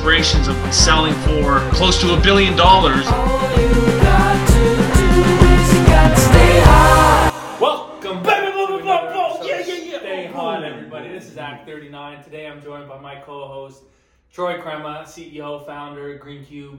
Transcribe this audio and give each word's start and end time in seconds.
aspirations 0.00 0.48
of 0.48 0.56
selling 0.72 1.12
for 1.12 1.58
close 1.76 2.00
to 2.00 2.14
a 2.14 2.20
billion 2.22 2.56
dollars. 2.56 3.04
Welcome 7.60 8.22
back 8.22 8.42
to 8.44 8.48
another 8.50 8.76
episode 8.78 9.40
of 9.42 9.66
Stay 10.00 10.24
hot, 10.32 10.64
everybody. 10.64 11.10
This 11.10 11.26
is 11.28 11.36
Act 11.36 11.66
39. 11.66 12.24
Today 12.24 12.46
I'm 12.46 12.62
joined 12.62 12.88
by 12.88 12.98
my 12.98 13.16
co-host, 13.16 13.82
Troy 14.32 14.58
Crema, 14.62 15.04
CEO, 15.06 15.66
founder, 15.66 16.18
Greencube, 16.18 16.78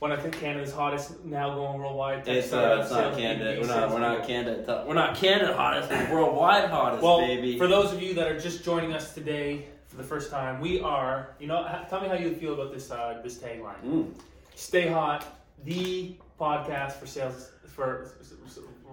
one 0.00 0.10
of 0.10 0.28
Canada's 0.32 0.72
hottest, 0.72 1.24
now 1.24 1.54
going 1.54 1.78
worldwide. 1.78 2.24
tech 2.24 2.38
It's, 2.38 2.52
uh, 2.52 2.80
it's 2.82 2.90
not 2.90 3.16
Canada. 3.16 3.60
We're 3.60 3.68
not. 3.68 3.90
We're 3.92 4.00
not. 4.00 4.26
Canada. 4.26 4.84
We're 4.88 4.94
not 4.94 5.14
Canada 5.14 5.56
hottest. 5.56 5.88
We're 5.88 6.12
worldwide 6.16 6.68
hottest, 6.68 7.00
Well, 7.00 7.20
baby. 7.20 7.56
for 7.56 7.68
those 7.68 7.92
of 7.92 8.02
you 8.02 8.12
that 8.14 8.26
are 8.26 8.40
just 8.40 8.64
joining 8.64 8.92
us 8.92 9.14
today 9.14 9.66
for 9.94 10.02
the 10.02 10.08
first 10.08 10.30
time, 10.30 10.60
we 10.60 10.80
are. 10.80 11.28
You 11.38 11.46
know, 11.46 11.62
ha- 11.62 11.84
tell 11.88 12.00
me 12.00 12.08
how 12.08 12.14
you 12.14 12.34
feel 12.34 12.54
about 12.54 12.72
this 12.72 12.90
uh, 12.90 13.20
this 13.22 13.38
tagline. 13.38 13.80
Mm. 13.84 14.12
Stay 14.56 14.88
hot, 14.88 15.24
the 15.64 16.16
podcast 16.40 16.92
for 16.94 17.06
sales 17.06 17.50
for. 17.68 18.10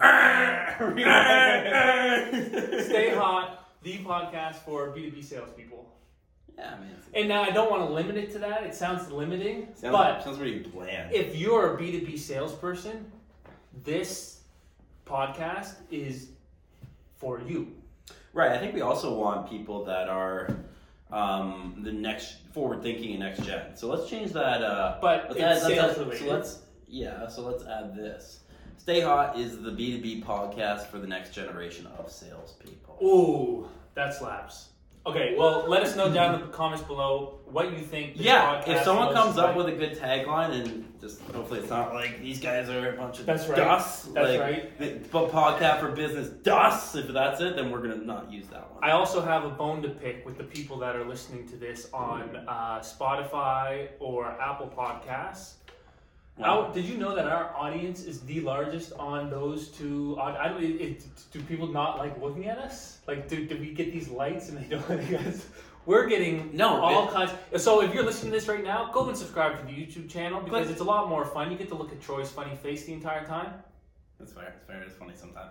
Stay 2.84 3.14
hot, 3.14 3.68
the 3.82 3.98
podcast 3.98 4.56
for 4.56 4.88
B2B 4.88 5.24
salespeople. 5.24 5.88
Yeah, 6.56 6.76
man. 6.78 6.96
And 7.14 7.28
now 7.28 7.42
I 7.42 7.50
don't 7.50 7.70
want 7.70 7.86
to 7.86 7.92
limit 7.92 8.16
it 8.16 8.30
to 8.32 8.38
that. 8.40 8.62
It 8.64 8.74
sounds 8.74 9.10
limiting, 9.10 9.68
Sounds, 9.74 9.92
but 9.92 10.22
sounds 10.22 10.38
pretty 10.38 10.58
bland. 10.60 11.12
if 11.12 11.34
you're 11.36 11.74
a 11.76 11.78
B2B 11.80 12.18
salesperson, 12.18 13.10
this 13.84 14.40
podcast 15.06 15.74
is 15.90 16.28
for 17.16 17.40
you. 17.40 17.72
right. 18.32 18.52
I 18.52 18.58
think 18.58 18.74
we 18.74 18.80
also 18.82 19.14
want 19.18 19.48
people 19.48 19.84
that 19.84 20.08
are 20.08 20.48
um, 21.12 21.80
the 21.84 21.92
next 21.92 22.36
forward 22.52 22.82
thinking 22.82 23.10
and 23.10 23.20
next 23.20 23.42
gen. 23.44 23.76
So 23.76 23.88
let's 23.88 24.08
change 24.08 24.32
that. 24.32 24.62
Uh, 24.62 24.98
But 25.00 25.28
let's 25.30 25.40
add, 25.40 25.62
let's 25.62 25.64
add- 25.78 26.18
So 26.18 26.24
let's 26.26 26.62
yeah. 26.88 27.28
So 27.28 27.42
let's 27.42 27.64
add 27.64 27.94
this. 27.94 28.40
Stay 28.78 29.00
hot 29.00 29.38
is 29.38 29.62
the 29.62 29.70
B 29.70 29.96
two 29.96 30.02
B 30.02 30.22
podcast 30.26 30.86
for 30.86 30.98
the 30.98 31.06
next 31.06 31.32
generation 31.32 31.86
of 31.98 32.10
salespeople. 32.10 32.98
Ooh, 33.02 33.68
that 33.94 34.12
slaps. 34.14 34.70
Okay, 35.04 35.34
well, 35.36 35.64
let 35.68 35.82
us 35.82 35.96
know 35.96 36.12
down 36.12 36.36
in 36.36 36.42
the 36.42 36.46
comments 36.46 36.84
below 36.84 37.40
what 37.46 37.72
you 37.72 37.78
think. 37.78 38.12
Yeah, 38.14 38.62
if 38.66 38.84
someone 38.84 39.12
comes 39.12 39.36
up 39.36 39.56
with 39.56 39.66
a 39.66 39.72
good 39.72 39.98
tagline 39.98 40.52
and 40.52 41.00
just 41.00 41.20
hopefully 41.32 41.60
it's 41.60 41.70
not 41.70 41.92
like 41.92 42.20
these 42.20 42.38
guys 42.38 42.68
are 42.68 42.94
a 42.94 42.96
bunch 42.96 43.18
of 43.18 43.26
That's 43.26 43.48
right. 43.48 43.56
dust. 43.56 44.14
That's 44.14 44.28
like, 44.28 44.40
right. 44.40 45.10
But 45.10 45.32
podcast 45.32 45.80
for 45.80 45.90
business 45.90 46.28
dust. 46.28 46.94
If 46.94 47.08
that's 47.08 47.40
it, 47.40 47.56
then 47.56 47.72
we're 47.72 47.82
gonna 47.82 47.96
not 47.96 48.30
use 48.30 48.46
that 48.48 48.72
one. 48.72 48.84
I 48.84 48.92
also 48.92 49.20
have 49.20 49.44
a 49.44 49.50
bone 49.50 49.82
to 49.82 49.88
pick 49.88 50.24
with 50.24 50.38
the 50.38 50.44
people 50.44 50.78
that 50.78 50.94
are 50.94 51.04
listening 51.04 51.48
to 51.48 51.56
this 51.56 51.88
on 51.92 52.36
uh, 52.46 52.78
Spotify 52.78 53.88
or 53.98 54.26
Apple 54.40 54.72
Podcasts. 54.76 55.54
Wow. 56.38 56.44
How, 56.68 56.72
did 56.72 56.86
you 56.86 56.96
know 56.96 57.14
that 57.14 57.26
our 57.26 57.54
audience 57.54 58.04
is 58.04 58.20
the 58.22 58.40
largest 58.40 58.92
on 58.94 59.28
those 59.30 59.68
two? 59.68 60.16
aud- 60.18 60.36
I 60.36 60.48
don't. 60.48 60.62
It, 60.62 60.80
it, 60.80 61.04
do 61.32 61.40
people 61.42 61.66
not 61.68 61.98
like 61.98 62.20
looking 62.20 62.46
at 62.48 62.58
us? 62.58 62.98
Like, 63.06 63.28
do, 63.28 63.46
do 63.46 63.58
we 63.58 63.72
get 63.72 63.92
these 63.92 64.08
lights 64.08 64.48
and 64.48 64.58
they 64.58 64.64
don't? 64.68 64.86
Because 65.08 65.44
we're 65.84 66.06
getting 66.06 66.50
No, 66.56 66.80
all 66.80 67.08
it- 67.08 67.12
kinds. 67.12 67.32
So 67.62 67.82
if 67.82 67.92
you're 67.92 68.04
listening 68.04 68.32
to 68.32 68.38
this 68.38 68.48
right 68.48 68.64
now, 68.64 68.90
go 68.92 69.08
and 69.08 69.16
subscribe 69.16 69.58
to 69.60 69.64
the 69.66 69.72
YouTube 69.72 70.08
channel 70.08 70.40
because 70.40 70.66
Click. 70.66 70.70
it's 70.72 70.80
a 70.80 70.84
lot 70.84 71.08
more 71.08 71.24
fun. 71.26 71.50
You 71.52 71.58
get 71.58 71.68
to 71.68 71.74
look 71.74 71.92
at 71.92 72.00
Troy's 72.00 72.30
funny 72.30 72.56
face 72.56 72.84
the 72.86 72.92
entire 72.94 73.26
time. 73.26 73.52
That's 74.18 74.32
fair. 74.32 74.54
It's 74.56 74.66
fair. 74.66 74.82
It's 74.82 74.94
funny 74.96 75.12
sometimes. 75.16 75.50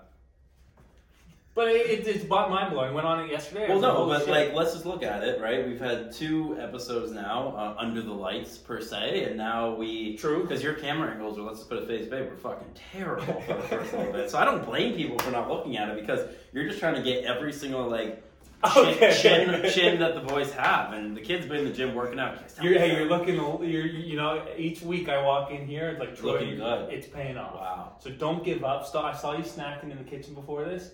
But 1.53 1.67
it, 1.67 2.07
it, 2.07 2.07
it's 2.07 2.27
mind 2.29 2.71
blowing. 2.71 2.93
Went 2.93 3.05
on 3.05 3.19
it 3.25 3.29
yesterday. 3.29 3.67
Well, 3.67 3.81
no, 3.81 4.05
but 4.07 4.19
shit." 4.21 4.29
like, 4.29 4.53
let's 4.53 4.71
just 4.71 4.85
look 4.85 5.03
at 5.03 5.21
it, 5.21 5.41
right? 5.41 5.67
We've 5.67 5.81
had 5.81 6.13
two 6.13 6.57
episodes 6.59 7.11
now 7.11 7.53
uh, 7.57 7.75
under 7.77 8.01
the 8.01 8.13
lights 8.13 8.57
per 8.57 8.79
se, 8.79 9.25
and 9.25 9.35
now 9.35 9.75
we 9.75 10.15
True. 10.15 10.43
because 10.43 10.63
your 10.63 10.75
camera 10.75 11.11
angles 11.11 11.37
are 11.37 11.41
let's 11.41 11.59
just 11.59 11.69
put 11.69 11.83
a 11.83 11.85
face, 11.85 12.07
babe. 12.07 12.29
We're 12.29 12.37
fucking 12.37 12.69
terrible 12.93 13.41
for 13.41 13.53
the 13.55 13.61
first 13.63 13.91
little 13.91 14.13
bit. 14.13 14.29
So 14.31 14.37
I 14.37 14.45
don't 14.45 14.63
blame 14.63 14.95
people 14.95 15.19
for 15.19 15.31
not 15.31 15.49
looking 15.49 15.75
at 15.75 15.89
it 15.89 15.99
because 15.99 16.21
you're 16.53 16.67
just 16.67 16.79
trying 16.79 16.95
to 16.95 17.03
get 17.03 17.25
every 17.25 17.51
single 17.51 17.85
like 17.89 18.23
chin, 18.73 18.93
Okay. 18.93 19.17
chin, 19.21 19.71
chin 19.73 19.99
that 19.99 20.13
the 20.15 20.21
boys 20.21 20.53
have, 20.53 20.93
and 20.93 21.17
the 21.17 21.21
kids 21.21 21.47
been 21.47 21.57
in 21.57 21.65
the 21.65 21.73
gym 21.73 21.95
working 21.95 22.19
out. 22.19 22.37
You're, 22.61 22.77
hey, 22.77 22.95
you're 22.95 23.09
looking. 23.09 23.35
You're, 23.35 23.87
you 23.87 24.15
know, 24.15 24.45
each 24.55 24.83
week 24.83 25.09
I 25.09 25.21
walk 25.21 25.51
in 25.51 25.65
here, 25.67 25.89
it's 25.89 25.99
like 25.99 26.15
Troy, 26.15 26.33
Looking 26.33 26.57
good. 26.57 26.93
it's 26.93 27.07
paying 27.07 27.37
off. 27.37 27.55
Wow. 27.55 27.93
So 27.99 28.09
don't 28.11 28.41
give 28.43 28.63
up. 28.63 28.83
I 28.95 29.17
saw 29.17 29.35
you 29.35 29.43
snacking 29.43 29.91
in 29.91 29.97
the 29.97 30.03
kitchen 30.09 30.33
before 30.33 30.63
this. 30.63 30.91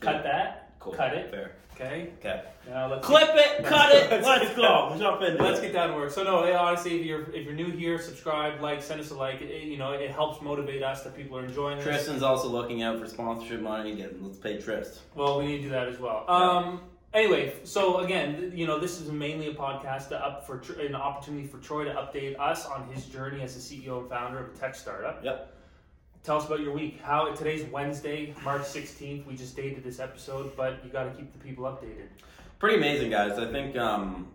Cut 0.00 0.16
Yeah. 0.16 0.22
that. 0.22 0.72
Cool. 0.80 0.94
Cut 0.94 1.14
it. 1.14 1.30
Fair. 1.30 1.52
Okay. 1.74 2.10
Okay. 2.18 2.42
Now 2.68 2.90
let's 2.90 3.06
Clip 3.06 3.30
it. 3.34 3.64
Cut 3.64 3.90
it. 3.94 4.10
Let's 4.10 4.26
Let's 4.26 4.44
get 4.48 4.56
go. 4.56 4.94
Jump 4.98 5.22
into 5.22 5.42
Let's 5.42 5.60
get 5.60 5.72
down 5.72 5.88
to 5.90 5.94
work. 5.94 6.10
So 6.10 6.22
no, 6.22 6.52
honestly, 6.54 7.00
if 7.00 7.06
you're 7.06 7.22
if 7.34 7.44
you're 7.46 7.54
new 7.54 7.70
here, 7.70 7.98
subscribe, 7.98 8.60
like, 8.60 8.82
send 8.82 9.00
us 9.00 9.10
a 9.10 9.14
like. 9.14 9.40
It, 9.40 9.64
you 9.64 9.78
know, 9.78 9.92
it 9.92 10.10
helps 10.10 10.42
motivate 10.42 10.82
us 10.82 11.02
that 11.04 11.16
people 11.16 11.38
are 11.38 11.44
enjoying 11.44 11.78
this. 11.78 11.86
Tristan's 11.86 12.22
also 12.22 12.48
looking 12.48 12.82
out 12.82 12.98
for 12.98 13.06
sponsorship 13.06 13.62
money. 13.62 13.94
Get, 13.96 14.22
let's 14.22 14.36
pay 14.36 14.60
Trist. 14.60 15.00
Well, 15.14 15.38
we 15.38 15.46
need 15.46 15.56
to 15.58 15.62
do 15.64 15.68
that 15.70 15.88
as 15.88 15.98
well. 15.98 16.24
Um. 16.28 16.82
Anyway, 17.12 17.54
so 17.64 17.98
again, 17.98 18.52
you 18.54 18.66
know, 18.68 18.78
this 18.78 19.00
is 19.00 19.10
mainly 19.10 19.48
a 19.48 19.54
podcast 19.54 20.08
to 20.10 20.24
up 20.24 20.46
for 20.46 20.62
an 20.80 20.94
opportunity 20.94 21.46
for 21.46 21.58
Troy 21.58 21.84
to 21.84 21.90
update 21.92 22.38
us 22.38 22.66
on 22.66 22.86
his 22.92 23.06
journey 23.06 23.42
as 23.42 23.56
a 23.56 23.58
CEO 23.58 24.00
and 24.00 24.08
founder 24.08 24.38
of 24.38 24.54
a 24.54 24.58
tech 24.58 24.74
startup. 24.76 25.24
Yep. 25.24 25.52
Tell 26.22 26.36
us 26.36 26.46
about 26.46 26.60
your 26.60 26.72
week. 26.72 27.00
How 27.02 27.32
today's 27.34 27.64
Wednesday, 27.70 28.34
March 28.44 28.64
sixteenth. 28.66 29.26
We 29.26 29.34
just 29.36 29.56
dated 29.56 29.82
this 29.82 30.00
episode, 30.00 30.54
but 30.56 30.84
you 30.84 30.90
got 30.90 31.04
to 31.04 31.10
keep 31.12 31.32
the 31.32 31.38
people 31.38 31.64
updated. 31.64 32.08
Pretty 32.58 32.76
amazing, 32.76 33.10
guys. 33.10 33.38
I 33.38 33.50
think 33.50 33.74
um, 33.76 34.28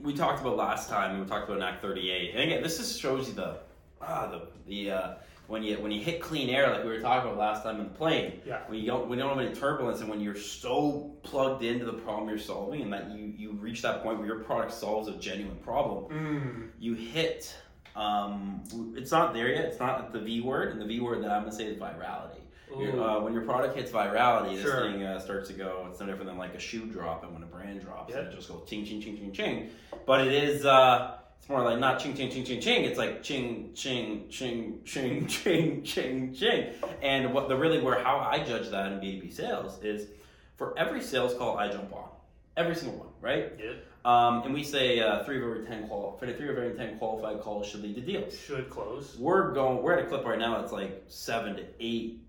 we 0.00 0.14
talked 0.14 0.40
about 0.40 0.56
last 0.56 0.88
time. 0.90 1.20
We 1.20 1.26
talked 1.26 1.48
about 1.48 1.62
Act 1.62 1.80
38, 1.80 2.32
and 2.34 2.40
again, 2.42 2.62
this 2.62 2.78
just 2.78 3.00
shows 3.00 3.28
you 3.28 3.34
the 3.34 3.58
ah 4.02 4.26
the 4.26 4.48
the 4.66 4.90
uh, 4.90 5.14
when 5.46 5.62
you 5.62 5.76
when 5.78 5.92
you 5.92 6.00
hit 6.02 6.20
clean 6.20 6.50
air, 6.50 6.70
like 6.72 6.82
we 6.82 6.90
were 6.90 6.98
talking 7.00 7.28
about 7.30 7.38
last 7.38 7.62
time 7.62 7.76
in 7.76 7.84
the 7.84 7.90
plane. 7.94 8.40
Yeah. 8.44 8.62
When 8.66 8.80
you 8.80 8.86
don't 8.88 9.08
when 9.08 9.20
you 9.20 9.24
don't 9.24 9.38
have 9.38 9.46
any 9.46 9.54
turbulence, 9.54 10.00
and 10.00 10.08
when 10.10 10.20
you're 10.20 10.34
so 10.34 11.14
plugged 11.22 11.62
into 11.62 11.84
the 11.84 11.92
problem 11.92 12.28
you're 12.28 12.38
solving, 12.38 12.82
and 12.82 12.92
that 12.92 13.12
you 13.12 13.32
you 13.36 13.52
reach 13.52 13.80
that 13.82 14.02
point 14.02 14.18
where 14.18 14.26
your 14.26 14.40
product 14.40 14.72
solves 14.72 15.06
a 15.06 15.12
genuine 15.18 15.56
problem, 15.58 16.04
Mm. 16.12 16.68
you 16.80 16.94
hit. 16.94 17.54
Um, 17.98 18.62
it's 18.96 19.10
not 19.10 19.34
there 19.34 19.48
yet. 19.48 19.64
It's 19.66 19.80
not 19.80 20.12
the 20.12 20.20
V 20.20 20.40
word, 20.40 20.72
and 20.72 20.80
the 20.80 20.84
V 20.86 21.00
word 21.00 21.22
that 21.24 21.30
I'm 21.30 21.42
gonna 21.42 21.52
say 21.54 21.64
is 21.66 21.76
virality. 21.78 22.36
Your, 22.78 23.00
uh, 23.02 23.20
when 23.20 23.32
your 23.32 23.42
product 23.42 23.76
hits 23.76 23.90
virality, 23.90 24.54
this 24.54 24.62
Sure. 24.62 24.82
thing 24.82 25.02
uh, 25.02 25.18
starts 25.18 25.48
to 25.48 25.54
go. 25.54 25.86
It's 25.90 26.00
no 26.00 26.06
different 26.06 26.26
than 26.26 26.36
like 26.38 26.54
a 26.54 26.58
shoe 26.58 26.84
drop, 26.86 27.24
and 27.24 27.32
when 27.32 27.42
a 27.42 27.46
brand 27.46 27.80
drops, 27.80 28.12
Yep. 28.14 28.24
it 28.24 28.34
just 28.36 28.48
goes 28.48 28.62
ching, 28.68 28.84
ching, 28.84 29.00
ching, 29.00 29.16
ching, 29.16 29.32
ching. 29.32 29.70
But 30.06 30.26
it 30.26 30.32
is. 30.32 30.64
Uh, 30.66 31.14
it's 31.40 31.48
more 31.48 31.62
like 31.64 31.78
not 31.78 31.98
ching, 31.98 32.14
ching, 32.14 32.30
ching, 32.30 32.44
ching, 32.44 32.60
ching. 32.60 32.84
It's 32.84 32.98
like 32.98 33.22
ching, 33.22 33.70
ching, 33.74 34.28
ching, 34.28 34.84
ching, 34.84 35.26
ching, 35.26 35.82
ching, 35.82 36.34
ching. 36.34 36.66
And 37.02 37.32
what 37.32 37.48
the 37.48 37.56
really 37.56 37.80
where 37.80 37.98
how 38.04 38.18
I 38.18 38.44
judge 38.44 38.68
that 38.68 38.92
in 38.92 39.00
B 39.00 39.16
two 39.16 39.22
B 39.26 39.30
sales 39.30 39.82
is 39.82 40.08
for 40.56 40.78
every 40.78 41.00
sales 41.00 41.34
call 41.34 41.56
I 41.56 41.68
jump 41.68 41.92
on, 41.94 42.10
every 42.56 42.74
single 42.74 42.98
one, 42.98 43.08
right? 43.22 43.52
Yeah. 43.58 43.72
Um, 44.04 44.42
and 44.44 44.54
we 44.54 44.62
say 44.64 45.00
uh, 45.00 45.24
three 45.24 45.36
of 45.38 45.42
every 45.42 45.66
ten 45.66 45.86
qual, 45.88 46.16
three 46.20 46.30
of 46.32 46.40
every 46.40 46.74
ten 46.74 46.96
qualified 46.98 47.40
calls 47.40 47.66
should 47.68 47.82
lead 47.82 47.96
to 47.96 48.00
deals 48.00 48.36
Should 48.38 48.70
close. 48.70 49.16
we're 49.18 49.52
going 49.52 49.82
we're 49.82 49.98
at 49.98 50.04
a 50.04 50.08
clip 50.08 50.24
right 50.24 50.38
now 50.38 50.60
that's 50.60 50.72
like 50.72 51.02
seven 51.08 51.56
to 51.56 51.64
eight 51.80 52.20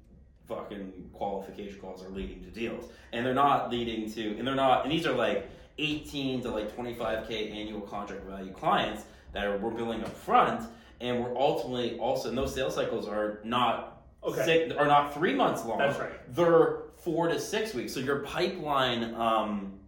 fucking 0.48 0.92
qualification 1.14 1.80
calls 1.80 2.04
are 2.04 2.10
leading 2.10 2.44
to 2.44 2.50
deals 2.50 2.90
and 3.14 3.24
they're 3.26 3.36
not 3.36 3.70
leading 3.70 4.12
to 4.12 4.36
and 4.38 4.48
they're 4.48 4.56
not 4.56 4.84
and 4.84 4.92
these 4.92 5.06
are 5.06 5.14
like 5.14 5.48
18 5.78 6.42
to 6.42 6.50
like 6.50 6.76
25k 6.76 7.54
annual 7.54 7.82
contract 7.82 8.24
value 8.26 8.52
clients 8.52 9.04
that 9.32 9.46
are, 9.46 9.58
we're 9.60 9.70
billing 9.70 10.02
up 10.04 10.14
front 10.18 10.68
and 11.02 11.24
we're 11.24 11.38
ultimately 11.38 11.98
also 12.00 12.30
and 12.30 12.38
those 12.38 12.54
sales 12.54 12.74
cycles 12.76 13.08
are 13.08 13.40
not 13.44 13.96
Okay. 14.22 14.44
six, 14.68 14.76
are 14.76 14.86
not 14.88 15.14
three 15.14 15.34
months 15.34 15.64
long 15.64 15.78
That's 15.78 15.98
right. 15.98 16.36
they're 16.36 16.80
four 16.98 17.30
to 17.30 17.40
six 17.40 17.74
weeks 17.74 17.94
so 17.94 18.02
your 18.02 18.20
pipeline 18.20 19.14
um 19.16 19.79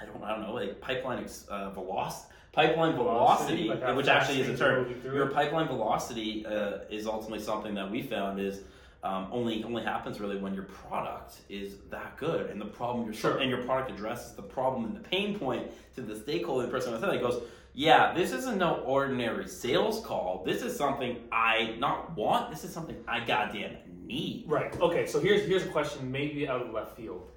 i 0.00 0.04
don't 0.06 0.22
i 0.22 0.30
don't 0.30 0.42
know 0.42 0.54
like 0.54 0.80
pipeline 0.80 1.18
ex- 1.18 1.46
uh, 1.48 1.70
velocity 1.70 2.32
pipeline 2.52 2.94
Velocity, 2.96 3.64
velocity, 3.64 3.84
like 3.86 3.96
which 3.96 4.08
actually 4.08 4.40
is 4.40 4.48
a 4.48 4.56
term 4.56 4.94
your 5.04 5.28
it. 5.28 5.34
pipeline 5.34 5.66
velocity 5.68 6.44
uh, 6.46 6.78
is 6.90 7.06
ultimately 7.06 7.38
something 7.44 7.74
that 7.74 7.90
we 7.90 8.02
found 8.02 8.40
is 8.40 8.60
um, 9.04 9.28
only 9.30 9.62
only 9.64 9.82
happens 9.84 10.18
really 10.18 10.38
when 10.38 10.54
your 10.54 10.64
product 10.64 11.36
is 11.48 11.74
that 11.90 12.16
good 12.16 12.50
and 12.50 12.60
the 12.60 12.64
problem 12.64 13.04
you're 13.04 13.14
Sure. 13.14 13.38
and 13.38 13.48
your 13.48 13.62
product 13.62 13.90
addresses 13.92 14.32
the 14.34 14.42
problem 14.42 14.84
and 14.86 14.96
the 14.96 15.00
pain 15.08 15.38
point 15.38 15.70
to 15.94 16.02
the 16.02 16.16
stakeholder 16.16 16.66
the 16.66 16.72
person 16.72 17.00
that 17.00 17.20
goes 17.20 17.42
yeah 17.74 18.12
this 18.12 18.32
isn't 18.32 18.58
no 18.58 18.76
ordinary 18.80 19.46
sales 19.46 20.04
call 20.04 20.42
this 20.44 20.62
is 20.62 20.76
something 20.76 21.18
i 21.30 21.76
not 21.78 22.16
want 22.16 22.50
this 22.50 22.64
is 22.64 22.72
something 22.72 22.96
i 23.06 23.20
goddamn 23.20 23.76
need 24.04 24.44
Right. 24.48 24.74
Okay. 24.80 25.06
So 25.06 25.20
here's 25.20 25.46
here's 25.46 25.64
a 25.64 25.68
question, 25.68 26.10
maybe 26.10 26.48
out 26.48 26.62
of 26.62 26.72
left 26.72 26.96
field. 26.96 27.28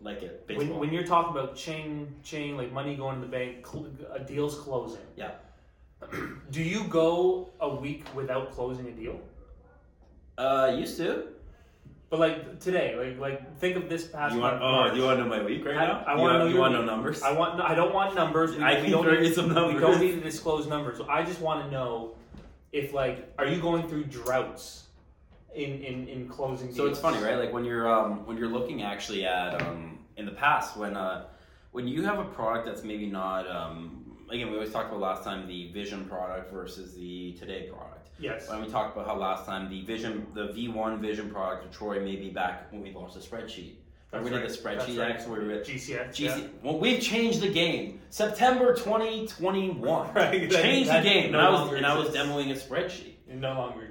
Like 0.00 0.22
it 0.22 0.44
When, 0.46 0.58
baseball 0.58 0.80
when 0.80 0.92
you're 0.92 1.04
talking 1.06 1.32
about 1.36 1.56
chain, 1.56 2.14
chain, 2.22 2.56
like 2.56 2.72
money 2.72 2.96
going 2.96 3.16
to 3.16 3.20
the 3.20 3.30
bank, 3.30 3.66
cl- 3.66 3.88
uh, 4.14 4.18
deals 4.18 4.56
closing. 4.56 5.00
yeah 5.16 5.32
Do 6.50 6.62
you 6.62 6.84
go 6.84 7.50
a 7.60 7.68
week 7.74 8.04
without 8.14 8.52
closing 8.52 8.86
a 8.88 8.92
deal? 8.92 9.20
uh 10.36 10.72
used 10.76 10.96
to 10.98 11.28
But 12.10 12.20
like 12.20 12.60
today, 12.60 12.94
like 12.96 13.18
like 13.18 13.58
think 13.58 13.76
of 13.76 13.88
this 13.88 14.06
past 14.06 14.34
You 14.34 14.40
want? 14.40 14.60
month. 14.62 14.92
Oh, 14.92 14.94
you 14.96 15.02
want 15.04 15.18
to 15.18 15.24
know 15.24 15.28
my 15.28 15.42
week 15.42 15.64
right 15.64 15.76
I- 15.76 15.86
now? 15.86 16.04
I 16.06 16.14
want, 16.16 16.38
know 16.38 16.46
you 16.46 16.52
your 16.54 16.60
want 16.62 16.72
to 16.74 16.78
know 16.80 16.84
numbers? 16.86 17.22
I 17.22 17.32
want. 17.32 17.58
No, 17.58 17.64
I 17.64 17.74
don't 17.74 17.92
want 17.92 18.14
numbers. 18.14 18.56
We, 18.56 18.62
I 18.62 18.76
we 18.76 18.82
can 18.82 18.90
don't 18.92 19.04
throw 19.04 19.14
need, 19.20 19.26
you 19.28 19.34
some 19.34 19.48
We 19.48 19.78
don't 19.80 20.00
need 20.00 20.14
to 20.14 20.20
disclose 20.20 20.66
numbers. 20.66 21.00
I 21.08 21.22
just 21.24 21.40
want 21.42 21.64
to 21.64 21.70
know 21.70 22.14
if 22.72 22.92
like, 22.94 23.30
are 23.38 23.44
you 23.46 23.60
going 23.60 23.88
through 23.88 24.04
droughts 24.04 24.84
in 25.54 25.82
in 25.82 26.08
in 26.08 26.28
closing? 26.28 26.72
So 26.72 26.86
it's 26.86 26.98
funny, 27.00 27.22
right? 27.22 27.36
Like 27.38 27.52
when 27.52 27.64
you're 27.64 27.88
um, 27.88 28.26
when 28.26 28.36
you're 28.36 28.48
looking 28.48 28.82
actually 28.82 29.24
at 29.24 29.60
um, 29.62 29.98
in 30.16 30.26
the 30.26 30.32
past 30.32 30.76
when 30.76 30.96
uh, 30.96 31.26
when 31.72 31.86
you 31.88 32.02
have 32.04 32.18
a 32.18 32.24
product 32.24 32.66
that's 32.66 32.84
maybe 32.84 33.06
not 33.06 33.48
um, 33.48 34.16
again 34.30 34.48
we 34.48 34.54
always 34.54 34.72
talked 34.72 34.88
about 34.88 35.00
last 35.00 35.24
time 35.24 35.46
the 35.46 35.70
vision 35.72 36.04
product 36.06 36.52
versus 36.52 36.94
the 36.94 37.32
today 37.38 37.68
product. 37.70 38.08
Yes. 38.20 38.48
When 38.48 38.60
we 38.60 38.68
talked 38.68 38.96
about 38.96 39.06
how 39.06 39.16
last 39.16 39.46
time 39.46 39.70
the 39.70 39.82
vision 39.82 40.26
the 40.34 40.48
V1 40.48 40.98
vision 41.00 41.30
product 41.30 41.64
of 41.64 41.70
Troy 41.72 42.00
maybe 42.00 42.30
back 42.30 42.70
when 42.72 42.82
we 42.82 42.92
launched 42.92 43.14
the 43.14 43.20
spreadsheet. 43.20 43.74
That's 44.10 44.24
we 44.24 44.30
right. 44.30 44.40
did 44.40 44.50
the 44.50 44.54
spreadsheet 44.56 44.96
That's 44.96 44.96
right. 44.96 45.10
X 45.12 45.26
where 45.26 45.40
we 45.40 45.46
were 45.48 45.52
at 45.52 45.66
GCS. 45.66 46.08
GC. 46.12 46.20
yeah. 46.20 46.40
Well, 46.62 46.78
we've 46.78 47.00
changed 47.02 47.42
the 47.42 47.50
game. 47.50 48.00
September 48.08 48.74
2021. 48.74 50.14
Right, 50.14 50.50
Changed 50.50 50.88
that- 50.88 51.02
the 51.02 51.08
game. 51.08 51.32
no 51.32 51.38
and 51.38 51.46
I 51.46 51.50
was 51.50 51.72
and 51.74 51.86
I 51.86 51.98
was 51.98 52.08
demoing 52.08 52.50
a 52.50 52.54
spreadsheet. 52.54 53.14
It 53.28 53.36
no 53.36 53.52
longer. 53.52 53.87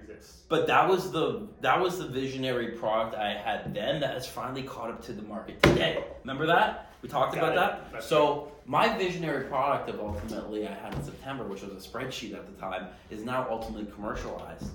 But 0.50 0.68
that 0.68 0.88
was 0.88 1.12
the 1.12 1.48
that 1.62 1.80
was 1.80 2.00
the 2.00 2.08
visionary 2.08 2.70
product 2.70 3.16
I 3.16 3.34
had 3.34 3.74
then 3.74 4.00
that 4.00 4.14
has 4.14 4.28
finally 4.28 4.64
caught 4.64 4.90
up 4.90 5.04
to 5.06 5.14
the 5.14 5.24
market 5.24 5.62
today. 5.62 6.04
Remember 6.24 6.46
that? 6.46 6.92
We 7.02 7.10
talked 7.10 7.36
Got 7.36 7.44
about 7.44 7.54
it. 7.54 7.56
that. 7.56 7.92
That's 7.92 8.08
so 8.08 8.52
my 8.66 8.98
visionary 8.98 9.46
product 9.46 9.90
of 9.90 10.00
ultimately 10.00 10.68
I 10.68 10.74
had 10.74 10.94
in 10.94 11.04
September, 11.04 11.44
which 11.44 11.62
was 11.62 11.72
a 11.72 11.88
spreadsheet 11.90 12.34
at 12.34 12.46
the 12.46 12.60
time, 12.60 12.88
is 13.10 13.24
now 13.24 13.46
ultimately 13.50 13.92
commercialized. 13.94 14.70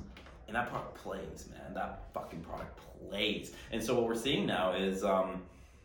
And 0.47 0.57
that 0.57 0.69
product 0.69 0.95
plays, 0.97 1.47
man. 1.51 1.73
That 1.75 2.05
fucking 2.13 2.41
product 2.41 2.79
plays. 3.09 3.53
And 3.71 3.83
so 3.83 3.95
what 3.95 4.05
we're 4.05 4.15
seeing 4.15 4.45
now 4.47 4.73
is 4.73 5.03
um, 5.03 5.43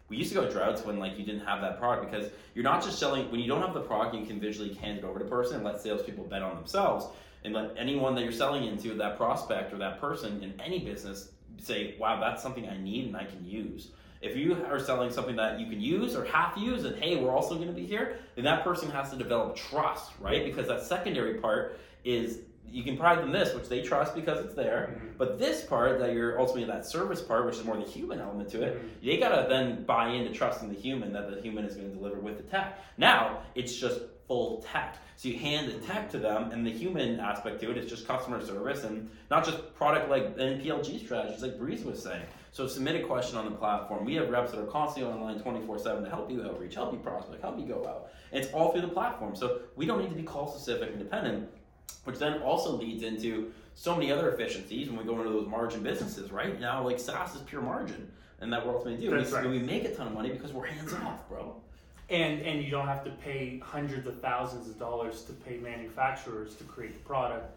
we 0.10 0.18
used 0.18 0.34
to 0.34 0.36
go 0.36 0.50
droughts 0.50 0.84
when 0.86 1.00
like 1.00 1.18
you 1.18 1.26
didn't 1.26 1.46
have 1.46 1.62
that 1.62 1.80
product 1.80 2.12
because 2.12 2.30
you're 2.54 2.64
not 2.64 2.84
just 2.84 3.00
selling 3.00 3.30
when 3.32 3.40
you 3.40 3.48
don't 3.48 3.62
have 3.62 3.74
the 3.74 3.82
product 3.82 4.16
you 4.16 4.26
can 4.26 4.40
visually 4.40 4.74
hand 4.76 4.98
it 4.98 5.04
over 5.04 5.20
to 5.20 5.26
person 5.26 5.56
and 5.58 5.66
let 5.66 5.82
salespeople 5.82 6.24
bet 6.26 6.42
on 6.42 6.56
themselves 6.56 7.08
and 7.44 7.54
let 7.54 7.72
anyone 7.78 8.16
that 8.16 8.24
you're 8.24 8.32
selling 8.32 8.66
into 8.66 8.94
that 8.96 9.18
prospect 9.18 9.74
or 9.74 9.78
that 9.78 10.00
person 10.02 10.44
in 10.44 10.60
any 10.60 10.80
business 10.80 11.32
say 11.60 11.96
wow 12.00 12.20
that's 12.20 12.42
something 12.44 12.68
I 12.70 12.78
need 12.78 13.06
and 13.08 13.16
I 13.18 13.24
can 13.26 13.46
use 13.46 13.92
if 14.22 14.36
you 14.36 14.58
are 14.66 14.80
selling 14.80 15.12
something 15.12 15.36
that 15.36 15.60
you 15.60 15.68
can 15.68 15.80
use 15.80 16.16
or 16.16 16.26
half 16.26 16.58
use 16.58 16.86
and 16.86 16.96
hey 17.02 17.16
we're 17.16 17.32
also 17.32 17.56
going 17.56 17.68
to 17.68 17.74
be 17.74 17.86
here 17.86 18.20
then 18.36 18.46
that 18.46 18.64
person 18.64 18.90
has 18.92 19.10
to 19.12 19.16
develop 19.18 19.56
trust 19.56 20.12
right 20.20 20.44
because 20.46 20.68
that 20.68 20.84
secondary 20.84 21.36
part 21.36 21.80
is 22.04 22.40
you 22.70 22.84
can 22.84 22.98
provide 22.98 23.20
them 23.20 23.32
this 23.32 23.56
which 23.56 23.70
they 23.70 23.82
trust 23.82 24.14
because 24.14 24.44
it's 24.44 24.54
there 24.54 25.00
Mhm. 25.02 25.18
but 25.18 25.40
this 25.40 25.64
part 25.66 26.00
that 26.00 26.14
you're 26.14 26.38
ultimately 26.40 26.66
that 26.66 26.86
service 26.86 27.22
part 27.22 27.46
which 27.46 27.56
is 27.56 27.64
more 27.64 27.78
the 27.78 27.84
human 27.84 28.20
element 28.20 28.50
to 28.50 28.62
it 28.62 28.76
Mhm. 28.82 29.06
they 29.06 29.18
gotta 29.18 29.48
then 29.48 29.84
buy 29.86 30.10
into 30.10 30.32
trusting 30.34 30.68
the 30.70 30.76
human 30.76 31.14
that 31.14 31.34
the 31.34 31.42
human 31.42 31.64
is 31.66 31.76
going 31.76 31.90
to 31.90 31.96
deliver 31.96 32.20
with 32.20 32.38
the 32.38 32.44
tech. 32.44 32.80
Now 32.98 33.44
it's 33.56 33.74
just 33.76 34.02
full 34.28 34.66
tech. 34.72 34.98
So 35.16 35.30
you 35.30 35.40
hand 35.40 35.70
the 35.70 35.80
tech 35.86 36.12
to 36.12 36.20
them, 36.20 36.52
and 36.52 36.66
the 36.66 36.72
human 36.72 37.20
aspect 37.20 37.60
to 37.62 37.72
it 37.72 37.78
is 37.78 37.90
just 37.90 38.08
customer 38.08 38.46
service 38.46 38.84
and 38.84 39.10
not 39.32 39.46
just 39.46 39.74
product 39.76 40.10
like 40.10 40.38
NPLG 40.38 41.04
strategies, 41.04 41.42
like 41.42 41.58
Breeze 41.58 41.84
was 41.84 42.02
saying. 42.02 42.24
So 42.52 42.68
submit 42.68 42.96
a 42.96 43.06
question 43.06 43.38
on 43.38 43.46
the 43.46 43.52
platform. 43.52 44.06
We 44.06 44.16
have 44.16 44.30
reps 44.30 44.52
that 44.52 44.60
are 44.60 44.66
constantly 44.66 45.12
online 45.12 45.40
24 45.40 45.80
7 45.80 46.04
to 46.04 46.10
help 46.10 46.30
you 46.30 46.44
outreach, 46.44 46.76
help 46.76 46.94
you 46.94 47.00
prospect, 47.00 47.42
help 47.42 47.60
you 47.60 47.66
go 47.66 47.88
out. 47.88 48.12
And 48.32 48.44
it's 48.44 48.54
all 48.54 48.72
through 48.72 48.82
the 48.82 48.88
platform. 48.88 49.36
So 49.36 49.62
we 49.76 49.86
don't 49.86 50.00
need 50.00 50.10
to 50.10 50.16
be 50.16 50.24
call 50.24 50.48
specific 50.48 50.90
and 50.90 51.00
dependent, 51.00 51.50
which 52.04 52.20
then 52.20 52.42
also 52.42 52.72
leads 52.72 53.04
into 53.04 53.52
so 53.74 53.96
many 53.96 54.12
other 54.12 54.32
efficiencies 54.32 54.90
when 54.90 54.98
we 54.98 55.04
go 55.04 55.18
into 55.20 55.32
those 55.32 55.48
margin 55.48 55.84
businesses, 55.84 56.32
right? 56.32 56.60
Now, 56.60 56.84
like 56.84 57.00
SaaS 57.00 57.36
is 57.36 57.42
pure 57.42 57.62
margin 57.62 58.12
and 58.40 58.52
that 58.54 58.66
we're 58.66 58.74
ultimately 58.74 59.06
do. 59.06 59.16
That's 59.16 59.32
we, 59.32 59.38
right. 59.38 59.50
we 59.50 59.60
make 59.60 59.86
a 59.86 59.94
ton 59.94 60.08
of 60.08 60.14
money 60.14 60.30
because 60.30 60.54
we're 60.54 60.66
hands 60.66 60.94
off, 60.94 61.28
bro. 61.30 61.56
And 62.10 62.42
and 62.42 62.64
you 62.64 62.72
don't 62.72 62.88
have 62.88 63.04
to 63.04 63.12
pay 63.12 63.60
hundreds 63.60 64.08
of 64.08 64.22
thousands 64.22 64.70
of 64.70 64.80
dollars 64.80 65.24
to 65.24 65.34
pay 65.34 65.58
manufacturers 65.58 66.56
to 66.56 66.64
create 66.64 66.94
the 66.94 67.06
product. 67.08 67.56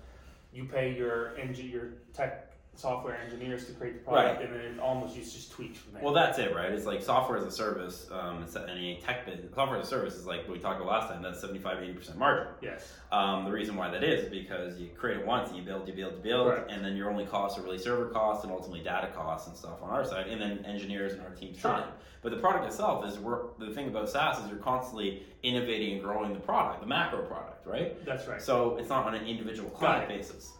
You 0.52 0.64
pay 0.64 0.92
your 0.96 1.32
engi- 1.38 1.70
your 1.70 1.90
tech 2.12 2.49
software 2.76 3.18
engineers 3.22 3.66
to 3.66 3.72
create 3.72 3.94
the 3.94 4.10
product, 4.10 4.40
Right. 4.40 4.48
and 4.48 4.54
then 4.54 4.64
it 4.74 4.80
almost 4.80 5.14
you 5.14 5.22
just 5.22 5.52
tweak 5.52 5.76
from 5.76 5.92
there. 5.92 6.02
Well, 6.02 6.14
that's 6.14 6.38
it, 6.38 6.54
right? 6.54 6.72
It's 6.72 6.86
like 6.86 7.02
software 7.02 7.36
as 7.36 7.44
a 7.44 7.50
service. 7.50 8.08
Um, 8.10 8.42
it's 8.42 8.56
any 8.56 9.00
tech 9.04 9.26
business. 9.26 9.54
Software 9.54 9.78
as 9.78 9.86
a 9.86 9.90
service 9.90 10.14
is 10.14 10.26
like 10.26 10.40
what 10.48 10.52
we 10.52 10.58
talked 10.58 10.80
about 10.80 10.90
last 10.90 11.08
time. 11.12 11.20
That's 11.22 11.40
75 11.40 11.78
80% 11.78 12.16
margin. 12.16 12.46
yes. 12.62 12.92
Um, 13.12 13.44
the 13.44 13.50
reason 13.50 13.76
why 13.76 13.90
that 13.90 14.02
is 14.02 14.30
because 14.30 14.78
you 14.80 14.88
create 14.96 15.18
it 15.18 15.26
once 15.26 15.48
and 15.50 15.58
you 15.58 15.64
build, 15.64 15.86
you 15.88 15.94
build, 15.94 16.14
you 16.14 16.20
build, 16.22 16.48
Right. 16.48 16.64
and 16.70 16.82
then 16.84 16.96
your 16.96 17.10
only 17.10 17.26
costs 17.26 17.58
are 17.58 17.62
really 17.62 17.78
server 17.78 18.06
costs 18.06 18.44
and 18.44 18.52
ultimately 18.52 18.82
data 18.82 19.08
costs 19.08 19.48
and 19.48 19.56
stuff 19.56 19.82
on 19.82 19.90
our 19.90 20.04
side, 20.04 20.28
and 20.28 20.40
then 20.40 20.64
engineers 20.64 21.12
and 21.12 21.22
our 21.22 21.30
team's 21.34 21.58
Sure. 21.58 21.72
time. 21.72 21.88
But 22.22 22.30
the 22.32 22.38
product 22.38 22.66
itself 22.66 23.04
is 23.06 23.18
we're 23.18 23.40
the 23.58 23.70
thing 23.70 23.88
about 23.88 24.08
SaaS 24.08 24.38
is 24.42 24.48
you're 24.50 24.58
constantly 24.58 25.22
innovating 25.42 25.94
and 25.94 26.02
growing 26.02 26.32
the 26.34 26.40
product, 26.40 26.80
the 26.80 26.86
macro 26.86 27.22
product, 27.24 27.66
right? 27.66 28.02
That's 28.06 28.26
right. 28.26 28.40
So 28.40 28.76
it's 28.76 28.88
not 28.90 29.06
on 29.06 29.14
an 29.14 29.26
individual 29.26 29.70
client 29.70 30.08
basis. 30.08 30.52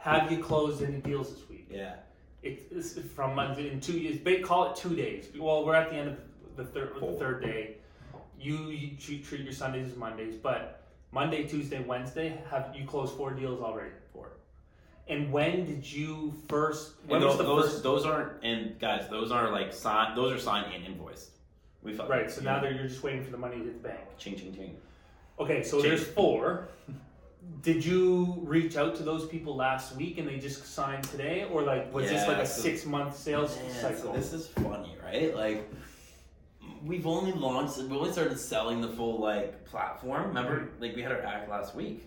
Have 0.00 0.32
you 0.32 0.42
closed 0.42 0.82
any 0.82 0.98
deals 0.98 1.34
this 1.34 1.48
week? 1.48 1.66
Yeah. 1.70 1.96
It- 2.42 2.68
It's 2.70 2.98
from 3.14 3.38
in 3.38 3.80
two 3.80 3.98
years. 3.98 4.18
Call 4.44 4.70
it 4.70 4.76
two 4.76 4.96
days. 4.96 5.28
Well, 5.38 5.64
we're 5.64 5.74
at 5.74 5.90
the 5.90 5.96
end 5.96 6.08
of 6.08 6.16
the 6.56 6.64
third 6.64 6.94
the 7.00 7.12
third 7.18 7.42
day. 7.42 7.76
You, 8.38 8.56
you 8.70 8.96
treat, 8.96 9.24
treat 9.24 9.42
your 9.42 9.52
Sundays 9.52 9.90
as 9.90 9.96
Mondays, 9.96 10.36
but 10.36 10.82
Monday, 11.12 11.46
Tuesday, 11.46 11.82
Wednesday, 11.82 12.40
have 12.50 12.74
you 12.74 12.86
closed 12.86 13.14
four 13.14 13.32
deals 13.32 13.60
already? 13.60 13.90
Four. 14.14 14.30
And 15.08 15.30
when 15.30 15.66
did 15.66 15.90
you 15.90 16.32
first? 16.48 16.92
When 17.06 17.20
those, 17.20 17.36
those, 17.36 17.70
first? 17.70 17.82
those 17.82 18.06
aren't 18.06 18.42
and 18.42 18.78
guys, 18.78 19.08
those 19.10 19.30
aren't 19.30 19.52
like 19.52 19.74
signed. 19.74 20.16
Those 20.16 20.32
are 20.32 20.38
signed 20.38 20.72
and 20.72 20.84
invoiced. 20.84 21.30
We 21.82 21.94
Right. 21.96 22.30
So 22.30 22.40
now 22.42 22.60
they're, 22.60 22.72
you're 22.72 22.88
just 22.88 23.02
waiting 23.02 23.24
for 23.24 23.30
the 23.30 23.36
money 23.38 23.58
to 23.58 23.64
hit 23.64 23.82
the 23.82 23.88
bank. 23.88 24.00
ching 24.18 24.36
ching 24.36 24.54
ching. 24.54 24.76
Okay. 25.38 25.62
So 25.62 25.82
Change. 25.82 25.88
there's 25.88 26.06
four. 26.06 26.68
Did 27.62 27.84
you 27.84 28.38
reach 28.42 28.76
out 28.76 28.94
to 28.96 29.02
those 29.02 29.26
people 29.26 29.54
last 29.56 29.96
week 29.96 30.18
and 30.18 30.26
they 30.28 30.38
just 30.38 30.66
signed 30.74 31.04
today, 31.04 31.46
or 31.50 31.62
like 31.62 31.92
was 31.92 32.08
this 32.08 32.26
like 32.28 32.38
a 32.38 32.46
so- 32.46 32.62
six 32.62 32.84
month 32.86 33.16
sales 33.16 33.56
Man, 33.56 33.70
cycle? 33.74 34.02
So 34.02 34.12
this 34.12 34.32
is 34.32 34.46
funny, 34.48 34.96
right? 35.04 35.34
Like 35.34 35.70
we've 36.84 37.06
only 37.06 37.32
launched, 37.32 37.78
we 37.78 37.96
only 37.96 38.12
started 38.12 38.38
selling 38.38 38.80
the 38.80 38.88
full 38.88 39.18
like 39.20 39.64
platform. 39.66 40.28
Remember, 40.28 40.60
Mm-hmm. 40.60 40.82
like 40.82 40.96
we 40.96 41.02
had 41.02 41.12
our 41.12 41.20
act 41.22 41.48
last 41.50 41.74
week. 41.74 42.04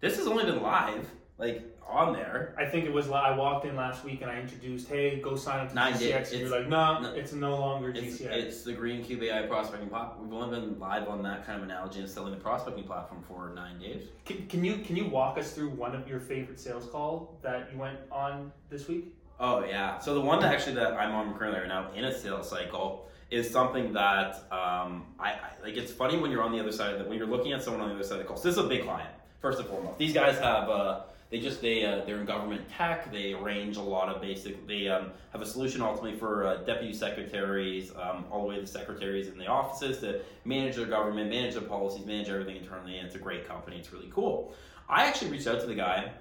This 0.00 0.16
has 0.16 0.26
only 0.26 0.44
been 0.44 0.62
live, 0.62 1.08
like 1.38 1.62
on 1.86 2.12
there. 2.12 2.54
I 2.58 2.66
think 2.66 2.84
it 2.84 2.92
was. 2.92 3.08
I 3.08 3.34
walked 3.34 3.64
in 3.64 3.74
last 3.74 4.04
week 4.04 4.20
and 4.20 4.30
I 4.30 4.38
introduced, 4.40 4.88
"Hey, 4.88 5.20
go 5.20 5.36
sign 5.36 5.60
up 5.60 5.68
to 5.70 5.74
Nine 5.74 5.94
GCX." 5.94 6.32
And 6.32 6.40
you're 6.40 6.50
like, 6.50 6.68
"No, 6.68 7.00
no, 7.00 7.12
it's 7.14 7.32
no 7.32 7.56
longer 7.56 7.90
It's, 7.90 8.18
GCX." 8.18 8.30
it's 8.30 8.62
the 8.62 8.74
Greencube 8.74 9.22
AI 9.22 9.46
prospecting 9.46 9.88
platform. 9.88 10.28
We've 10.28 10.40
only 10.40 10.60
been 10.60 10.78
live 10.78 11.08
on 11.08 11.22
that 11.22 11.46
kind 11.46 11.58
of 11.58 11.64
analogy 11.64 12.00
and 12.00 12.08
selling 12.08 12.32
the 12.32 12.40
prospecting 12.40 12.84
platform 12.84 13.22
for 13.26 13.52
nine 13.54 13.78
days. 13.78 14.04
Can, 14.26 14.46
can 14.48 14.64
you 14.64 14.78
can 14.78 14.96
you 14.96 15.08
walk 15.08 15.38
us 15.38 15.52
through 15.52 15.70
one 15.70 15.94
of 15.94 16.06
your 16.08 16.20
favorite 16.20 16.60
sales 16.60 16.86
call 16.86 17.38
that 17.42 17.70
you 17.72 17.78
went 17.78 17.98
on 18.12 18.52
this 18.68 18.88
week? 18.88 19.14
Oh 19.40 19.64
yeah. 19.64 19.98
So 19.98 20.14
the 20.14 20.20
one 20.20 20.40
that 20.40 20.52
actually 20.52 20.74
that 20.74 20.94
I'm 20.94 21.14
on 21.14 21.34
currently 21.38 21.60
right 21.60 21.68
now 21.68 21.90
in 21.94 22.04
a 22.04 22.12
sales 22.16 22.50
cycle 22.50 23.06
is 23.30 23.48
something 23.48 23.92
that 23.92 24.36
um, 24.50 25.06
I, 25.18 25.32
I 25.32 25.50
like. 25.62 25.76
It's 25.76 25.92
funny 25.92 26.18
when 26.18 26.30
you're 26.30 26.42
on 26.42 26.52
the 26.52 26.60
other 26.60 26.72
side 26.72 26.92
of 26.92 26.98
the 26.98 27.04
when 27.08 27.16
you're 27.16 27.26
looking 27.26 27.52
at 27.52 27.62
someone 27.62 27.82
on 27.82 27.88
the 27.88 27.94
other 27.94 28.04
side 28.04 28.14
of 28.14 28.18
the 28.18 28.24
call. 28.24 28.36
So 28.36 28.48
this 28.48 28.58
is 28.58 28.64
a 28.64 28.68
big 28.68 28.82
client 28.84 29.10
first 29.40 29.60
and 29.60 29.68
foremost. 29.68 29.98
These 29.98 30.12
guys 30.12 30.38
have 30.38 30.68
uh, 30.68 31.00
they 31.30 31.40
just 31.40 31.60
they 31.60 31.84
uh, 31.84 32.04
they're 32.06 32.18
in 32.20 32.24
government 32.24 32.62
tech. 32.70 33.12
They 33.12 33.34
arrange 33.34 33.76
a 33.76 33.82
lot 33.82 34.08
of 34.08 34.22
basic. 34.22 34.66
They 34.66 34.88
um, 34.88 35.10
have 35.32 35.42
a 35.42 35.46
solution 35.46 35.82
ultimately 35.82 36.18
for 36.18 36.46
uh, 36.46 36.56
deputy 36.58 36.94
secretaries 36.94 37.92
um, 37.96 38.24
all 38.30 38.42
the 38.42 38.48
way 38.48 38.60
to 38.60 38.66
secretaries 38.66 39.28
in 39.28 39.36
the 39.36 39.46
offices 39.46 39.98
to 40.00 40.20
manage 40.44 40.76
their 40.76 40.86
government, 40.86 41.28
manage 41.28 41.54
their 41.54 41.62
policies, 41.62 42.06
manage 42.06 42.28
everything 42.28 42.56
internally. 42.56 42.96
And 42.96 43.06
it's 43.06 43.16
a 43.16 43.18
great 43.18 43.46
company. 43.46 43.76
It's 43.76 43.92
really 43.92 44.10
cool. 44.10 44.54
I 44.88 45.06
actually 45.06 45.30
reached 45.30 45.46
out 45.46 45.60
to 45.60 45.66
the 45.66 45.74
guy 45.74 46.12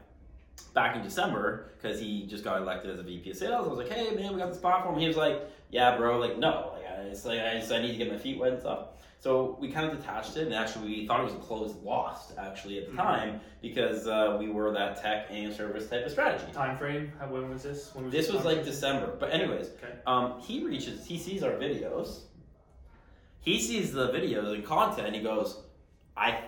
back 0.74 0.96
in 0.96 1.04
December 1.04 1.70
because 1.78 2.00
he 2.00 2.26
just 2.26 2.44
got 2.44 2.62
elected 2.62 2.92
as 2.92 3.00
a 3.00 3.04
VP 3.04 3.32
of 3.32 3.38
sales. 3.38 3.66
I 3.66 3.70
was 3.70 3.78
like, 3.78 3.90
hey 3.90 4.14
man, 4.14 4.34
we 4.34 4.40
got 4.40 4.50
this 4.50 4.60
platform. 4.60 5.00
He 5.00 5.08
was 5.08 5.18
like, 5.18 5.42
yeah, 5.70 5.96
bro, 5.96 6.20
like 6.20 6.38
no, 6.38 6.74
like 6.74 6.88
it's 7.08 7.26
like 7.26 7.40
I 7.40 7.54
just 7.60 7.72
I 7.72 7.82
need 7.82 7.92
to 7.92 7.98
get 7.98 8.12
my 8.12 8.18
feet 8.18 8.40
wet 8.40 8.54
and 8.54 8.62
stuff. 8.62 8.88
So 9.20 9.58
we 9.60 9.72
kind 9.72 9.90
of 9.92 9.98
detached 9.98 10.38
it, 10.38 10.44
and 10.46 10.54
actually 10.54 10.88
we 10.90 11.08
thought 11.08 11.22
it 11.22 11.24
was 11.24 11.34
a 11.34 11.38
closed 11.38 11.82
lost 11.84 12.34
actually 12.38 12.78
at 12.78 12.86
the 12.86 12.92
Mhm. 12.94 12.98
time 12.98 13.42
because 13.62 14.08
uh, 14.08 14.38
we 14.40 14.48
were 14.50 14.72
that 14.74 15.02
tech 15.02 15.28
and 15.32 15.52
service 15.54 15.90
type 15.90 16.06
of 16.06 16.12
strategy. 16.12 16.52
Time 16.54 16.78
frame? 16.78 17.12
How, 17.20 17.28
when 17.28 17.50
was 17.50 17.64
this? 17.64 17.94
When 17.96 18.06
was 18.06 18.14
This 18.14 18.32
was 18.32 18.46
like? 18.46 18.64
December, 18.64 19.16
but 19.20 19.32
anyways, 19.34 19.70
Okay. 19.84 19.94
um, 20.06 20.40
he 20.42 20.64
reaches, 20.64 21.04
he 21.06 21.18
sees 21.18 21.42
our 21.42 21.52
videos. 21.54 22.20
He 23.40 23.60
sees 23.60 23.92
the 23.92 24.10
videos 24.10 24.54
and 24.54 24.64
content. 24.66 25.08
And 25.08 25.16
he 25.16 25.22
goes, 25.24 25.62
I, 26.16 26.40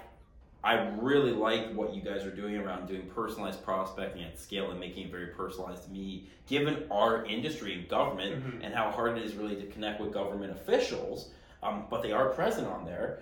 I 0.64 0.90
really 1.00 1.32
like 1.32 1.74
what 1.74 1.94
you 1.94 2.02
guys 2.02 2.24
are 2.26 2.36
doing 2.36 2.58
around 2.58 2.88
doing 2.88 3.04
personalized 3.16 3.64
prospecting 3.64 4.24
at 4.24 4.38
scale 4.38 4.70
and 4.72 4.80
making 4.80 5.06
it 5.06 5.12
very 5.12 5.28
personalized 5.28 5.86
to 5.86 5.92
me. 5.92 6.28
Given 6.48 6.84
our 6.92 7.26
industry 7.26 7.74
and 7.74 7.88
government 7.88 8.44
Mhm. 8.44 8.66
and 8.66 8.74
how 8.76 8.92
hard 8.92 9.18
it 9.18 9.24
is 9.24 9.34
really 9.36 9.56
to 9.56 9.66
connect 9.68 10.02
with 10.02 10.12
government 10.14 10.52
officials, 10.52 11.32
um, 11.64 11.86
but 11.90 12.02
they 12.04 12.12
are 12.12 12.30
present 12.30 12.68
on 12.68 12.86
there. 12.86 13.20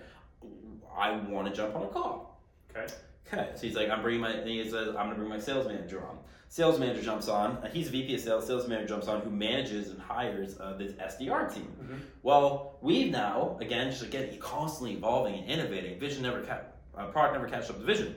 I 0.96 1.16
want 1.16 1.46
to 1.48 1.54
jump 1.54 1.76
on 1.76 1.82
a 1.82 1.88
call. 1.88 2.40
Okay. 2.70 2.86
Okay, 3.32 3.50
so 3.54 3.60
he's 3.66 3.76
like, 3.76 3.90
I'm 3.90 4.00
bringing 4.02 4.20
my. 4.22 4.40
He 4.44 4.62
says, 4.70 4.88
I'm 4.88 4.94
gonna 5.06 5.14
bring 5.16 5.28
my 5.28 5.38
sales 5.38 5.66
manager 5.66 6.02
on. 6.06 6.18
Sales 6.48 6.78
manager 6.80 7.02
jumps 7.02 7.28
on. 7.28 7.58
Uh, 7.58 7.68
he's 7.70 7.88
a 7.88 7.90
VP 7.90 8.14
of 8.14 8.20
sales. 8.20 8.46
Sales 8.46 8.66
manager 8.66 8.88
jumps 8.88 9.06
on, 9.06 9.20
who 9.20 9.28
manages 9.30 9.90
and 9.90 10.00
hires 10.00 10.58
uh, 10.58 10.72
this 10.78 10.92
SDR 10.92 11.52
team. 11.52 11.70
Mhm. 11.82 11.98
Well, 12.22 12.78
we've 12.80 13.12
now 13.12 13.58
again 13.60 13.90
just 13.90 14.02
again 14.02 14.34
constantly 14.40 14.94
evolving 14.96 15.34
and 15.34 15.50
innovating. 15.50 16.00
Vision 16.00 16.22
never 16.22 16.40
ca- 16.42 16.60
uh, 16.96 17.06
product 17.08 17.34
never 17.34 17.48
catches 17.48 17.68
up 17.70 17.76
to 17.78 17.84
vision. 17.84 18.16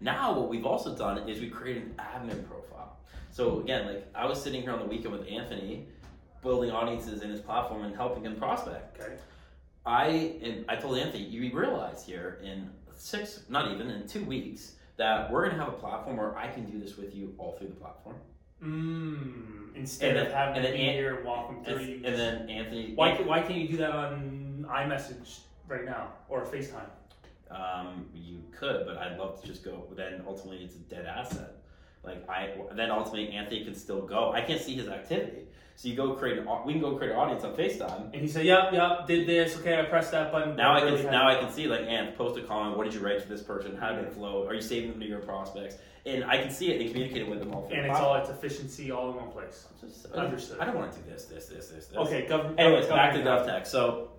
Now, 0.00 0.36
what 0.36 0.48
we've 0.48 0.66
also 0.66 0.96
done 0.96 1.28
is 1.28 1.40
we 1.40 1.48
created 1.48 1.84
an 1.84 1.94
admin 1.98 2.44
profile. 2.48 2.96
So 3.30 3.60
again, 3.60 3.86
like 3.86 4.08
I 4.16 4.26
was 4.26 4.42
sitting 4.42 4.62
here 4.62 4.72
on 4.72 4.80
the 4.80 4.84
weekend 4.86 5.12
with 5.12 5.28
Anthony, 5.28 5.86
building 6.42 6.70
audiences 6.70 7.22
in 7.22 7.30
his 7.30 7.40
platform 7.40 7.84
and 7.84 7.94
helping 7.94 8.24
him 8.24 8.36
prospect. 8.36 9.00
Okay. 9.00 9.14
I 9.86 10.06
and 10.42 10.64
I 10.68 10.76
told 10.76 10.98
Anthony, 10.98 11.24
you 11.24 11.56
realize 11.56 12.04
here 12.04 12.38
in 12.42 12.70
six, 12.96 13.42
not 13.48 13.72
even 13.72 13.90
in 13.90 14.06
two 14.06 14.24
weeks, 14.24 14.72
that 14.96 15.30
we're 15.32 15.48
gonna 15.48 15.62
have 15.62 15.72
a 15.72 15.76
platform 15.76 16.16
where 16.16 16.36
I 16.36 16.48
can 16.48 16.70
do 16.70 16.78
this 16.78 16.96
with 16.96 17.14
you 17.14 17.34
all 17.38 17.52
through 17.58 17.68
the 17.68 17.74
platform. 17.74 18.16
Mm, 18.62 19.74
instead 19.76 20.16
And 20.16 20.26
of 20.28 20.32
having 20.32 20.56
and 20.58 20.66
to 20.66 20.72
be 20.72 20.82
An- 20.86 20.94
here 20.94 21.16
and 21.16 21.24
walk 21.24 21.48
them 21.48 21.64
through. 21.64 21.84
you 21.84 21.94
and 22.04 22.14
then 22.14 22.48
Anthony, 22.48 22.92
why 22.94 23.14
why 23.22 23.40
can't 23.40 23.56
you 23.58 23.68
do 23.68 23.76
that 23.78 23.90
on 23.90 24.64
iMessage 24.68 25.40
right 25.66 25.84
now 25.84 26.12
or 26.28 26.44
FaceTime? 26.44 26.88
um, 27.50 28.06
you 28.14 28.42
could, 28.50 28.86
but 28.86 28.96
I'd 28.96 29.18
love 29.18 29.38
to 29.42 29.46
just 29.46 29.62
go. 29.62 29.84
Then 29.94 30.22
ultimately, 30.26 30.64
it's 30.64 30.76
a 30.76 30.78
dead 30.78 31.04
asset. 31.04 31.56
Like 32.02 32.26
I, 32.28 32.54
then 32.74 32.90
ultimately 32.90 33.28
Anthony 33.32 33.62
can 33.64 33.74
still 33.74 34.00
go. 34.06 34.32
I 34.32 34.40
can't 34.40 34.60
see 34.60 34.74
his 34.74 34.88
activity. 34.88 35.42
So 35.76 35.88
you 35.88 35.96
go 35.96 36.14
create 36.14 36.38
an, 36.38 36.46
we 36.66 36.72
can 36.74 36.82
go 36.82 36.96
create 36.96 37.12
an 37.12 37.16
audience 37.18 37.44
on 37.44 37.54
FaceTime. 37.56 38.12
And 38.12 38.14
he 38.22 38.28
said, 38.28 38.44
"Yep, 38.44 38.72
yep, 38.72 39.06
did 39.06 39.26
this. 39.26 39.56
Okay, 39.58 39.78
I 39.80 39.84
pressed 39.84 40.12
that 40.12 40.30
button." 40.30 40.54
Now 40.54 40.74
I 40.74 40.80
can 40.80 41.04
now 41.10 41.28
I 41.28 41.36
can 41.40 41.50
see 41.50 41.66
like 41.66 41.82
and 41.88 42.14
post 42.16 42.38
a 42.38 42.42
comment. 42.42 42.76
What 42.76 42.84
did 42.84 42.94
you 42.94 43.00
write 43.00 43.20
to 43.22 43.28
this 43.28 43.42
person? 43.42 43.76
How 43.76 43.92
did 43.92 44.04
it 44.04 44.12
flow? 44.12 44.46
Are 44.46 44.54
you 44.54 44.60
saving 44.60 44.90
them 44.90 45.00
to 45.00 45.06
your 45.06 45.20
prospects? 45.20 45.76
And 46.04 46.24
I 46.24 46.36
can 46.38 46.50
see 46.50 46.72
it 46.72 46.80
and 46.80 46.90
communicate 46.90 47.28
with 47.28 47.38
them 47.38 47.54
all. 47.54 47.68
And 47.72 47.86
it's 47.86 47.98
all 47.98 48.16
it's 48.16 48.28
efficiency 48.28 48.90
all 48.90 49.10
in 49.10 49.16
one 49.16 49.30
place. 49.30 49.66
Just- 49.80 50.06
Understood. 50.06 50.58
I 50.60 50.64
don't 50.66 50.76
want 50.76 50.92
to 50.92 50.98
do 50.98 51.08
this, 51.10 51.26
this, 51.26 51.46
this, 51.46 51.68
this, 51.68 51.86
this. 51.86 51.96
Okay, 51.96 52.26
government. 52.26 52.58
Anyways, 52.58 52.86
back 52.86 53.14
to 53.14 53.20
GovTech. 53.20 53.66
So, 53.68 54.10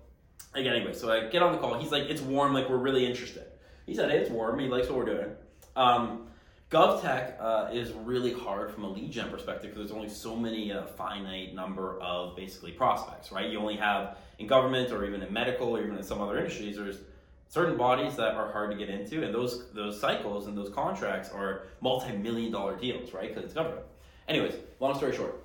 again, 0.54 0.74
anyway, 0.74 0.94
so 0.94 1.12
I 1.12 1.28
get 1.28 1.42
on 1.42 1.52
the 1.52 1.58
call. 1.58 1.78
He's 1.78 1.92
like, 1.92 2.04
it's 2.04 2.22
warm, 2.22 2.54
like, 2.54 2.70
we're 2.70 2.78
really 2.78 3.04
interested. 3.04 3.44
He 3.84 3.94
said, 3.94 4.10
hey, 4.10 4.16
it's 4.16 4.30
warm. 4.30 4.58
He 4.58 4.66
likes 4.68 4.88
what 4.88 4.96
we're 4.96 5.04
doing. 5.04 5.30
Um, 5.76 6.28
GovTech 6.74 7.40
uh, 7.40 7.68
is 7.72 7.92
really 7.92 8.32
hard 8.32 8.68
from 8.72 8.82
a 8.82 8.88
lead 8.88 9.12
gen 9.12 9.30
perspective 9.30 9.70
because 9.70 9.78
there's 9.78 9.96
only 9.96 10.08
so 10.08 10.34
many 10.34 10.72
uh, 10.72 10.82
finite 10.82 11.54
number 11.54 12.00
of 12.00 12.34
basically 12.34 12.72
prospects, 12.72 13.30
right? 13.30 13.48
You 13.48 13.60
only 13.60 13.76
have 13.76 14.16
in 14.40 14.48
government 14.48 14.90
or 14.90 15.04
even 15.04 15.22
in 15.22 15.32
medical 15.32 15.76
or 15.76 15.84
even 15.84 15.96
in 15.96 16.02
some 16.02 16.20
other 16.20 16.36
industries, 16.36 16.74
there's 16.74 16.98
certain 17.48 17.76
bodies 17.76 18.16
that 18.16 18.34
are 18.34 18.50
hard 18.50 18.72
to 18.72 18.76
get 18.76 18.88
into, 18.88 19.22
and 19.24 19.32
those 19.32 19.70
those 19.70 20.00
cycles 20.00 20.48
and 20.48 20.58
those 20.58 20.68
contracts 20.68 21.30
are 21.30 21.62
multi-million 21.80 22.50
dollar 22.50 22.74
deals, 22.74 23.12
right? 23.12 23.28
Because 23.28 23.44
it's 23.44 23.54
government. 23.54 23.86
Anyways, 24.26 24.54
long 24.80 24.96
story 24.96 25.14
short, 25.14 25.44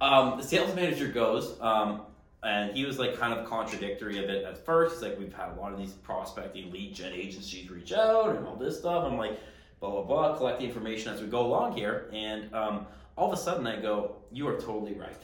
um, 0.00 0.38
the 0.38 0.44
sales 0.44 0.72
manager 0.76 1.08
goes, 1.08 1.60
um, 1.60 2.02
and 2.44 2.76
he 2.76 2.84
was 2.84 3.00
like 3.00 3.18
kind 3.18 3.34
of 3.34 3.48
contradictory 3.48 4.22
of 4.22 4.30
it 4.30 4.44
at 4.44 4.64
first. 4.64 4.94
He's 4.94 5.02
like, 5.02 5.18
we've 5.18 5.34
had 5.34 5.48
a 5.56 5.60
lot 5.60 5.72
of 5.72 5.78
these 5.80 5.94
prospecting 5.94 6.70
lead 6.70 6.94
gen 6.94 7.14
agencies 7.14 7.68
reach 7.68 7.92
out 7.92 8.36
and 8.36 8.46
all 8.46 8.54
this 8.54 8.78
stuff. 8.78 9.04
I'm 9.04 9.18
like, 9.18 9.40
blah 9.80 9.90
blah 9.90 10.02
blah, 10.02 10.36
collect 10.36 10.60
the 10.60 10.64
information 10.64 11.12
as 11.12 11.20
we 11.20 11.26
go 11.26 11.46
along 11.46 11.76
here, 11.76 12.10
and 12.12 12.52
um, 12.54 12.86
all 13.16 13.32
of 13.32 13.38
a 13.38 13.40
sudden 13.40 13.66
I 13.66 13.80
go, 13.80 14.16
you 14.30 14.46
are 14.48 14.60
totally 14.60 14.94
right. 14.94 15.22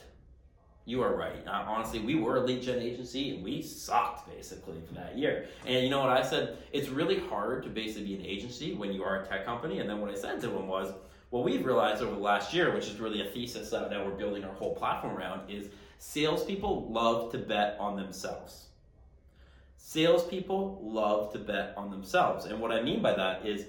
You 0.87 1.01
are 1.01 1.15
right. 1.15 1.41
Uh, 1.47 1.63
honestly, 1.65 1.99
we 1.99 2.15
were 2.15 2.35
a 2.37 2.41
lead 2.41 2.61
gen 2.61 2.79
agency 2.79 3.33
and 3.33 3.43
we 3.43 3.61
sucked 3.63 4.29
basically 4.29 4.79
for 4.87 4.93
that 4.93 5.17
year. 5.17 5.47
And 5.65 5.83
you 5.83 5.89
know 5.89 5.99
what 5.99 6.11
I 6.11 6.21
said? 6.21 6.57
It's 6.71 6.89
really 6.89 7.19
hard 7.19 7.63
to 7.63 7.69
basically 7.69 8.05
be 8.05 8.15
an 8.15 8.25
agency 8.25 8.75
when 8.75 8.91
you 8.91 9.03
are 9.03 9.21
a 9.21 9.25
tech 9.25 9.45
company. 9.45 9.79
And 9.79 9.89
then 9.89 9.99
what 9.99 10.11
I 10.11 10.15
said 10.15 10.41
to 10.41 10.49
him 10.49 10.67
was, 10.67 10.93
what 11.31 11.43
we've 11.43 11.65
realized 11.65 12.03
over 12.03 12.13
the 12.13 12.21
last 12.21 12.53
year, 12.53 12.71
which 12.71 12.87
is 12.87 12.99
really 12.99 13.27
a 13.27 13.31
thesis 13.31 13.71
that, 13.71 13.89
that 13.89 14.05
we're 14.05 14.11
building 14.11 14.43
our 14.43 14.53
whole 14.53 14.75
platform 14.75 15.17
around, 15.17 15.49
is 15.49 15.69
salespeople 15.97 16.87
love 16.91 17.31
to 17.31 17.39
bet 17.39 17.77
on 17.79 17.95
themselves. 17.95 18.65
Salespeople 19.77 20.81
love 20.83 21.33
to 21.33 21.39
bet 21.39 21.73
on 21.75 21.89
themselves. 21.89 22.45
And 22.45 22.59
what 22.59 22.71
I 22.71 22.83
mean 22.83 23.01
by 23.01 23.15
that 23.15 23.43
is, 23.43 23.65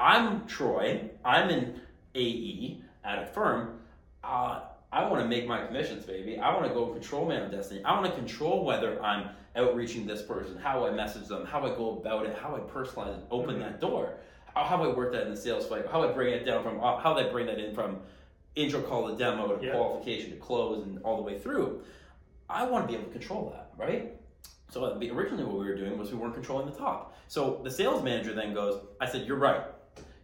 I'm 0.00 0.46
Troy, 0.46 1.10
I'm 1.24 1.50
an 1.50 1.80
AE 2.14 2.80
at 3.04 3.22
a 3.22 3.26
firm. 3.26 3.80
Uh, 4.24 4.62
I 4.90 5.06
want 5.08 5.22
to 5.22 5.28
make 5.28 5.46
my 5.46 5.66
commissions, 5.66 6.06
baby. 6.06 6.38
I 6.38 6.54
want 6.54 6.66
to 6.66 6.72
go 6.74 6.86
control 6.86 7.26
man 7.28 7.42
of 7.42 7.50
destiny. 7.50 7.84
I 7.84 7.92
want 7.92 8.06
to 8.06 8.18
control 8.18 8.64
whether 8.64 9.00
I'm 9.02 9.28
outreaching 9.56 10.06
this 10.06 10.22
person, 10.22 10.56
how 10.56 10.86
I 10.86 10.90
message 10.90 11.28
them, 11.28 11.44
how 11.44 11.64
I 11.66 11.76
go 11.76 11.98
about 11.98 12.24
it, 12.26 12.36
how 12.40 12.56
I 12.56 12.60
personalize 12.60 13.14
and 13.14 13.22
open 13.30 13.56
Mhm. 13.56 13.60
that 13.60 13.80
door, 13.80 14.14
how 14.54 14.64
how 14.64 14.82
I 14.82 14.88
work 14.88 15.12
that 15.12 15.24
in 15.24 15.30
the 15.30 15.36
sales 15.36 15.68
cycle, 15.68 15.90
how 15.90 16.02
I 16.02 16.12
bring 16.12 16.32
it 16.32 16.44
down 16.44 16.62
from 16.64 16.80
uh, 16.82 16.96
how 16.96 17.14
I 17.18 17.24
bring 17.24 17.46
that 17.46 17.58
in 17.58 17.74
from 17.74 18.00
intro 18.56 18.80
call 18.80 19.08
to 19.08 19.16
demo 19.16 19.54
to 19.54 19.64
Yeah. 19.64 19.72
qualification 19.72 20.30
to 20.30 20.36
close 20.38 20.82
and 20.82 20.98
all 21.04 21.16
the 21.16 21.22
way 21.22 21.38
through. 21.38 21.82
I 22.48 22.64
want 22.64 22.86
to 22.86 22.88
be 22.88 22.94
able 22.98 23.06
to 23.08 23.12
control 23.12 23.50
that, 23.54 23.70
right? 23.76 24.16
So 24.70 24.84
uh, 24.84 24.98
originally 25.12 25.44
what 25.44 25.58
we 25.58 25.66
were 25.68 25.76
doing 25.76 25.98
was 25.98 26.10
we 26.10 26.16
weren't 26.18 26.34
controlling 26.34 26.66
the 26.66 26.76
top. 26.76 27.12
So 27.28 27.60
the 27.62 27.70
sales 27.70 28.02
manager 28.02 28.32
then 28.32 28.54
goes, 28.54 28.80
I 29.00 29.06
said, 29.06 29.26
you're 29.26 29.36
right. 29.36 29.62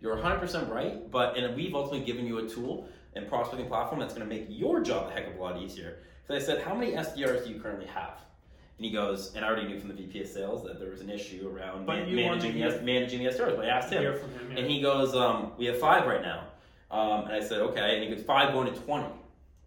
You're 0.07 0.17
100% 0.17 0.71
right, 0.71 1.11
but 1.11 1.37
and 1.37 1.57
we've 1.57 1.75
ultimately 1.75 2.07
given 2.07 2.27
you 2.27 2.39
a 2.39 2.49
tool 2.49 2.89
and 3.15 3.29
prospecting 3.29 3.67
platform 3.67 4.01
that's 4.01 4.15
going 4.15 4.27
to 4.29 4.33
make 4.33 4.47
your 4.49 4.81
job 4.81 5.11
a 5.11 5.13
heck 5.13 5.27
of 5.27 5.35
a 5.37 5.43
lot 5.43 5.61
easier. 5.61 5.99
So 6.29 6.35
I 6.37 6.39
said, 6.39 6.63
how 6.63 6.77
many 6.77 6.93
SDRs 6.93 7.45
do 7.45 7.53
you 7.53 7.59
currently 7.61 7.87
have? 7.87 8.21
And 8.79 8.85
he 8.85 8.93
goes, 8.93 9.35
and 9.35 9.45
I 9.45 9.49
already 9.49 9.67
knew 9.67 9.81
from 9.81 9.89
the 9.89 9.95
VP 9.97 10.21
of 10.21 10.29
sales 10.29 10.63
that 10.63 10.79
there 10.79 10.91
was 10.91 11.01
an 11.01 11.11
issue 11.11 11.51
around 11.53 11.87
man- 11.87 12.15
managing, 12.15 12.55
the, 12.55 12.63
S- 12.63 12.83
managing 12.85 13.25
the 13.25 13.31
SDRs. 13.31 13.57
But 13.57 13.65
I 13.65 13.69
asked 13.69 13.93
him, 13.93 14.05
him. 14.05 14.21
yeah. 14.53 14.59
and 14.59 14.71
he 14.71 14.81
goes, 14.81 15.13
um, 15.17 15.51
we 15.59 15.67
have 15.67 15.79
five 15.81 16.07
right 16.07 16.23
now. 16.23 16.45
Um, 16.93 17.25
and 17.25 17.33
I 17.33 17.41
said, 17.41 17.59
okay. 17.63 17.97
And 17.97 18.05
he 18.09 18.15
goes, 18.15 18.25
five 18.25 18.53
going 18.53 18.73
to 18.73 18.79
20. 18.81 19.07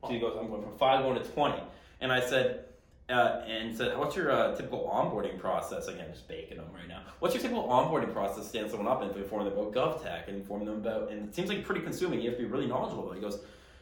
So 0.03 0.07
he 0.09 0.19
goes, 0.19 0.37
I'm 0.39 0.47
going 0.47 0.63
from 0.63 0.77
five 0.77 1.03
going 1.03 1.21
to 1.21 1.27
20. 1.31 1.61
And 1.99 2.13
I 2.13 2.21
said, 2.21 2.63
uh, 3.09 3.41
and 3.47 3.75
said, 3.75 3.97
what's 3.97 4.15
your 4.15 4.31
uh, 4.31 4.55
typical 4.55 4.89
onboarding 4.93 5.37
process? 5.39 5.87
Again, 5.87 6.07
just 6.11 6.27
baking 6.27 6.57
them 6.57 6.67
right 6.73 6.87
now. 6.87 7.01
What's 7.19 7.33
your 7.33 7.41
typical 7.41 7.63
onboarding 7.63 8.13
process? 8.13 8.43
To 8.43 8.49
stand 8.49 8.69
someone 8.69 8.87
up 8.87 9.01
and 9.01 9.15
inform 9.15 9.45
them 9.45 9.53
about 9.53 9.73
GovTech 9.73 10.27
and 10.27 10.37
inform 10.37 10.65
them 10.65 10.75
about, 10.75 11.11
and 11.11 11.27
it 11.29 11.35
seems 11.35 11.49
like 11.49 11.63
pretty 11.65 11.81
consuming. 11.81 12.21
You 12.21 12.29
have 12.29 12.37
to 12.39 12.45
be 12.45 12.49
really 12.49 12.67
knowledgeable 12.67 13.03
about 13.03 13.13
it. 13.13 13.15
He 13.17 13.21
goes, 13.21 13.39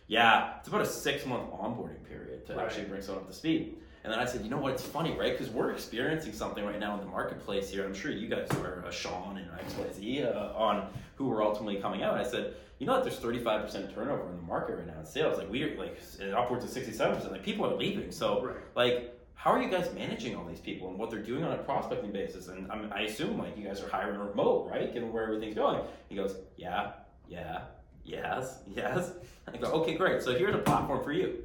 yeah, 0.07 0.53
it's 0.59 0.67
about 0.69 0.81
a 0.81 0.85
six 0.85 1.25
month 1.25 1.51
onboarding 1.51 2.03
period 2.07 2.45
to 2.47 2.55
Right. 2.55 2.65
actually 2.65 2.85
bring 2.85 3.01
someone 3.01 3.23
up 3.25 3.29
to 3.29 3.35
speed. 3.35 3.77
And 4.03 4.13
then 4.13 4.21
I 4.21 4.25
said, 4.25 4.41
you 4.43 4.49
know 4.49 4.57
what? 4.57 4.71
It's 4.73 4.83
funny, 4.83 5.17
right? 5.17 5.37
Because 5.37 5.51
we're 5.53 5.71
experiencing 5.71 6.31
something 6.31 6.63
right 6.63 6.79
now 6.79 6.93
in 6.93 7.01
the 7.01 7.07
marketplace 7.07 7.69
here. 7.69 7.83
I'm 7.83 7.93
sure 7.93 8.09
you 8.09 8.29
guys 8.29 8.47
are 8.61 8.85
uh, 8.85 8.91
Sean 8.91 9.37
and 9.37 9.49
XYZ 9.51 10.33
uh, 10.33 10.53
on 10.55 10.87
who 11.15 11.29
are 11.33 11.43
ultimately 11.43 11.81
coming 11.81 12.03
out. 12.03 12.13
I 12.13 12.23
said, 12.23 12.53
you 12.79 12.85
know 12.87 12.93
that 12.93 13.03
there's 13.03 13.19
35% 13.19 13.93
turnover 13.93 14.29
in 14.29 14.37
the 14.37 14.41
market 14.43 14.77
right 14.77 14.87
now 14.87 14.97
in 14.99 15.05
sales. 15.05 15.37
Like 15.39 15.49
we're 15.49 15.75
like 15.77 15.99
and 16.21 16.33
upwards 16.33 16.63
of 16.63 16.69
67%. 16.83 17.31
Like 17.31 17.43
people 17.43 17.65
are 17.65 17.75
leaving. 17.75 18.11
So 18.11 18.45
Right. 18.45 18.55
like, 18.75 19.16
how 19.37 19.51
are 19.51 19.61
you 19.61 19.69
guys 19.69 19.93
managing 19.93 20.35
all 20.35 20.43
these 20.45 20.59
people 20.59 20.89
and 20.89 20.97
what 20.97 21.11
they're 21.11 21.21
doing 21.21 21.43
on 21.43 21.51
a 21.51 21.57
prospecting 21.59 22.11
basis? 22.11 22.47
And 22.47 22.69
I, 22.71 22.75
mean, 22.75 22.91
I 22.91 23.01
assume 23.01 23.37
like 23.37 23.55
you 23.55 23.65
guys 23.65 23.81
are 23.81 23.87
hiring 23.87 24.19
remote, 24.19 24.67
right? 24.69 24.91
Given 24.91 25.13
where 25.13 25.23
everything's 25.23 25.55
going. 25.55 25.79
He 26.09 26.15
goes, 26.15 26.35
yeah, 26.57 26.93
yeah, 27.29 27.61
yes, 28.03 28.59
yes. 28.75 29.11
I 29.47 29.55
go, 29.57 29.67
okay, 29.67 29.95
great. 29.95 30.23
So 30.23 30.35
here's 30.35 30.55
a 30.55 30.57
platform 30.57 31.03
for 31.03 31.11
you. 31.11 31.43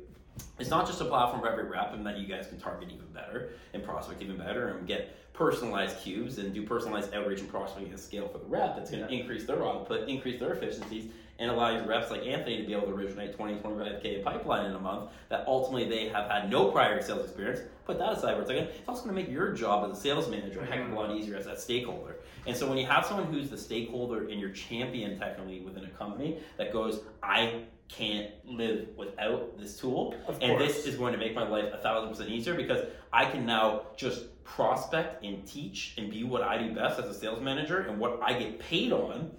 It's 0.58 0.70
not 0.70 0.86
just 0.86 1.02
a 1.02 1.04
platform 1.04 1.42
for 1.42 1.50
every 1.50 1.64
rep, 1.64 1.92
and 1.92 2.06
that 2.06 2.16
you 2.16 2.26
guys 2.26 2.46
can 2.46 2.58
target 2.58 2.88
even 2.90 3.06
better 3.12 3.50
and 3.74 3.84
prospect 3.84 4.22
even 4.22 4.38
better 4.38 4.68
and 4.68 4.86
get 4.86 5.14
personalized 5.34 5.98
cubes 5.98 6.38
and 6.38 6.54
do 6.54 6.62
personalized 6.66 7.12
outreach 7.12 7.40
and 7.40 7.50
prospecting 7.50 7.92
at 7.92 8.00
scale 8.00 8.26
for 8.26 8.38
the 8.38 8.46
rep. 8.46 8.74
That's 8.74 8.90
going 8.90 9.06
to 9.06 9.12
increase 9.12 9.44
their 9.44 9.62
output, 9.62 10.08
increase 10.08 10.40
their 10.40 10.54
efficiencies, 10.54 11.10
and 11.38 11.50
allow 11.50 11.70
your 11.70 11.86
reps 11.86 12.10
like 12.10 12.26
Anthony 12.26 12.58
to 12.58 12.66
be 12.66 12.72
able 12.72 12.86
to 12.86 12.92
originate 12.92 13.36
20, 13.36 13.56
25K 13.56 14.22
pipeline 14.22 14.66
in 14.66 14.76
a 14.76 14.78
month 14.78 15.10
that 15.28 15.44
ultimately 15.46 15.88
they 15.88 16.08
have 16.08 16.30
had 16.30 16.50
no 16.50 16.70
prior 16.70 17.02
sales 17.02 17.24
experience. 17.24 17.60
Put 17.84 17.98
that 17.98 18.12
aside 18.12 18.36
for 18.36 18.42
a 18.42 18.46
second. 18.46 18.64
It's 18.64 18.88
also 18.88 19.04
going 19.04 19.16
to 19.16 19.22
make 19.22 19.30
your 19.30 19.52
job 19.52 19.90
as 19.90 19.98
a 19.98 20.00
sales 20.00 20.28
manager 20.28 20.60
a 20.60 20.66
heck 20.66 20.80
of 20.80 20.92
a 20.92 20.94
lot 20.94 21.10
easier 21.16 21.36
as 21.36 21.46
that 21.46 21.60
stakeholder. 21.60 22.16
And 22.46 22.56
so 22.56 22.68
when 22.68 22.78
you 22.78 22.86
have 22.86 23.04
someone 23.04 23.26
who's 23.32 23.50
the 23.50 23.58
stakeholder 23.58 24.28
and 24.28 24.40
your 24.40 24.50
champion 24.50 25.18
technically 25.18 25.60
within 25.60 25.84
a 25.84 25.90
company 25.90 26.38
that 26.58 26.72
goes, 26.72 27.00
I 27.22 27.62
can't 27.88 28.30
live 28.44 28.88
without 28.96 29.58
this 29.58 29.76
tool, 29.76 30.14
and 30.40 30.60
this 30.60 30.86
is 30.86 30.96
going 30.96 31.12
to 31.12 31.18
make 31.18 31.34
my 31.34 31.46
life 31.46 31.66
a 31.72 31.78
thousand 31.78 32.08
percent 32.10 32.30
easier 32.30 32.54
because 32.54 32.86
I 33.12 33.26
can 33.26 33.44
now 33.44 33.82
just 33.96 34.42
prospect 34.44 35.24
and 35.24 35.46
teach 35.46 35.94
and 35.98 36.10
be 36.10 36.24
what 36.24 36.42
I 36.42 36.58
do 36.58 36.74
best 36.74 36.98
as 36.98 37.06
a 37.06 37.14
sales 37.14 37.42
manager 37.42 37.80
and 37.80 37.98
what 37.98 38.20
I 38.22 38.32
get 38.32 38.58
paid 38.58 38.92
on. 38.92 39.30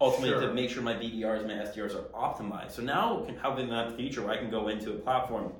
Ultimately, 0.00 0.30
Sure. 0.30 0.48
to 0.48 0.54
make 0.54 0.70
sure 0.70 0.82
my 0.82 0.94
BDRs, 0.94 1.46
my 1.46 1.52
SDRs 1.54 1.94
are 1.94 2.08
optimized. 2.14 2.72
So 2.72 2.82
now, 2.82 3.22
can 3.26 3.36
having 3.36 3.68
that 3.68 3.96
feature 3.96 4.22
where 4.22 4.32
I 4.32 4.38
can 4.38 4.50
go 4.50 4.68
into 4.68 4.92
a 4.92 4.94
platform, 4.94 5.52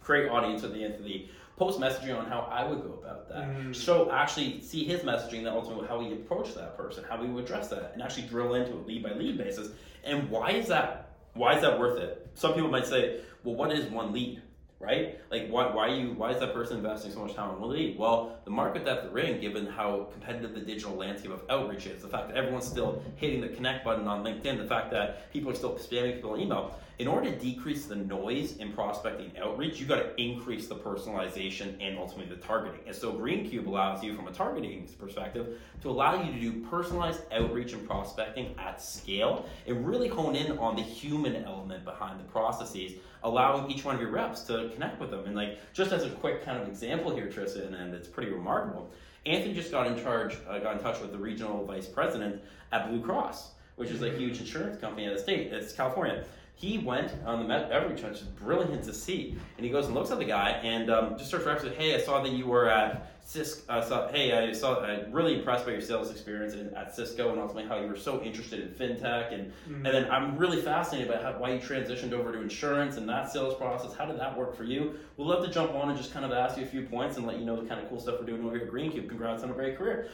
create 0.00 0.28
audience 0.30 0.64
at 0.64 0.72
the 0.72 0.82
end 0.82 0.94
of 0.94 1.04
the 1.04 1.28
post 1.56 1.78
messaging 1.78 2.18
on 2.18 2.26
how 2.26 2.48
I 2.50 2.64
would 2.64 2.82
go 2.82 2.94
about 2.94 3.28
that. 3.28 3.48
Mm. 3.48 3.74
So 3.74 4.10
actually 4.10 4.60
see 4.60 4.84
his 4.84 5.00
messaging, 5.00 5.44
that 5.44 5.52
ultimately 5.52 5.86
how 5.86 6.00
he 6.00 6.12
approach 6.12 6.54
that 6.54 6.76
person, 6.76 7.04
how 7.08 7.20
we 7.20 7.28
would 7.28 7.44
address 7.44 7.68
that, 7.68 7.92
and 7.92 8.02
actually 8.02 8.26
drill 8.26 8.54
into 8.54 8.72
a 8.72 8.82
lead 8.82 9.02
by 9.02 9.12
lead 9.12 9.38
basis. 9.38 9.68
And 10.02 10.28
why 10.30 10.50
is 10.50 10.66
that? 10.68 11.16
Why 11.34 11.54
is 11.54 11.62
that 11.62 11.78
worth 11.78 11.98
it? 11.98 12.26
Some 12.34 12.54
people 12.54 12.70
might 12.70 12.86
say, 12.86 13.20
well, 13.44 13.54
what 13.54 13.72
is 13.72 13.86
one 13.86 14.12
lead? 14.12 14.42
Right? 14.80 15.18
Like, 15.30 15.48
why, 15.48 15.72
why 15.74 15.88
you 15.88 16.12
why 16.12 16.30
is 16.30 16.40
that 16.40 16.52
person 16.52 16.78
investing 16.78 17.12
so 17.12 17.20
much 17.20 17.34
time 17.34 17.50
on 17.50 17.68
lead? 17.68 17.98
Well, 17.98 18.38
the 18.44 18.50
market 18.50 18.84
that 18.84 19.02
they're 19.02 19.18
in, 19.18 19.40
given 19.40 19.66
how 19.66 20.08
competitive 20.12 20.54
the 20.54 20.60
digital 20.60 20.94
landscape 20.94 21.30
of 21.30 21.42
outreach 21.48 21.86
is, 21.86 22.02
the 22.02 22.08
fact 22.08 22.28
that 22.28 22.36
everyone's 22.36 22.66
still 22.66 23.02
hitting 23.16 23.40
the 23.40 23.48
connect 23.48 23.84
button 23.84 24.06
on 24.06 24.22
LinkedIn, 24.24 24.58
the 24.58 24.66
fact 24.66 24.90
that 24.90 25.32
people 25.32 25.50
are 25.50 25.54
still 25.54 25.74
spamming 25.74 26.16
people 26.16 26.32
on 26.32 26.40
email. 26.40 26.78
In 27.00 27.08
order 27.08 27.28
to 27.28 27.36
decrease 27.36 27.86
the 27.86 27.96
noise 27.96 28.58
in 28.58 28.72
prospecting 28.72 29.32
outreach, 29.42 29.80
you 29.80 29.86
got 29.86 29.96
to 29.96 30.22
increase 30.22 30.68
the 30.68 30.76
personalization 30.76 31.74
and 31.80 31.98
ultimately 31.98 32.32
the 32.32 32.40
targeting. 32.40 32.82
And 32.86 32.94
so 32.94 33.12
Greencube 33.12 33.66
allows 33.66 34.04
you, 34.04 34.14
from 34.14 34.28
a 34.28 34.32
targeting 34.32 34.86
perspective, 34.96 35.58
to 35.82 35.90
allow 35.90 36.22
you 36.22 36.32
to 36.32 36.38
do 36.38 36.64
personalized 36.68 37.22
outreach 37.32 37.72
and 37.72 37.84
prospecting 37.84 38.54
at 38.58 38.80
scale 38.80 39.44
and 39.66 39.84
really 39.84 40.06
hone 40.06 40.36
in 40.36 40.56
on 40.58 40.76
the 40.76 40.82
human 40.82 41.34
element 41.44 41.84
behind 41.84 42.20
the 42.20 42.24
processes, 42.24 42.92
allowing 43.24 43.68
each 43.72 43.84
one 43.84 43.96
of 43.96 44.00
your 44.00 44.12
reps 44.12 44.42
to 44.42 44.70
connect 44.72 45.00
with 45.00 45.10
them. 45.10 45.24
And 45.26 45.34
like 45.34 45.58
just 45.72 45.90
as 45.90 46.04
a 46.04 46.10
quick 46.10 46.44
kind 46.44 46.62
of 46.62 46.68
example 46.68 47.12
here, 47.12 47.28
Tristan, 47.28 47.74
and 47.74 47.92
it's 47.92 48.06
pretty 48.06 48.30
remarkable. 48.30 48.92
Anthony 49.26 49.52
just 49.52 49.72
got 49.72 49.88
in 49.88 50.00
charge, 50.00 50.36
uh, 50.48 50.60
got 50.60 50.76
in 50.76 50.82
touch 50.82 51.00
with 51.00 51.10
the 51.10 51.18
regional 51.18 51.64
vice 51.64 51.86
president 51.86 52.40
at 52.70 52.88
Blue 52.88 53.00
Cross, 53.00 53.50
which 53.74 53.90
is 53.90 54.00
a 54.02 54.10
huge 54.10 54.38
insurance 54.38 54.80
company 54.80 55.06
in 55.06 55.12
the 55.12 55.18
state. 55.18 55.52
It's 55.52 55.72
California 55.72 56.24
he 56.56 56.78
went 56.78 57.12
on 57.26 57.40
the 57.40 57.48
Met 57.48 57.70
Every 57.70 57.94
which 57.94 58.02
is 58.02 58.22
brilliant 58.22 58.84
to 58.84 58.94
see. 58.94 59.36
And 59.56 59.66
he 59.66 59.72
goes 59.72 59.86
and 59.86 59.94
looks 59.94 60.10
at 60.10 60.18
the 60.18 60.24
guy 60.24 60.50
and 60.50 60.90
um, 60.90 61.18
just 61.18 61.28
starts 61.28 61.46
referencing, 61.46 61.76
"Hey, 61.76 61.94
I 61.94 61.98
saw 61.98 62.22
that 62.22 62.32
you 62.32 62.46
were 62.46 62.68
at 62.68 63.14
Cisco. 63.24 63.72
Uh, 63.72 63.82
saw, 63.82 64.08
hey, 64.08 64.32
I 64.32 64.52
saw. 64.52 64.80
I'm 64.80 65.10
really 65.10 65.38
impressed 65.38 65.64
by 65.64 65.72
your 65.72 65.80
sales 65.80 66.10
experience 66.10 66.54
in, 66.54 66.74
at 66.74 66.94
Cisco, 66.94 67.30
and 67.30 67.40
ultimately 67.40 67.68
how 67.68 67.80
you 67.80 67.88
were 67.88 67.96
so 67.96 68.22
interested 68.22 68.60
in 68.60 68.68
fintech. 68.68 69.32
And 69.32 69.46
mm-hmm. 69.46 69.86
and 69.86 69.86
then 69.86 70.10
I'm 70.10 70.36
really 70.36 70.60
fascinated 70.60 71.10
by 71.10 71.22
how, 71.22 71.32
why 71.38 71.54
you 71.54 71.58
transitioned 71.58 72.12
over 72.12 72.32
to 72.32 72.40
insurance 72.40 72.98
and 72.98 73.08
that 73.08 73.32
sales 73.32 73.54
process. 73.54 73.94
How 73.94 74.04
did 74.04 74.20
that 74.20 74.36
work 74.36 74.54
for 74.54 74.64
you? 74.64 74.98
We'd 75.16 75.24
love 75.24 75.44
to 75.44 75.50
jump 75.50 75.72
on 75.72 75.88
and 75.88 75.98
just 75.98 76.12
kind 76.12 76.24
of 76.24 76.32
ask 76.32 76.58
you 76.58 76.64
a 76.64 76.66
few 76.66 76.82
points 76.82 77.16
and 77.16 77.26
let 77.26 77.38
you 77.38 77.46
know 77.46 77.60
the 77.60 77.66
kind 77.66 77.80
of 77.80 77.88
cool 77.88 77.98
stuff 77.98 78.20
we're 78.20 78.26
doing 78.26 78.44
over 78.44 78.56
here 78.56 78.66
at 78.66 78.72
Greencube. 78.72 79.08
Congrats 79.08 79.42
on 79.42 79.50
a 79.50 79.54
great 79.54 79.76
career." 79.76 80.08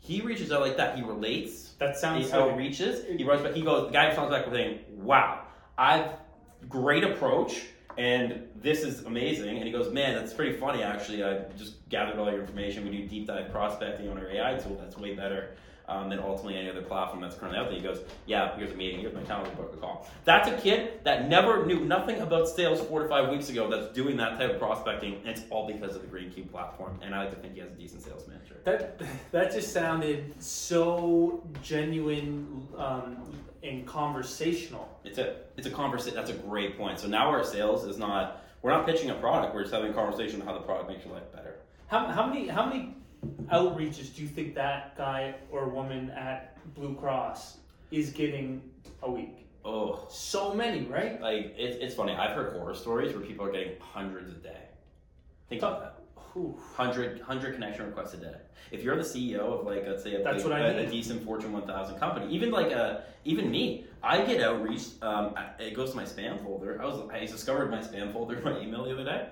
He 0.00 0.20
reaches 0.22 0.52
out 0.52 0.60
like 0.60 0.76
that. 0.76 0.96
He 0.96 1.02
relates. 1.02 1.72
That 1.78 1.98
sounds. 1.98 2.26
He 2.26 2.32
outreaches. 2.32 3.16
He 3.16 3.24
runs 3.24 3.42
back. 3.42 3.52
He 3.52 3.62
goes. 3.62 3.88
The 3.88 3.92
guy 3.92 4.06
responds 4.06 4.32
back 4.32 4.46
with 4.46 4.54
saying, 4.54 4.78
"Wow, 4.90 5.42
I've 5.78 6.10
great 6.68 7.04
approach 7.04 7.62
and 7.96 8.48
this 8.60 8.82
is 8.82 9.04
amazing. 9.04 9.56
And 9.56 9.64
he 9.64 9.72
goes, 9.72 9.92
man, 9.92 10.14
that's 10.14 10.32
pretty 10.32 10.56
funny 10.56 10.82
actually. 10.82 11.24
I 11.24 11.40
just 11.56 11.88
gathered 11.88 12.18
all 12.18 12.30
your 12.30 12.40
information. 12.40 12.84
We 12.84 12.90
do 12.90 13.08
deep 13.08 13.26
dive 13.26 13.50
prospecting 13.50 14.08
on 14.08 14.18
our 14.18 14.28
AI 14.28 14.56
tool. 14.56 14.76
That's 14.80 14.96
way 14.96 15.14
better 15.14 15.56
um, 15.88 16.08
than 16.10 16.18
ultimately 16.18 16.56
any 16.56 16.68
other 16.68 16.82
platform 16.82 17.20
that's 17.20 17.34
currently 17.34 17.58
out 17.58 17.68
there. 17.70 17.76
He 17.76 17.82
goes, 17.82 18.00
yeah, 18.26 18.56
here's 18.56 18.70
a 18.70 18.74
meeting. 18.74 19.00
Here's 19.00 19.14
my 19.14 19.22
calendar, 19.22 19.50
book 19.56 19.72
a 19.72 19.76
call. 19.78 20.06
That's 20.24 20.48
a 20.48 20.56
kid 20.58 21.02
that 21.04 21.28
never 21.28 21.64
knew 21.64 21.80
nothing 21.80 22.20
about 22.20 22.48
sales 22.48 22.80
four 22.82 23.02
to 23.02 23.08
five 23.08 23.30
weeks 23.30 23.48
ago 23.48 23.70
that's 23.70 23.92
doing 23.94 24.16
that 24.18 24.38
type 24.38 24.50
of 24.50 24.58
prospecting. 24.58 25.14
And 25.24 25.28
it's 25.28 25.42
all 25.50 25.66
because 25.66 25.96
of 25.96 26.02
the 26.02 26.08
Greencube 26.08 26.50
platform. 26.50 26.98
And 27.02 27.14
I 27.14 27.24
like 27.24 27.30
to 27.30 27.36
think 27.36 27.54
he 27.54 27.60
has 27.60 27.70
a 27.70 27.74
decent 27.74 28.02
sales 28.02 28.28
manager. 28.28 28.56
That, 28.64 29.00
that 29.32 29.52
just 29.52 29.72
sounded 29.72 30.40
so 30.42 31.42
genuine 31.62 32.68
um, 32.76 33.16
and 33.62 33.86
conversational. 33.86 34.88
It's 35.04 35.18
a 35.18 35.36
it's 35.56 35.66
a 35.66 35.70
conversation. 35.70 36.14
That's 36.14 36.30
a 36.30 36.34
great 36.34 36.76
point. 36.76 36.98
So 37.00 37.08
now 37.08 37.28
our 37.28 37.44
sales 37.44 37.84
is 37.84 37.98
not 37.98 38.44
we're 38.62 38.70
not 38.70 38.86
pitching 38.86 39.10
a 39.10 39.14
product. 39.14 39.54
We're 39.54 39.62
just 39.62 39.74
having 39.74 39.90
a 39.90 39.94
conversation 39.94 40.40
on 40.40 40.46
how 40.46 40.54
the 40.54 40.60
product 40.60 40.88
makes 40.88 41.04
your 41.04 41.14
life 41.14 41.30
better. 41.32 41.56
How, 41.88 42.06
how 42.06 42.26
many 42.26 42.48
how 42.48 42.66
many 42.66 42.96
outreaches 43.52 44.14
do 44.14 44.22
you 44.22 44.28
think 44.28 44.54
that 44.54 44.96
guy 44.96 45.34
or 45.50 45.68
woman 45.68 46.10
at 46.10 46.56
Blue 46.74 46.94
Cross 46.94 47.58
is 47.90 48.10
getting 48.10 48.62
a 49.02 49.10
week? 49.10 49.46
Oh, 49.64 50.06
so 50.08 50.54
many, 50.54 50.86
right? 50.86 51.20
Like 51.20 51.54
it's 51.56 51.76
it's 51.80 51.94
funny. 51.94 52.12
I've 52.12 52.34
heard 52.34 52.52
horror 52.52 52.74
stories 52.74 53.14
where 53.14 53.24
people 53.24 53.46
are 53.46 53.52
getting 53.52 53.78
hundreds 53.80 54.30
a 54.30 54.36
day. 54.36 54.62
Think 55.48 55.62
about 55.62 55.80
that. 55.80 55.97
100, 56.34 57.18
100 57.18 57.54
connection 57.54 57.86
requests 57.86 58.14
a 58.14 58.18
day. 58.18 58.34
If 58.70 58.82
you're 58.82 58.96
the 58.96 59.02
CEO 59.02 59.60
of 59.60 59.66
like 59.66 59.84
let's 59.86 60.02
say 60.02 60.14
a, 60.14 60.22
That's 60.22 60.42
big, 60.42 60.52
what 60.52 60.60
a, 60.60 60.86
a, 60.86 60.90
decent 60.90 61.24
Fortune 61.24 61.52
1000 61.52 61.98
company, 61.98 62.32
even 62.32 62.50
like 62.50 62.70
a 62.70 63.04
even 63.24 63.50
me, 63.50 63.86
I 64.02 64.22
get 64.22 64.42
outreach. 64.42 64.82
Um, 65.02 65.34
it 65.58 65.74
goes 65.74 65.90
to 65.90 65.96
my 65.96 66.04
spam 66.04 66.42
folder. 66.42 66.80
I 66.80 66.84
was 66.84 67.08
I 67.10 67.20
discovered 67.20 67.70
my 67.70 67.78
spam 67.78 68.12
folder 68.12 68.36
in 68.36 68.44
my 68.44 68.60
email 68.60 68.84
the 68.84 68.92
other 68.92 69.04
day, 69.04 69.28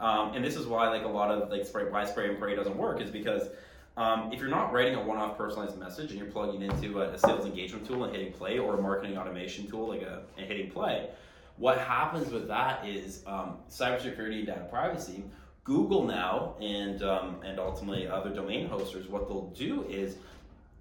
um, 0.00 0.34
and 0.34 0.44
this 0.44 0.56
is 0.56 0.66
why 0.66 0.88
like 0.88 1.04
a 1.04 1.08
lot 1.08 1.30
of 1.30 1.50
like 1.50 1.66
spray 1.66 1.84
why 1.90 2.04
spray 2.04 2.28
and 2.28 2.38
pray 2.38 2.54
doesn't 2.54 2.76
work 2.76 3.00
is 3.00 3.10
because. 3.10 3.48
Um, 3.96 4.32
if 4.32 4.38
you're 4.38 4.48
not 4.48 4.72
writing 4.72 4.94
a 4.94 5.02
one-off 5.02 5.36
personalized 5.36 5.76
message 5.76 6.10
and 6.12 6.20
you're 6.20 6.30
plugging 6.30 6.62
into 6.62 7.02
a, 7.02 7.10
a, 7.10 7.18
sales 7.18 7.44
engagement 7.44 7.84
tool 7.84 8.04
and 8.04 8.14
hitting 8.14 8.32
play, 8.32 8.56
or 8.56 8.78
a 8.78 8.80
marketing 8.80 9.18
automation 9.18 9.66
tool 9.66 9.88
like 9.88 10.02
a 10.02 10.22
and 10.36 10.46
hitting 10.46 10.70
play, 10.70 11.08
what 11.56 11.78
happens 11.78 12.30
with 12.30 12.46
that 12.46 12.86
is 12.86 13.24
um, 13.26 13.56
cybersecurity 13.68 14.38
and 14.38 14.46
data 14.46 14.66
privacy 14.70 15.24
Google 15.68 16.04
now 16.04 16.54
and 16.62 17.02
um, 17.02 17.36
and 17.44 17.60
ultimately 17.60 18.08
other 18.08 18.30
domain 18.30 18.66
hosters, 18.66 19.06
what 19.06 19.28
they'll 19.28 19.50
do 19.50 19.84
is 19.84 20.16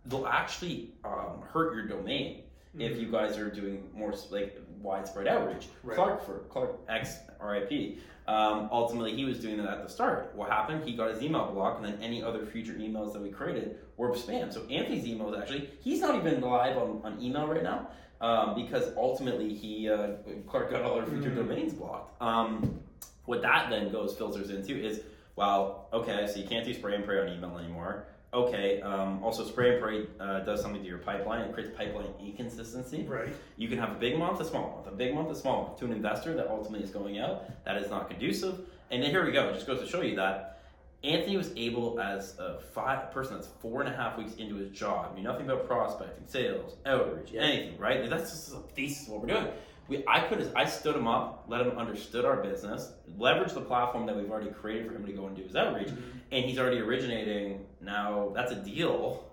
they'll 0.06 0.26
actually 0.26 0.94
um, 1.04 1.44
hurt 1.52 1.76
your 1.76 1.86
domain 1.86 2.44
mm-hmm. 2.74 2.82
if 2.82 2.98
you 2.98 3.12
guys 3.12 3.38
are 3.38 3.52
doing 3.52 3.84
more 3.94 4.14
like 4.32 4.58
widespread 4.82 5.28
outreach. 5.28 5.68
Right. 5.84 5.96
Clark 5.96 6.26
for 6.26 6.40
Clark 6.50 6.80
X 6.88 7.18
RIP. 7.46 7.98
Um, 8.28 8.70
ultimately, 8.72 9.14
he 9.14 9.26
was 9.26 9.40
doing 9.40 9.58
that 9.58 9.68
at 9.68 9.84
the 9.84 9.90
start. 9.90 10.34
What 10.36 10.50
happened? 10.50 10.84
He 10.86 10.96
got 10.96 11.12
his 11.12 11.22
email 11.22 11.52
blocked, 11.54 11.84
and 11.84 11.94
then 11.94 12.02
any 12.02 12.24
other 12.24 12.46
future 12.46 12.74
emails 12.74 13.12
that 13.14 13.22
we 13.22 13.30
created 13.30 13.78
were 13.98 14.12
spam. 14.12 14.54
So 14.54 14.66
Anthony's 14.70 15.06
emails 15.06 15.38
actually, 15.40 15.70
he's 15.82 16.00
not 16.00 16.16
even 16.16 16.40
live 16.42 16.78
on, 16.78 17.02
on 17.04 17.22
email 17.22 17.48
right 17.48 17.64
now 17.64 17.90
um, 18.22 18.56
because 18.56 18.92
ultimately 18.96 19.54
he 19.54 19.90
uh, 19.90 20.12
Clark 20.48 20.72
got 20.72 20.84
all 20.84 21.00
our 21.00 21.06
future 21.06 21.30
mm-hmm. 21.30 21.48
domains 21.48 21.74
blocked. 21.74 22.22
Um, 22.22 22.80
what 23.28 23.42
that 23.44 23.70
then 23.70 23.92
goes 23.92 24.16
filters 24.16 24.50
into 24.50 24.76
is, 24.76 25.02
well, 25.36 25.88
okay, 25.94 26.26
so 26.28 26.40
you 26.40 26.48
can't 26.48 26.66
do 26.66 26.74
spray 26.74 26.96
and 26.96 27.06
pray 27.06 27.20
on 27.20 27.30
email 27.30 27.58
anymore. 27.58 28.08
Okay, 28.34 28.82
um, 28.82 29.24
also 29.24 29.46
spray 29.46 29.74
and 29.74 29.82
pray 29.82 30.06
uh, 30.20 30.40
does 30.40 30.62
something 30.62 30.82
to 30.82 30.88
your 30.88 30.98
pipeline. 30.98 31.42
It 31.42 31.54
creates 31.54 31.76
pipeline 31.78 32.08
inconsistency. 32.20 33.04
Right. 33.04 33.30
You 33.56 33.68
can 33.68 33.78
have 33.78 33.92
a 33.92 33.96
big 33.96 34.18
month, 34.18 34.40
a 34.40 34.46
small 34.46 34.72
month, 34.76 34.88
a 34.88 34.96
big 34.96 35.14
month, 35.14 35.30
a 35.30 35.36
small 35.36 35.64
month. 35.64 35.80
To 35.80 35.86
an 35.86 35.92
investor 35.92 36.34
that 36.36 36.48
ultimately 36.48 36.84
is 36.84 36.90
going 36.90 37.20
out, 37.20 37.46
that 37.66 37.78
is 37.78 37.90
not 37.90 38.10
conducive. 38.10 38.60
And 38.92 39.04
then 39.04 39.12
here 39.12 39.26
we 39.26 39.32
go. 39.32 39.50
It 39.50 39.54
just 39.54 39.68
goes 39.68 39.80
to 39.80 39.88
show 39.88 40.02
you 40.02 40.16
that 40.16 40.62
Anthony 41.04 41.38
was 41.38 41.52
able, 41.56 42.00
as 42.00 42.38
a 42.40 42.60
five 42.74 43.12
person 43.12 43.36
that's 43.36 43.48
four 43.62 43.82
and 43.82 43.90
a 43.90 43.96
half 43.96 44.18
weeks 44.18 44.36
into 44.36 44.56
his 44.56 44.72
job, 44.72 45.16
knew 45.16 45.24
nothing 45.24 45.46
about 45.46 45.68
prospecting, 45.68 46.26
sales, 46.28 46.76
outreach, 46.86 47.32
yeah. 47.32 47.42
anything, 47.42 47.78
right? 47.78 48.10
That's 48.10 48.32
just 48.32 48.54
a 48.54 48.60
thesis 48.74 49.08
of 49.08 49.14
what 49.14 49.22
we're 49.22 49.28
doing 49.28 49.48
we 49.88 50.04
I 50.08 50.22
could 50.22 50.52
I 50.56 50.66
stood 50.66 50.96
him 50.96 51.08
up, 51.08 51.46
let 51.48 51.62
him 51.62 51.78
understood 51.78 52.26
our 52.26 52.38
business, 52.38 52.92
leverage 53.18 53.54
the 53.54 53.62
platform 53.62 54.06
that 54.08 54.16
we've 54.16 54.30
already 54.30 54.52
created 54.52 54.88
for 54.88 54.96
him 54.96 55.06
to 55.06 55.12
go 55.12 55.28
and 55.28 55.36
do 55.36 55.44
his 55.44 55.56
outreach, 55.56 55.88
mm-hmm. 55.88 56.18
and 56.32 56.46
he's 56.46 56.60
already 56.60 56.80
originating. 56.80 57.66
Now 57.82 58.32
that's 58.36 58.52
a 58.52 58.56
deal. 58.56 59.24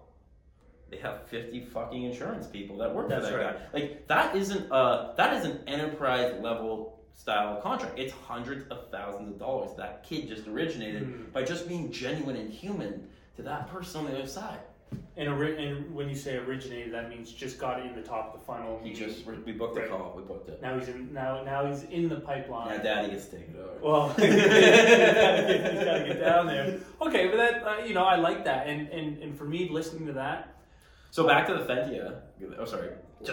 They 0.90 0.98
have 0.98 1.26
fifty 1.26 1.60
fucking 1.60 2.02
insurance 2.02 2.46
people 2.46 2.78
that 2.78 2.94
work 2.94 3.08
for 3.08 3.20
that 3.20 3.34
right. 3.34 3.56
guy. 3.56 3.78
Like 3.78 4.06
that 4.08 4.36
isn't 4.36 4.70
a 4.70 5.14
that 5.16 5.34
is 5.34 5.44
an 5.44 5.60
enterprise 5.66 6.34
level 6.40 7.00
style 7.14 7.60
contract. 7.60 7.98
It's 7.98 8.12
hundreds 8.12 8.68
of 8.68 8.90
thousands 8.90 9.30
of 9.30 9.38
dollars 9.38 9.70
that 9.76 10.04
kid 10.04 10.28
just 10.28 10.46
originated 10.46 11.04
mm-hmm. 11.04 11.30
by 11.32 11.42
just 11.42 11.68
being 11.68 11.90
genuine 11.90 12.36
and 12.36 12.50
human 12.50 13.08
to 13.36 13.42
that 13.42 13.68
person 13.68 14.04
on 14.04 14.12
the 14.12 14.18
other 14.18 14.28
side. 14.28 14.58
And, 15.16 15.28
ori- 15.28 15.64
and 15.64 15.94
when 15.94 16.08
you 16.08 16.14
say 16.14 16.36
originated, 16.36 16.92
that 16.94 17.08
means 17.08 17.30
just 17.30 17.58
got 17.58 17.80
in 17.80 17.94
the 17.94 18.02
top 18.02 18.34
of 18.34 18.40
the 18.40 18.46
funnel. 18.46 18.80
He 18.82 18.92
just 18.92 19.24
we 19.26 19.52
booked 19.52 19.76
right. 19.76 19.88
the 19.88 19.96
call. 19.96 20.14
We 20.16 20.22
booked 20.22 20.48
it. 20.48 20.60
Now 20.60 20.78
he's 20.78 20.88
in 20.88 21.12
now 21.12 21.42
now 21.44 21.66
he's 21.66 21.84
in 21.84 22.08
the 22.08 22.16
pipeline. 22.16 22.76
Now 22.76 22.82
Daddy 22.82 23.10
gets 23.10 23.26
taken 23.26 23.54
over. 23.56 23.78
Well, 23.82 24.08
he's 24.16 24.26
got 24.26 24.32
to 24.36 26.04
get 26.08 26.20
down 26.20 26.46
there. 26.46 26.80
Okay, 27.02 27.28
but 27.28 27.36
that 27.36 27.62
uh, 27.64 27.84
you 27.84 27.94
know 27.94 28.04
I 28.04 28.16
like 28.16 28.44
that, 28.44 28.66
and 28.66 28.88
and 28.88 29.22
and 29.22 29.38
for 29.38 29.44
me 29.44 29.68
listening 29.68 30.06
to 30.06 30.12
that. 30.14 30.56
So 31.10 31.26
back 31.26 31.46
to 31.46 31.54
the 31.54 31.60
Fentia. 31.60 32.22
Oh, 32.58 32.64
sorry. 32.64 32.90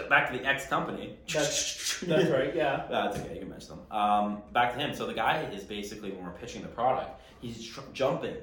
Back 0.08 0.32
to 0.32 0.38
the 0.38 0.46
X 0.46 0.68
company. 0.68 1.18
That's, 1.34 2.00
that's 2.02 2.30
right. 2.30 2.56
Yeah. 2.56 2.86
That's 2.92 3.18
okay. 3.18 3.34
You 3.34 3.40
can 3.40 3.50
mention 3.50 3.70
them. 3.70 3.80
Um, 3.92 4.42
back 4.54 4.74
to 4.74 4.80
him. 4.80 4.94
So 4.94 5.06
the 5.08 5.14
guy 5.14 5.42
is 5.52 5.64
basically 5.64 6.12
when 6.12 6.24
we're 6.24 6.32
pitching 6.32 6.62
the 6.62 6.68
product, 6.68 7.20
he's 7.42 7.68
tr- 7.68 7.82
jumping 7.92 8.36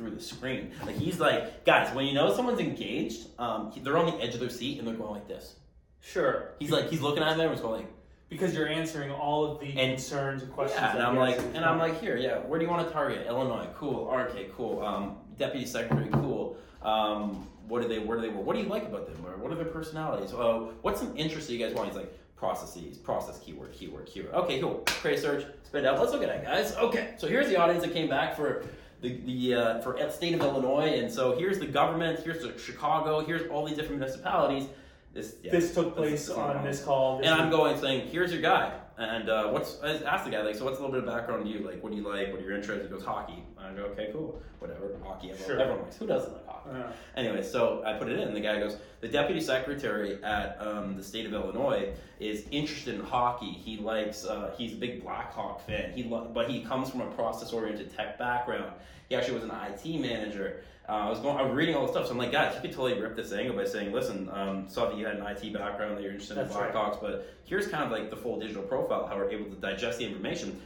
through 0.00 0.10
the 0.10 0.20
screen. 0.20 0.72
Like 0.84 0.96
he's 0.96 1.20
like, 1.20 1.64
guys, 1.64 1.94
when 1.94 2.06
you 2.06 2.14
know 2.14 2.34
someone's 2.34 2.58
engaged, 2.58 3.26
um, 3.38 3.72
they're 3.82 3.98
on 3.98 4.06
the 4.06 4.16
edge 4.22 4.34
of 4.34 4.40
their 4.40 4.50
seat 4.50 4.78
and 4.78 4.88
they're 4.88 4.94
going 4.94 5.12
like 5.12 5.28
this. 5.28 5.56
Sure. 6.00 6.52
He's 6.58 6.70
like, 6.70 6.88
he's 6.88 7.02
looking 7.02 7.22
at 7.22 7.36
them 7.36 7.48
and 7.48 7.50
he's 7.50 7.60
going 7.60 7.82
like, 7.82 7.92
because 8.30 8.54
you're 8.54 8.68
answering 8.68 9.10
all 9.10 9.44
of 9.44 9.60
the 9.60 9.66
and, 9.66 9.96
concerns 9.96 10.42
and 10.42 10.52
questions. 10.52 10.80
Yeah, 10.80 10.94
and 10.94 11.02
I'm 11.02 11.16
like, 11.16 11.38
and 11.54 11.64
I'm 11.64 11.78
like, 11.78 12.00
here, 12.00 12.16
yeah, 12.16 12.38
where 12.38 12.58
do 12.58 12.64
you 12.64 12.70
want 12.70 12.86
to 12.86 12.92
target? 12.92 13.26
Illinois, 13.26 13.66
cool. 13.76 14.10
RK, 14.10 14.56
cool. 14.56 14.82
Um, 14.82 15.16
Deputy 15.36 15.66
Secretary, 15.66 16.08
cool. 16.12 16.56
Um, 16.82 17.46
what 17.66 17.82
do 17.82 17.88
they? 17.88 17.98
Where 17.98 18.16
do 18.18 18.22
they? 18.22 18.28
What 18.28 18.54
do 18.54 18.62
you 18.62 18.68
like 18.68 18.84
about 18.84 19.06
them? 19.06 19.26
Or 19.26 19.36
what 19.36 19.52
are 19.52 19.56
their 19.56 19.64
personalities? 19.64 20.32
Oh, 20.32 20.72
what's 20.82 21.00
some 21.00 21.16
interest 21.16 21.48
that 21.48 21.54
you 21.54 21.64
guys 21.64 21.74
want? 21.74 21.88
He's 21.88 21.96
like, 21.96 22.12
processes, 22.36 22.96
process 22.96 23.38
keyword, 23.40 23.72
keyword, 23.72 24.06
keyword. 24.06 24.32
Okay, 24.32 24.60
cool. 24.60 24.82
Create 24.86 25.18
search, 25.18 25.44
spit 25.64 25.84
out. 25.84 25.98
Let's 25.98 26.12
look 26.12 26.22
at 26.22 26.28
that, 26.28 26.44
guys. 26.44 26.74
Okay, 26.76 27.14
so 27.18 27.26
here's 27.26 27.48
the 27.48 27.56
audience 27.56 27.84
that 27.84 27.92
came 27.92 28.08
back 28.08 28.36
for 28.36 28.64
the, 29.00 29.20
the 29.24 29.54
uh, 29.54 29.80
for 29.80 29.98
state 30.10 30.34
of 30.34 30.40
Illinois, 30.40 30.98
and 30.98 31.10
so 31.10 31.36
here's 31.36 31.58
the 31.58 31.66
government, 31.66 32.20
here's 32.20 32.42
the 32.42 32.56
Chicago, 32.58 33.20
here's 33.20 33.48
all 33.50 33.66
these 33.66 33.76
different 33.76 34.00
municipalities. 34.00 34.68
This, 35.12 35.36
yeah, 35.42 35.50
this 35.50 35.74
took 35.74 35.96
place 35.96 36.28
on 36.28 36.64
this 36.64 36.84
call. 36.84 37.18
This 37.18 37.26
and 37.26 37.40
I'm 37.40 37.50
going 37.50 37.78
saying, 37.78 38.08
here's 38.08 38.32
your 38.32 38.42
guy. 38.42 38.72
And 39.00 39.30
uh, 39.30 39.48
what's 39.48 39.78
I 39.82 39.94
asked 40.04 40.26
the 40.26 40.30
guy 40.30 40.42
like, 40.42 40.54
so 40.54 40.66
what's 40.66 40.78
a 40.78 40.82
little 40.82 40.94
bit 40.94 41.08
of 41.08 41.14
background 41.14 41.42
on 41.44 41.46
you? 41.48 41.60
Like, 41.60 41.82
what 41.82 41.90
do 41.90 41.96
you 41.98 42.06
like? 42.06 42.30
What 42.30 42.42
are 42.42 42.44
your 42.44 42.54
interests? 42.54 42.84
He 42.84 42.90
goes 42.94 43.02
hockey. 43.02 43.42
I 43.58 43.72
go, 43.72 43.84
okay, 43.84 44.10
cool, 44.12 44.42
whatever, 44.58 44.90
hockey. 45.02 45.30
Everyone, 45.30 45.46
Sure. 45.50 45.58
everyone 45.60 45.82
likes. 45.84 45.96
Who 45.96 46.06
doesn't 46.06 46.32
like 46.34 46.46
hockey? 46.46 46.70
Uh, 46.70 46.92
Anyway, 47.16 47.42
so 47.42 47.82
I 47.86 47.94
put 47.94 48.10
it 48.10 48.18
in, 48.20 48.34
the 48.34 48.40
guy 48.40 48.58
goes, 48.60 48.76
the 49.00 49.08
deputy 49.08 49.40
secretary 49.40 50.22
at 50.22 50.58
um, 50.60 50.96
the 50.98 51.02
state 51.02 51.24
of 51.24 51.32
Illinois 51.32 51.94
is 52.18 52.44
interested 52.50 52.94
in 52.94 53.00
hockey. 53.00 53.50
He 53.52 53.78
likes, 53.78 54.26
uh, 54.26 54.54
he's 54.58 54.74
a 54.74 54.76
big 54.76 55.02
Blackhawk 55.02 55.66
fan. 55.66 55.92
He, 55.92 56.02
lo- 56.04 56.30
but 56.34 56.50
he 56.50 56.62
comes 56.62 56.90
from 56.90 57.00
a 57.00 57.06
process-oriented 57.12 57.96
tech 57.96 58.18
background. 58.18 58.72
He 59.08 59.16
actually 59.16 59.34
was 59.40 59.44
an 59.44 59.50
IT 59.52 59.98
manager. 59.98 60.62
Uh, 60.90 61.06
I 61.06 61.08
was 61.08 61.20
going, 61.20 61.36
I 61.36 61.42
was 61.42 61.54
reading 61.54 61.76
all 61.76 61.86
the 61.86 61.92
stuff. 61.92 62.06
So 62.06 62.12
I'm 62.12 62.18
like, 62.18 62.32
guys, 62.32 62.52
you 62.56 62.60
could 62.62 62.72
totally 62.72 63.00
rip 63.00 63.14
this 63.14 63.32
angle 63.32 63.54
by 63.54 63.64
saying, 63.64 63.92
listen, 63.92 64.28
um, 64.32 64.68
saw 64.68 64.88
that 64.88 64.98
you 64.98 65.06
had 65.06 65.18
an 65.18 65.26
IT 65.26 65.52
background, 65.52 65.96
that 65.96 66.02
you're 66.02 66.10
interested 66.10 66.36
That's 66.36 66.52
in 66.52 66.60
right. 66.60 66.74
Blackhawks, 66.74 67.00
but 67.00 67.32
here's 67.44 67.68
kind 67.68 67.84
of 67.84 67.92
like 67.92 68.10
the 68.10 68.16
full 68.16 68.40
digital 68.40 68.64
profile, 68.64 69.06
how 69.06 69.14
we're 69.14 69.30
able 69.30 69.48
to 69.50 69.56
digest 69.56 69.98
the 69.98 70.06
information. 70.06 70.60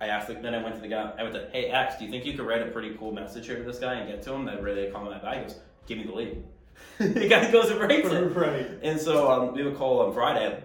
I 0.00 0.08
asked, 0.08 0.28
then 0.28 0.52
I 0.52 0.60
went 0.64 0.74
to 0.74 0.80
the 0.80 0.88
guy, 0.88 1.12
I 1.16 1.22
went 1.22 1.34
to, 1.36 1.48
hey, 1.52 1.66
X, 1.66 1.96
do 1.96 2.06
you 2.06 2.10
think 2.10 2.24
you 2.24 2.32
could 2.32 2.44
write 2.44 2.62
a 2.62 2.70
pretty 2.72 2.96
cool 2.96 3.12
message 3.12 3.46
here 3.46 3.56
to 3.56 3.62
this 3.62 3.78
guy 3.78 3.94
and 3.94 4.08
get 4.08 4.20
to 4.22 4.32
him 4.32 4.46
that 4.46 4.60
really 4.64 4.90
calm 4.90 5.08
that 5.10 5.22
back? 5.22 5.36
He 5.36 5.42
goes, 5.42 5.56
give 5.86 5.98
me 5.98 6.04
the 6.04 6.12
lead. 6.12 6.44
the 6.98 7.28
guy 7.28 7.48
goes 7.52 7.70
and 7.70 7.78
writes 7.78 8.08
it. 8.08 8.20
right. 8.34 8.66
And 8.82 9.00
so 9.00 9.30
um, 9.30 9.54
we 9.54 9.64
a 9.64 9.72
call 9.72 10.00
on 10.00 10.12
Friday 10.12 10.60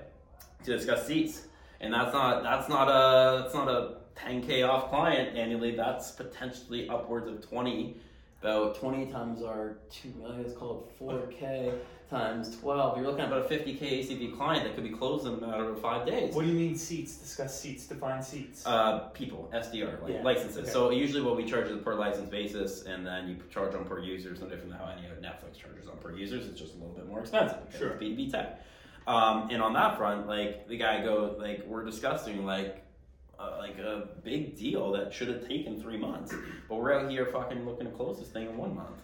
to 0.63 0.75
discuss 0.75 1.05
seats, 1.05 1.43
and 1.81 1.93
that's 1.93 2.13
not 2.13 2.41
that's 2.43 2.69
not 2.69 2.87
a 2.87 3.43
that's 3.43 3.53
not 3.53 3.67
a 3.67 3.97
10k 4.15 4.67
off 4.67 4.89
client 4.89 5.37
annually. 5.37 5.75
That's 5.75 6.11
potentially 6.11 6.89
upwards 6.89 7.27
of 7.27 7.47
20. 7.47 7.97
About 8.43 8.75
20 8.75 9.05
times 9.05 9.41
our 9.41 9.77
two 9.89 10.09
million. 10.19 10.41
It's 10.41 10.51
called 10.53 10.89
4k 10.99 11.75
times 12.09 12.59
12. 12.59 12.97
You're 12.97 13.05
looking 13.05 13.21
at 13.21 13.27
about 13.31 13.49
a 13.49 13.55
50k 13.55 13.79
ACV 13.79 14.35
client 14.35 14.65
that 14.65 14.75
could 14.75 14.83
be 14.83 14.89
closed 14.89 15.25
in 15.25 15.35
a 15.35 15.37
matter 15.37 15.69
of 15.69 15.79
five 15.79 16.05
days. 16.05 16.35
What 16.35 16.41
do 16.41 16.49
you 16.49 16.53
mean 16.53 16.75
seats? 16.77 17.15
Discuss 17.15 17.57
seats. 17.57 17.87
Define 17.87 18.21
seats. 18.21 18.67
Uh, 18.67 19.07
people, 19.13 19.49
SDR, 19.53 20.01
like 20.03 20.15
Yeah, 20.15 20.23
licenses. 20.23 20.57
okay. 20.57 20.69
So 20.69 20.89
usually 20.91 21.21
what 21.21 21.37
we 21.37 21.45
charge 21.45 21.67
is 21.69 21.81
per 21.81 21.95
license 21.95 22.29
basis, 22.29 22.83
and 22.83 23.07
then 23.07 23.29
you 23.29 23.37
charge 23.49 23.75
on 23.75 23.85
per 23.85 23.99
user. 23.99 24.31
It's 24.31 24.41
no 24.41 24.49
different 24.49 24.71
than 24.71 24.79
how 24.79 24.91
any 24.91 25.07
other 25.07 25.21
Netflix 25.21 25.57
charges 25.57 25.87
on 25.87 25.95
per 25.99 26.11
users. 26.11 26.45
It's 26.45 26.59
just 26.59 26.73
a 26.73 26.77
little 26.79 26.93
bit 26.93 27.07
more 27.07 27.21
expensive. 27.21 27.59
Sure. 27.77 27.91
it's 27.91 28.03
B2B 28.03 28.29
tech. 28.29 28.59
Um, 29.07 29.47
and 29.51 29.61
on 29.61 29.71
that 29.71 29.95
front, 29.97 30.27
like 30.27 30.67
the 30.67 30.75
guy 30.77 31.01
goes, 31.01 31.37
like 31.39 31.63
we're 31.65 31.85
discussing 31.85 32.45
like. 32.45 32.82
Uh, 33.43 33.57
like 33.57 33.77
a 33.79 34.07
big 34.23 34.55
deal 34.57 34.91
that 34.93 35.13
should 35.13 35.27
have 35.27 35.45
taken 35.45 35.81
three 35.81 35.97
months, 35.97 36.33
but 36.69 36.75
we're 36.75 36.93
out 36.93 37.11
here 37.11 37.25
fucking 37.25 37.65
looking 37.65 37.85
to 37.87 37.91
close 37.91 38.17
this 38.19 38.29
thing 38.29 38.47
in 38.47 38.55
one 38.55 38.73
month. 38.73 39.01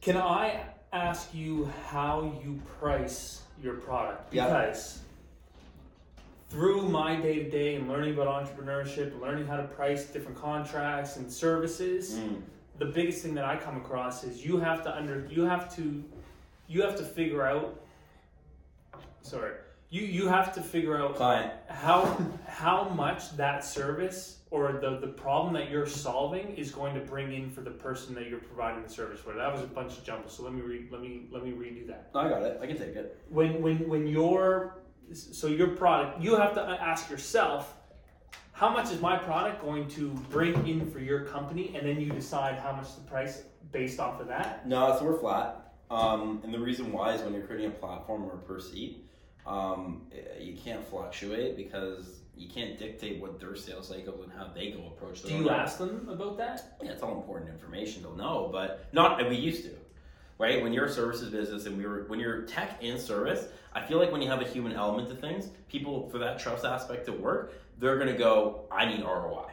Can 0.00 0.16
I 0.16 0.62
ask 0.92 1.34
you 1.34 1.68
how 1.88 2.32
you 2.44 2.60
price 2.78 3.42
your 3.60 3.74
product? 3.74 4.32
Yeah. 4.32 4.44
Because 4.46 5.00
through 6.50 6.88
my 6.88 7.16
day 7.16 7.42
to 7.42 7.50
day 7.50 7.74
and 7.74 7.88
learning 7.88 8.14
about 8.14 8.28
entrepreneurship, 8.46 9.18
learning 9.20 9.48
how 9.48 9.56
to 9.56 9.64
price 9.64 10.04
different 10.06 10.38
contracts 10.38 11.16
and 11.16 11.32
services, 11.32 12.14
Mm. 12.16 12.42
the 12.78 12.86
biggest 12.86 13.22
thing 13.22 13.34
that 13.34 13.44
I 13.44 13.56
come 13.56 13.76
across 13.76 14.22
is 14.22 14.44
you 14.44 14.58
have 14.58 14.84
to 14.84 14.96
under 14.96 15.26
you 15.28 15.42
have 15.46 15.74
to 15.76 16.04
you 16.68 16.82
have 16.82 16.96
to 16.96 17.02
figure 17.04 17.44
out 17.44 17.80
sorry 19.22 19.54
you 19.90 20.02
you 20.02 20.28
have 20.28 20.54
to 20.54 20.62
figure 20.62 20.96
out 20.96 21.16
Client, 21.16 21.52
how 21.68 22.04
how 22.46 22.88
much 22.90 23.36
that 23.36 23.64
service 23.64 24.38
or 24.50 24.78
the 24.80 24.98
the 24.98 25.08
problem 25.08 25.52
that 25.54 25.68
you're 25.68 25.86
solving 25.86 26.56
is 26.56 26.70
going 26.70 26.94
to 26.94 27.00
bring 27.00 27.32
in 27.32 27.50
for 27.50 27.60
the 27.60 27.70
person 27.70 28.14
that 28.14 28.28
you're 28.28 28.38
providing 28.38 28.82
the 28.84 28.88
service 28.88 29.20
for. 29.20 29.34
That 29.34 29.52
was 29.52 29.62
a 29.62 29.66
bunch 29.66 29.98
of 29.98 30.04
jumble. 30.04 30.30
So 30.30 30.44
let 30.44 30.54
me 30.54 30.60
re, 30.60 30.86
let 30.90 31.00
me 31.00 31.26
let 31.32 31.44
me 31.44 31.50
redo 31.50 31.86
that. 31.88 32.10
I 32.14 32.28
got 32.28 32.42
it. 32.42 32.58
I 32.62 32.66
can 32.66 32.78
take 32.78 32.94
it. 32.94 33.20
When 33.28 33.60
when 33.60 33.88
when 33.88 34.06
your 34.06 34.78
so 35.12 35.48
your 35.48 35.68
product, 35.68 36.22
you 36.22 36.36
have 36.36 36.54
to 36.54 36.62
ask 36.62 37.10
yourself. 37.10 37.76
How 38.52 38.68
much 38.68 38.92
is 38.92 39.00
my 39.00 39.16
product 39.16 39.62
going 39.62 39.88
to 39.88 40.10
bring 40.28 40.68
in 40.68 40.90
for 40.90 40.98
your 40.98 41.24
company, 41.24 41.74
and 41.74 41.88
then 41.88 41.98
you 41.98 42.10
decide 42.10 42.58
how 42.58 42.72
much 42.72 42.94
the 42.94 43.00
price 43.00 43.42
based 43.72 43.98
off 43.98 44.20
of 44.20 44.28
that. 44.28 44.68
No, 44.68 44.94
so 44.98 45.06
we're 45.06 45.18
flat. 45.18 45.72
Um, 45.90 46.42
and 46.44 46.52
the 46.52 46.58
reason 46.58 46.92
why 46.92 47.14
is 47.14 47.22
when 47.22 47.32
you're 47.32 47.46
creating 47.46 47.68
a 47.68 47.74
platform 47.74 48.22
or 48.24 48.36
per 48.36 48.60
seat, 48.60 49.09
um, 49.46 50.02
eh, 50.12 50.40
you 50.40 50.56
can't 50.56 50.84
fluctuate 50.84 51.56
because 51.56 52.20
you 52.36 52.48
can't 52.48 52.78
dictate 52.78 53.20
what 53.20 53.38
their 53.38 53.54
sales 53.54 53.88
cycle 53.88 54.22
and 54.22 54.32
how 54.32 54.48
they 54.54 54.70
go 54.70 54.86
approach 54.86 55.22
their 55.22 55.36
Do 55.36 55.44
you 55.44 55.50
ask 55.50 55.78
them 55.78 56.08
about 56.10 56.38
that? 56.38 56.76
Yeah, 56.82 56.92
it's 56.92 57.02
all 57.02 57.16
important 57.16 57.50
information 57.50 58.02
They'll 58.02 58.16
know, 58.16 58.48
but 58.50 58.86
not 58.92 59.28
we 59.28 59.36
used 59.36 59.64
to, 59.64 59.70
right? 60.38 60.62
When 60.62 60.72
you're 60.72 60.86
a 60.86 60.92
services 60.92 61.30
business 61.30 61.66
and 61.66 61.76
we 61.76 61.86
were 61.86 62.04
when 62.06 62.18
you're 62.18 62.42
tech 62.42 62.78
and 62.82 62.98
service, 62.98 63.46
I 63.74 63.82
feel 63.82 63.98
like 63.98 64.10
when 64.10 64.22
you 64.22 64.28
have 64.28 64.40
a 64.40 64.46
human 64.46 64.72
element 64.72 65.08
to 65.10 65.14
things, 65.14 65.48
people 65.68 66.08
for 66.08 66.18
that 66.18 66.38
trust 66.38 66.64
aspect 66.64 67.06
to 67.06 67.12
work, 67.12 67.52
they're 67.78 67.98
gonna 67.98 68.16
go, 68.16 68.62
I 68.70 68.86
need 68.86 69.02
ROI, 69.02 69.50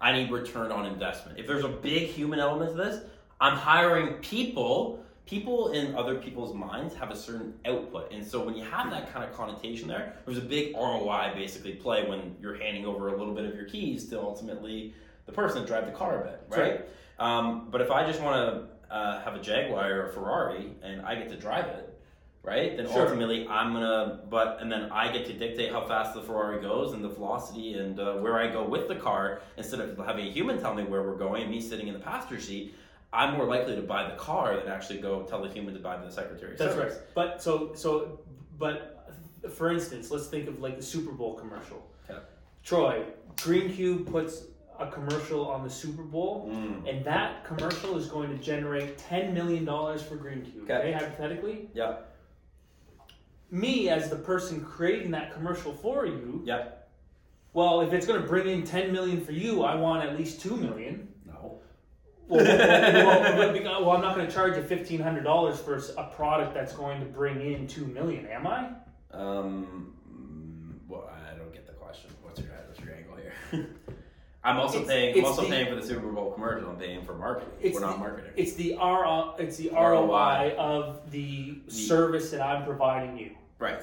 I 0.00 0.12
need 0.12 0.30
return 0.30 0.72
on 0.72 0.86
investment. 0.86 1.38
If 1.38 1.46
there's 1.46 1.64
a 1.64 1.68
big 1.68 2.08
human 2.08 2.38
element 2.38 2.70
to 2.70 2.76
this, 2.76 3.02
I'm 3.40 3.56
hiring 3.56 4.14
people. 4.14 5.02
People 5.26 5.72
in 5.72 5.96
other 5.96 6.14
people's 6.14 6.54
minds 6.54 6.94
have 6.94 7.10
a 7.10 7.16
certain 7.16 7.52
output, 7.66 8.12
and 8.12 8.24
so 8.24 8.44
when 8.44 8.54
you 8.54 8.62
have 8.62 8.90
that 8.90 9.12
kind 9.12 9.28
of 9.28 9.36
connotation 9.36 9.88
there, 9.88 10.14
there's 10.24 10.38
a 10.38 10.42
big 10.42 10.72
ROI 10.76 11.32
basically 11.34 11.72
play 11.72 12.06
when 12.08 12.36
you're 12.40 12.54
handing 12.56 12.86
over 12.86 13.08
a 13.08 13.16
little 13.18 13.34
bit 13.34 13.44
of 13.44 13.56
your 13.56 13.64
keys 13.64 14.08
to 14.10 14.20
ultimately 14.20 14.94
the 15.26 15.32
person 15.32 15.58
that 15.62 15.66
drive 15.66 15.84
the 15.86 15.90
car 15.92 16.20
a 16.22 16.24
bit, 16.26 16.42
right? 16.48 16.88
Um, 17.18 17.66
but 17.72 17.80
if 17.80 17.90
I 17.90 18.06
just 18.06 18.20
want 18.22 18.36
to 18.88 18.94
uh, 18.94 19.20
have 19.24 19.34
a 19.34 19.40
Jaguar 19.40 19.90
or 19.94 20.06
a 20.10 20.12
Ferrari 20.12 20.70
and 20.84 21.02
I 21.02 21.16
get 21.16 21.28
to 21.30 21.36
drive 21.36 21.64
it, 21.66 21.98
right? 22.44 22.76
Then 22.76 22.86
Sure. 22.86 23.02
ultimately 23.02 23.48
I'm 23.48 23.72
gonna, 23.72 24.20
but 24.30 24.58
and 24.60 24.70
then 24.70 24.92
I 24.92 25.10
get 25.10 25.26
to 25.26 25.32
dictate 25.32 25.72
how 25.72 25.84
fast 25.88 26.14
the 26.14 26.22
Ferrari 26.22 26.62
goes 26.62 26.92
and 26.92 27.02
the 27.02 27.08
velocity 27.08 27.74
and 27.74 27.98
uh, 27.98 28.14
where 28.18 28.38
I 28.38 28.46
go 28.46 28.62
with 28.62 28.86
the 28.86 28.94
car 28.94 29.40
instead 29.56 29.80
of 29.80 29.98
having 30.06 30.28
a 30.28 30.30
human 30.30 30.60
tell 30.60 30.72
me 30.72 30.84
where 30.84 31.02
we're 31.02 31.16
going 31.16 31.42
and 31.42 31.50
me 31.50 31.60
sitting 31.60 31.88
in 31.88 31.94
the 31.94 32.00
passenger 32.00 32.40
seat. 32.40 32.76
I'm 33.16 33.34
more 33.34 33.46
likely 33.46 33.74
to 33.76 33.82
buy 33.82 34.08
the 34.10 34.16
car 34.16 34.56
than 34.56 34.68
actually 34.68 35.00
go 35.00 35.22
tell 35.22 35.40
the 35.42 35.48
human 35.48 35.72
to 35.74 35.80
buy 35.80 35.96
the 35.96 36.10
secretary. 36.10 36.54
That's 36.56 36.74
service. 36.74 36.94
right. 36.94 37.02
But 37.14 37.42
so 37.42 37.72
so 37.74 38.20
but 38.58 38.92
for 39.50 39.72
instance, 39.72 40.10
let's 40.10 40.26
think 40.26 40.48
of 40.48 40.60
like 40.60 40.76
the 40.76 40.82
Super 40.82 41.12
Bowl 41.12 41.34
commercial. 41.34 41.86
Okay. 42.10 42.20
Troy, 42.62 43.04
Greencube 43.36 44.10
puts 44.10 44.42
a 44.78 44.90
commercial 44.90 45.48
on 45.48 45.64
the 45.64 45.70
Super 45.70 46.02
Bowl, 46.02 46.50
Mm. 46.52 46.86
and 46.90 47.04
that 47.06 47.44
commercial 47.46 47.96
is 47.96 48.08
going 48.08 48.28
to 48.36 48.36
generate 48.36 48.98
ten 48.98 49.32
million 49.32 49.64
dollars 49.64 50.02
for 50.02 50.16
Greencube. 50.16 50.64
Okay. 50.64 50.74
Okay, 50.74 50.92
hypothetically, 50.92 51.70
Yeah. 51.72 51.96
me 53.50 53.88
as 53.88 54.10
the 54.10 54.16
person 54.16 54.62
creating 54.62 55.10
that 55.12 55.32
commercial 55.32 55.72
for 55.72 56.04
you, 56.04 56.42
Yeah. 56.44 56.68
well, 57.54 57.80
if 57.80 57.94
it's 57.94 58.06
going 58.06 58.20
to 58.20 58.28
bring 58.28 58.46
in 58.48 58.64
ten 58.64 58.92
million 58.92 59.22
for 59.24 59.32
you, 59.32 59.62
I 59.62 59.76
want 59.76 60.04
at 60.04 60.18
least 60.18 60.40
two 60.42 60.56
million. 60.56 61.08
Well, 62.28 62.44
well, 62.44 63.52
well, 63.54 63.82
well, 63.84 63.90
I'm 63.96 64.00
not 64.00 64.14
going 64.16 64.26
to 64.26 64.32
charge 64.32 64.56
you 64.56 64.62
fifteen 64.62 65.00
hundred 65.00 65.24
dollars 65.24 65.60
for 65.60 65.76
a 65.96 66.04
product 66.04 66.54
that's 66.54 66.72
going 66.72 67.00
to 67.00 67.06
bring 67.06 67.40
in 67.40 67.66
two 67.66 67.86
million, 67.86 68.26
am 68.26 68.46
I? 68.46 68.70
Um. 69.12 69.92
Well, 70.88 71.08
I 71.32 71.36
don't 71.36 71.52
get 71.52 71.66
the 71.66 71.72
question. 71.74 72.10
What's 72.22 72.40
your 72.40 72.50
what's 72.68 72.80
your 72.80 72.94
angle 72.94 73.16
here? 73.16 73.68
I'm 74.44 74.58
also 74.58 74.78
It's- 74.78 74.88
paying. 74.90 75.18
I'm 75.18 75.24
also 75.24 75.42
the- 75.42 75.48
paying 75.48 75.66
for 75.68 75.74
the 75.76 75.86
Super 75.86 76.08
Bowl 76.08 76.32
commercial. 76.32 76.70
I'm 76.70 76.76
paying 76.76 77.04
for 77.04 77.14
marketing. 77.14 77.52
It's 77.60 77.74
We're 77.74 77.80
not 77.82 77.94
the- 77.94 77.98
marketing. 77.98 78.32
It's 78.36 78.54
the 78.54 78.74
R. 78.76 79.34
It's 79.38 79.56
the 79.56 79.70
ROI. 79.70 79.90
ROI 79.90 80.54
of 80.58 81.10
the 81.10 81.58
service 81.68 82.30
that 82.30 82.40
I'm 82.40 82.64
providing 82.64 83.16
you. 83.18 83.30
Right. 83.58 83.82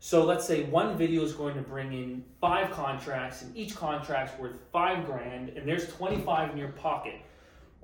So 0.00 0.22
let's 0.24 0.44
say 0.44 0.64
one 0.64 0.98
video 0.98 1.22
is 1.22 1.32
going 1.32 1.54
to 1.54 1.62
bring 1.62 1.92
in 1.94 2.24
five 2.40 2.70
contracts, 2.72 3.40
and 3.42 3.56
each 3.56 3.74
contract's 3.74 4.38
worth 4.38 4.58
five 4.70 5.06
grand, 5.06 5.48
and 5.50 5.66
there's 5.66 5.88
twenty 5.94 6.20
five 6.20 6.50
in 6.50 6.58
your 6.58 6.68
pocket. 6.68 7.14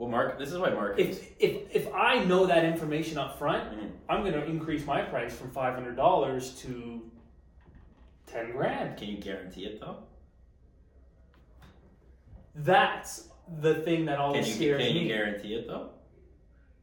Well, 0.00 0.08
mark. 0.08 0.38
This 0.38 0.50
is 0.50 0.56
why 0.56 0.70
marketing. 0.70 1.10
If 1.10 1.30
if 1.38 1.76
if 1.76 1.94
I 1.94 2.24
know 2.24 2.46
that 2.46 2.64
information 2.64 3.18
up 3.18 3.38
front, 3.38 3.70
Mhm. 3.70 3.90
I'm 4.08 4.22
going 4.22 4.32
to 4.32 4.42
increase 4.46 4.86
my 4.86 5.02
price 5.02 5.36
from 5.36 5.50
five 5.50 5.74
hundred 5.74 5.94
dollars 5.94 6.58
to 6.62 7.02
ten 8.26 8.50
grand. 8.52 8.96
Can 8.96 9.08
you 9.08 9.18
guarantee 9.18 9.66
it 9.66 9.78
though? 9.78 9.98
That's 12.54 13.28
the 13.60 13.74
thing 13.74 14.06
that 14.06 14.12
Can 14.16 14.20
always 14.22 14.48
you 14.48 14.54
scares 14.54 14.78
can 14.82 14.86
me. 14.86 14.92
Can 15.00 15.02
you 15.02 15.08
guarantee 15.14 15.54
it 15.54 15.66
though? 15.66 15.90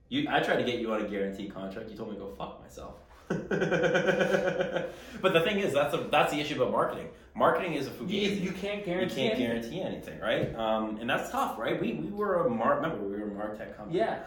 You, 0.09 0.27
I 0.29 0.39
tried 0.39 0.57
to 0.57 0.63
get 0.63 0.79
you 0.79 0.93
on 0.93 1.01
a 1.03 1.09
guaranteed 1.09 1.51
contract. 1.51 1.89
You 1.89 1.97
told 1.97 2.09
me 2.11 2.17
to 2.17 2.21
go 2.21 2.29
fuck 2.35 2.61
myself. 2.61 2.99
but 5.21 5.33
the 5.33 5.41
thing 5.41 5.59
is, 5.59 5.73
that's 5.73 5.93
a 5.93 5.97
that's 6.11 6.31
the 6.33 6.39
issue 6.39 6.55
about 6.61 6.71
marketing. 6.71 7.09
Marketing 7.35 7.73
is 7.73 7.87
a 7.87 7.91
you, 8.05 8.29
fugazi. 8.31 8.41
you 8.41 8.51
can't 8.51 8.79
You 8.79 8.85
guarantee. 8.85 9.15
can't 9.15 9.39
anything. 9.39 9.47
guarantee 9.47 9.81
anything, 9.81 10.19
right? 10.19 10.55
Um, 10.55 10.97
and 10.99 11.09
that's 11.09 11.29
tough, 11.29 11.57
right? 11.59 11.79
We, 11.79 11.93
we 11.93 12.09
were 12.09 12.45
a 12.45 12.49
mar. 12.49 12.75
Remember, 12.77 12.97
we 13.03 13.11
were 13.17 13.27
a 13.27 13.29
martech 13.31 13.75
company. 13.77 13.99
Yeah. 13.99 14.19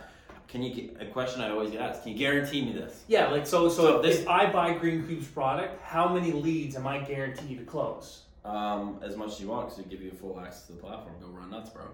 Can 0.49 0.63
you 0.63 0.75
get 0.75 1.01
a 1.01 1.07
question 1.07 1.41
I 1.43 1.51
always 1.51 1.71
get 1.71 1.81
asked? 1.81 2.03
Can 2.03 2.13
you 2.13 2.19
guarantee 2.19 2.65
me 2.65 2.73
this? 2.73 3.05
Yeah, 3.09 3.29
like 3.31 3.47
so. 3.47 3.69
So, 3.69 3.75
So 3.83 3.97
if 3.99 4.03
this- 4.19 4.27
I 4.27 4.51
buy 4.53 4.75
Greencube's 4.75 5.29
product, 5.29 5.81
how 5.83 6.09
many 6.13 6.33
leads 6.33 6.77
am 6.77 6.87
I 6.87 6.99
guaranteed 6.99 7.59
to 7.59 7.65
close? 7.65 8.23
Um, 8.45 8.99
as 9.03 9.17
much 9.17 9.33
as 9.33 9.41
you 9.41 9.49
want, 9.49 9.69
because 9.69 9.85
we 9.85 9.91
give 9.91 10.03
you 10.03 10.11
full 10.13 10.41
access 10.41 10.67
to 10.67 10.73
the 10.73 10.79
platform. 10.81 11.15
Go 11.21 11.29
run 11.29 11.51
nuts, 11.51 11.71
bro. 11.71 11.85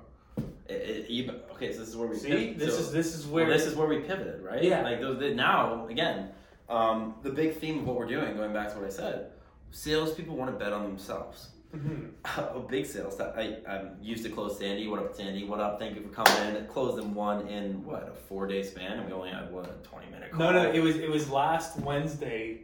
It, 0.69 0.73
it, 0.75 1.11
you, 1.11 1.31
okay, 1.53 1.73
so 1.73 1.81
this 1.81 1.89
is 1.89 1.97
where 1.97 2.09
we 2.09 2.17
See, 2.17 2.29
pivot. 2.29 2.59
this 2.59 2.75
So- 2.75 2.81
is 2.83 2.93
this 2.93 3.15
is 3.15 3.27
well, 3.27 3.45
where 3.45 3.53
this 3.53 3.67
is 3.67 3.75
where 3.75 3.89
we 3.89 3.99
pivoted, 4.01 4.43
right? 4.43 4.63
Yeah. 4.63 4.83
Like 4.83 5.01
those, 5.01 5.19
the, 5.19 5.35
now, 5.35 5.87
again, 5.89 6.31
um, 6.69 7.15
the 7.23 7.31
big 7.31 7.57
theme 7.57 7.81
of 7.81 7.87
what 7.87 7.97
we're 7.97 8.07
doing, 8.07 8.37
going 8.37 8.53
back 8.53 8.73
to 8.73 8.79
what 8.79 8.87
I 8.87 8.91
said, 8.91 9.31
salespeople 9.71 10.37
want 10.37 10.51
to 10.51 10.57
bet 10.65 10.73
on 10.73 10.83
themselves. 10.85 11.51
a 12.39 12.61
big 12.61 12.87
sales. 12.87 13.21
I 13.21 13.59
I'm 13.69 13.97
used 14.01 14.25
to 14.25 14.31
close 14.31 14.59
Sandy. 14.59 14.87
What 14.87 15.01
up, 15.01 15.15
Sandy? 15.15 15.45
What 15.45 15.61
up? 15.61 15.79
Thank 15.79 15.97
you 15.97 16.03
for 16.03 16.09
coming 16.09 16.57
in. 16.57 16.67
Closed 16.67 16.97
them 16.97 17.15
one 17.15 17.49
in 17.49 17.85
what 17.85 18.09
a 18.09 18.15
four 18.15 18.47
day 18.47 18.63
span, 18.63 18.99
and 18.99 19.07
we 19.07 19.13
only 19.13 19.31
had 19.31 19.53
what 19.53 19.67
a 19.67 19.87
twenty 19.87 20.07
minute 20.11 20.31
call. 20.31 20.41
No, 20.41 20.53
no, 20.53 20.71
it 20.71 20.81
was 20.81 20.97
it 20.97 21.11
was 21.11 21.29
last 21.29 21.79
Wednesday. 21.81 22.61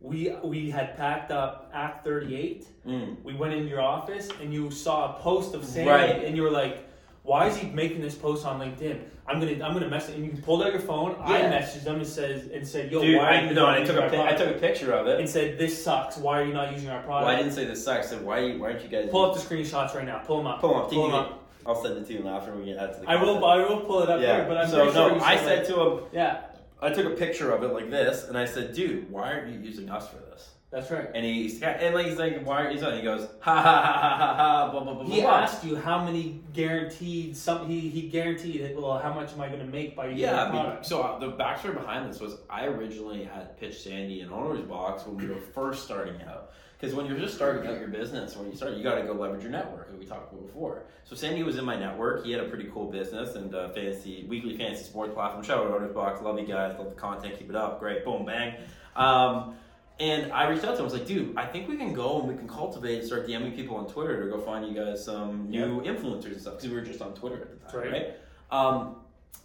We 0.00 0.34
we 0.42 0.70
had 0.70 0.96
packed 0.96 1.30
up 1.30 1.70
Act 1.74 2.04
Thirty 2.04 2.36
Eight. 2.36 2.66
Mm. 2.86 3.22
We 3.22 3.34
went 3.34 3.52
in 3.54 3.66
your 3.66 3.82
office 3.82 4.28
and 4.40 4.54
you 4.54 4.70
saw 4.70 5.16
a 5.16 5.20
post 5.20 5.54
of 5.54 5.64
Sandy, 5.64 5.90
Right. 5.90 6.24
and 6.24 6.34
you 6.36 6.42
were 6.42 6.50
like, 6.50 6.88
"Why 7.22 7.48
is 7.48 7.56
he 7.56 7.68
making 7.68 8.00
this 8.00 8.14
post 8.14 8.46
on 8.46 8.60
LinkedIn?" 8.60 9.00
I'm 9.26 9.40
gonna 9.40 9.52
I'm 9.64 9.72
gonna 9.72 9.88
message. 9.88 10.16
And 10.16 10.26
you 10.26 10.42
pulled 10.42 10.62
out 10.62 10.72
your 10.72 10.80
phone. 10.82 11.16
I 11.20 11.38
Yeah. 11.38 11.60
messaged 11.60 11.84
them 11.84 11.96
and 11.96 12.06
says 12.06 12.48
and 12.52 12.66
said, 12.66 12.92
"Yo, 12.92 13.00
Dude, 13.00 13.16
why 13.16 13.24
are 13.24 13.30
I, 13.30 13.40
you 13.48 13.54
no, 13.54 13.66
not 13.66 13.78
I 13.80 13.84
took 13.84 13.96
a 13.96 14.22
I 14.22 14.34
took 14.34 14.56
a 14.56 14.58
picture 14.58 14.92
of 14.92 15.06
it. 15.06 15.18
and 15.20 15.28
said, 15.28 15.56
"This 15.58 15.82
sucks. 15.82 16.18
Why 16.18 16.40
are 16.40 16.44
you 16.44 16.52
not 16.52 16.72
using 16.72 16.90
our 16.90 17.02
product?" 17.02 17.26
Well, 17.26 17.34
I 17.34 17.38
didn't 17.38 17.52
say 17.52 17.64
this 17.64 17.82
sucks. 17.84 18.06
I 18.08 18.10
said 18.10 18.24
why 18.24 18.52
why 18.56 18.72
aren't 18.72 18.82
you 18.82 18.88
guys 18.88 19.08
Pull 19.10 19.24
up 19.24 19.34
the 19.34 19.40
screenshots 19.40 19.94
right 19.94 20.04
now. 20.04 20.18
Pull 20.18 20.38
them 20.38 20.46
up. 20.46 20.60
pull 20.60 20.70
them 20.74 20.80
up? 20.82 20.90
Pull 20.90 21.06
them 21.06 21.14
up. 21.14 21.40
I'll 21.66 21.82
send 21.82 21.96
it 21.96 22.06
to 22.06 22.12
you 22.12 22.28
after 22.28 22.54
we 22.54 22.66
get 22.66 22.76
add 22.76 22.92
to 22.94 23.00
the. 23.00 23.08
I 23.10 23.16
will. 23.16 23.42
I 23.44 23.56
will 23.56 23.80
pull 23.80 24.02
it 24.02 24.10
up 24.10 24.20
Yeah, 24.20 24.36
here. 24.36 24.44
But 24.46 24.58
I'm 24.58 24.68
so 24.68 24.92
sure 24.92 25.16
no, 25.16 25.24
I 25.24 25.36
said, 25.38 25.64
to 25.66 25.80
him, 25.80 26.00
"Yeah, 26.12 26.40
I 26.82 26.90
took 26.90 27.06
a 27.06 27.16
picture 27.16 27.50
of 27.52 27.62
it 27.62 27.68
like 27.68 27.90
this, 27.90 28.28
and 28.28 28.36
I 28.36 28.44
said, 28.44 28.74
dude, 28.74 29.10
why 29.10 29.32
aren't 29.32 29.48
you 29.50 29.58
using 29.60 29.88
us 29.88 30.06
for 30.06 30.16
this? 30.16 30.50
That's 30.74 30.90
right." 30.90 31.08
And 31.14 31.24
he's 31.24 31.62
and 31.62 31.94
like 31.94 32.06
he's 32.06 32.18
like, 32.18 32.44
why 32.44 32.64
aren't 32.64 32.74
you? 32.74 32.90
He 32.90 33.02
goes, 33.02 33.28
ha 33.40 33.54
ha 33.54 33.62
ha 33.62 33.98
ha 34.00 34.16
ha 34.16 34.34
ha, 34.36 34.70
blah 34.72 34.82
blah 34.82 34.94
blah. 34.94 35.04
He 35.04 35.20
blah, 35.20 35.38
asked 35.38 35.64
you 35.64 35.76
how 35.76 36.04
many 36.04 36.40
guaranteed 36.52 37.36
some 37.36 37.68
he 37.68 37.88
he 37.88 38.08
guaranteed 38.08 38.60
it. 38.60 38.76
Well, 38.76 38.98
how 38.98 39.12
much 39.14 39.32
am 39.32 39.40
I 39.40 39.48
going 39.48 39.60
to 39.60 39.66
make 39.66 39.94
by 39.94 40.06
using 40.06 40.18
Yeah, 40.18 40.32
the 40.32 40.58
I 40.58 40.74
mean, 40.74 40.84
so 40.84 41.02
uh, 41.02 41.18
the 41.18 41.32
backstory 41.32 41.74
behind 41.74 42.10
this 42.10 42.20
was 42.20 42.38
I 42.50 42.66
originally 42.66 43.24
had 43.24 43.58
pitched 43.58 43.82
Sandy 43.82 44.20
an 44.20 44.30
owner's 44.30 44.62
box 44.62 45.06
when 45.06 45.16
we 45.16 45.26
were 45.32 45.40
first 45.40 45.84
starting 45.84 46.20
out. 46.28 46.50
Because 46.76 46.96
when 46.96 47.06
you're 47.06 47.18
just 47.18 47.34
starting 47.34 47.66
out 47.70 47.78
your 47.78 47.88
business, 47.88 48.36
when 48.36 48.50
you 48.50 48.56
start, 48.56 48.74
you 48.74 48.82
got 48.82 48.96
to 48.96 49.04
go 49.04 49.12
leverage 49.12 49.42
your 49.42 49.52
network, 49.52 49.88
as 49.90 49.96
we 49.96 50.04
talked 50.04 50.30
about 50.32 50.44
before. 50.44 50.82
So 51.04 51.14
Sandy 51.14 51.42
was 51.42 51.56
in 51.56 51.64
my 51.64 51.76
network. 51.76 52.26
He 52.26 52.32
had 52.32 52.40
a 52.42 52.48
pretty 52.48 52.68
cool 52.74 52.90
business 52.90 53.36
and 53.36 53.54
uh, 53.54 53.70
fantasy 53.70 54.26
weekly 54.28 54.58
fantasy 54.58 54.84
sports 54.84 55.14
platform. 55.14 55.44
Shout 55.44 55.64
out 55.64 55.72
owner's 55.72 55.94
box. 55.94 56.20
Love 56.20 56.38
you 56.38 56.46
guys. 56.46 56.76
Love 56.76 56.90
the 56.90 56.96
content. 56.96 57.38
Keep 57.38 57.50
it 57.50 57.56
up. 57.56 57.80
Great. 57.80 58.04
Boom. 58.04 58.26
Bang. 58.26 58.56
Um, 58.96 59.56
and 60.00 60.32
I 60.32 60.48
reached 60.48 60.64
out 60.64 60.72
to 60.72 60.76
him. 60.76 60.80
I 60.80 60.84
was 60.84 60.92
like, 60.94 61.06
dude, 61.06 61.36
I 61.36 61.46
think 61.46 61.68
we 61.68 61.76
can 61.76 61.92
go 61.92 62.18
and 62.20 62.28
we 62.28 62.34
can 62.34 62.48
cultivate 62.48 62.98
and 62.98 63.06
start 63.06 63.28
DMing 63.28 63.54
people 63.54 63.76
on 63.76 63.86
Twitter 63.86 64.24
to 64.24 64.30
go 64.30 64.40
find 64.40 64.66
you 64.66 64.74
guys 64.74 65.04
some 65.04 65.48
new 65.48 65.80
influencers 65.82 66.32
and 66.32 66.40
stuff. 66.40 66.54
Because 66.56 66.68
we 66.70 66.74
were 66.74 66.82
just 66.82 67.00
on 67.00 67.14
Twitter 67.14 67.36
at 67.42 67.50
the 67.66 67.70
time, 67.72 67.92
Right. 67.92 67.92
right? 67.92 68.14
Um, 68.50 68.96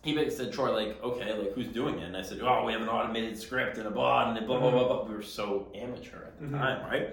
he 0.04 0.14
basically 0.16 0.46
said, 0.46 0.54
Troy, 0.54 0.74
like, 0.74 1.04
okay, 1.04 1.34
like, 1.38 1.54
who's 1.54 1.68
doing 1.68 2.00
it? 2.00 2.04
And 2.06 2.18
I 2.18 2.22
said, 2.24 2.40
oh, 2.42 2.64
we 2.66 2.72
have 2.74 2.82
an 2.82 2.90
automated 2.90 3.38
script 3.38 3.78
and 3.78 3.88
a 3.88 3.92
bot 3.92 4.36
and 4.38 4.48
blah, 4.48 4.60
blah, 4.60 4.72
blah, 4.72 4.88
blah. 4.88 5.04
We 5.04 5.14
were 5.14 5.22
so 5.22 5.68
amateur 5.76 6.18
at 6.26 6.40
the 6.40 6.46
Mhm. 6.48 6.60
time, 6.60 6.90
right? 6.90 7.10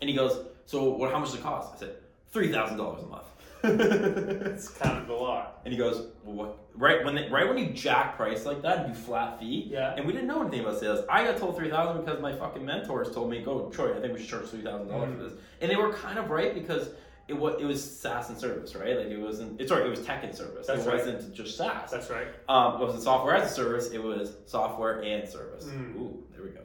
And 0.00 0.08
he 0.10 0.16
goes, 0.16 0.44
so 0.66 0.84
what, 0.84 1.12
how 1.12 1.18
much 1.18 1.30
does 1.30 1.38
it 1.38 1.42
cost? 1.42 1.74
I 1.74 1.78
said, 1.78 1.96
$3,000 2.32 3.02
a 3.04 3.06
month. 3.06 3.24
It's 3.62 4.68
kind 4.68 4.98
of 4.98 5.08
a 5.08 5.14
lot. 5.14 5.60
and 5.64 5.72
he 5.72 5.78
goes, 5.78 6.06
well, 6.24 6.34
what? 6.36 6.56
Right 6.74 7.04
when 7.04 7.14
they, 7.14 7.28
right 7.28 7.46
when 7.48 7.58
you 7.58 7.70
jack 7.70 8.16
price 8.16 8.46
like 8.46 8.62
that 8.62 8.84
and 8.86 8.94
do 8.94 9.00
flat 9.00 9.38
fee, 9.40 9.68
Yeah. 9.70 9.94
and 9.96 10.06
we 10.06 10.12
didn't 10.12 10.28
know 10.28 10.40
anything 10.40 10.60
about 10.60 10.78
sales. 10.80 11.04
I 11.10 11.24
got 11.24 11.36
told 11.36 11.56
three 11.56 11.68
thousand 11.68 12.04
because 12.04 12.22
my 12.22 12.32
fucking 12.32 12.64
mentors 12.64 13.10
told 13.12 13.28
me, 13.30 13.42
"Go, 13.42 13.68
Troy. 13.70 13.96
I 13.96 14.00
think 14.00 14.14
we 14.14 14.20
should 14.20 14.28
charge 14.30 14.46
three 14.48 14.62
thousand 14.62 14.88
dollars 14.88 15.10
Mm. 15.10 15.16
for 15.18 15.22
this." 15.24 15.32
And 15.60 15.70
they 15.70 15.76
were 15.76 15.92
kind 15.92 16.18
of 16.18 16.30
right 16.30 16.54
because 16.54 16.90
it 17.28 17.34
was 17.36 17.60
it 17.60 17.64
was 17.66 17.82
SaaS 18.00 18.30
and 18.30 18.38
service, 18.38 18.74
right? 18.76 18.96
Like 18.96 19.08
it 19.08 19.18
wasn't. 19.20 19.60
It's 19.60 19.68
sorry, 19.68 19.84
it 19.86 19.90
was 19.90 20.00
tech 20.06 20.22
and 20.24 20.34
service. 20.34 20.66
That's 20.68 20.86
it 20.86 20.88
right. 20.88 20.98
wasn't 20.98 21.34
just 21.34 21.56
SaaS. 21.56 21.90
That's 21.90 22.08
right. 22.08 22.28
Um, 22.48 22.80
it 22.80 22.84
wasn't 22.84 23.02
software 23.02 23.34
as 23.34 23.50
a 23.50 23.54
service. 23.54 23.90
It 23.90 24.02
was 24.02 24.36
software 24.46 25.02
and 25.02 25.28
service. 25.28 25.64
Mm. 25.66 25.96
Ooh, 25.96 26.22
there 26.32 26.44
we 26.44 26.50
go. 26.50 26.60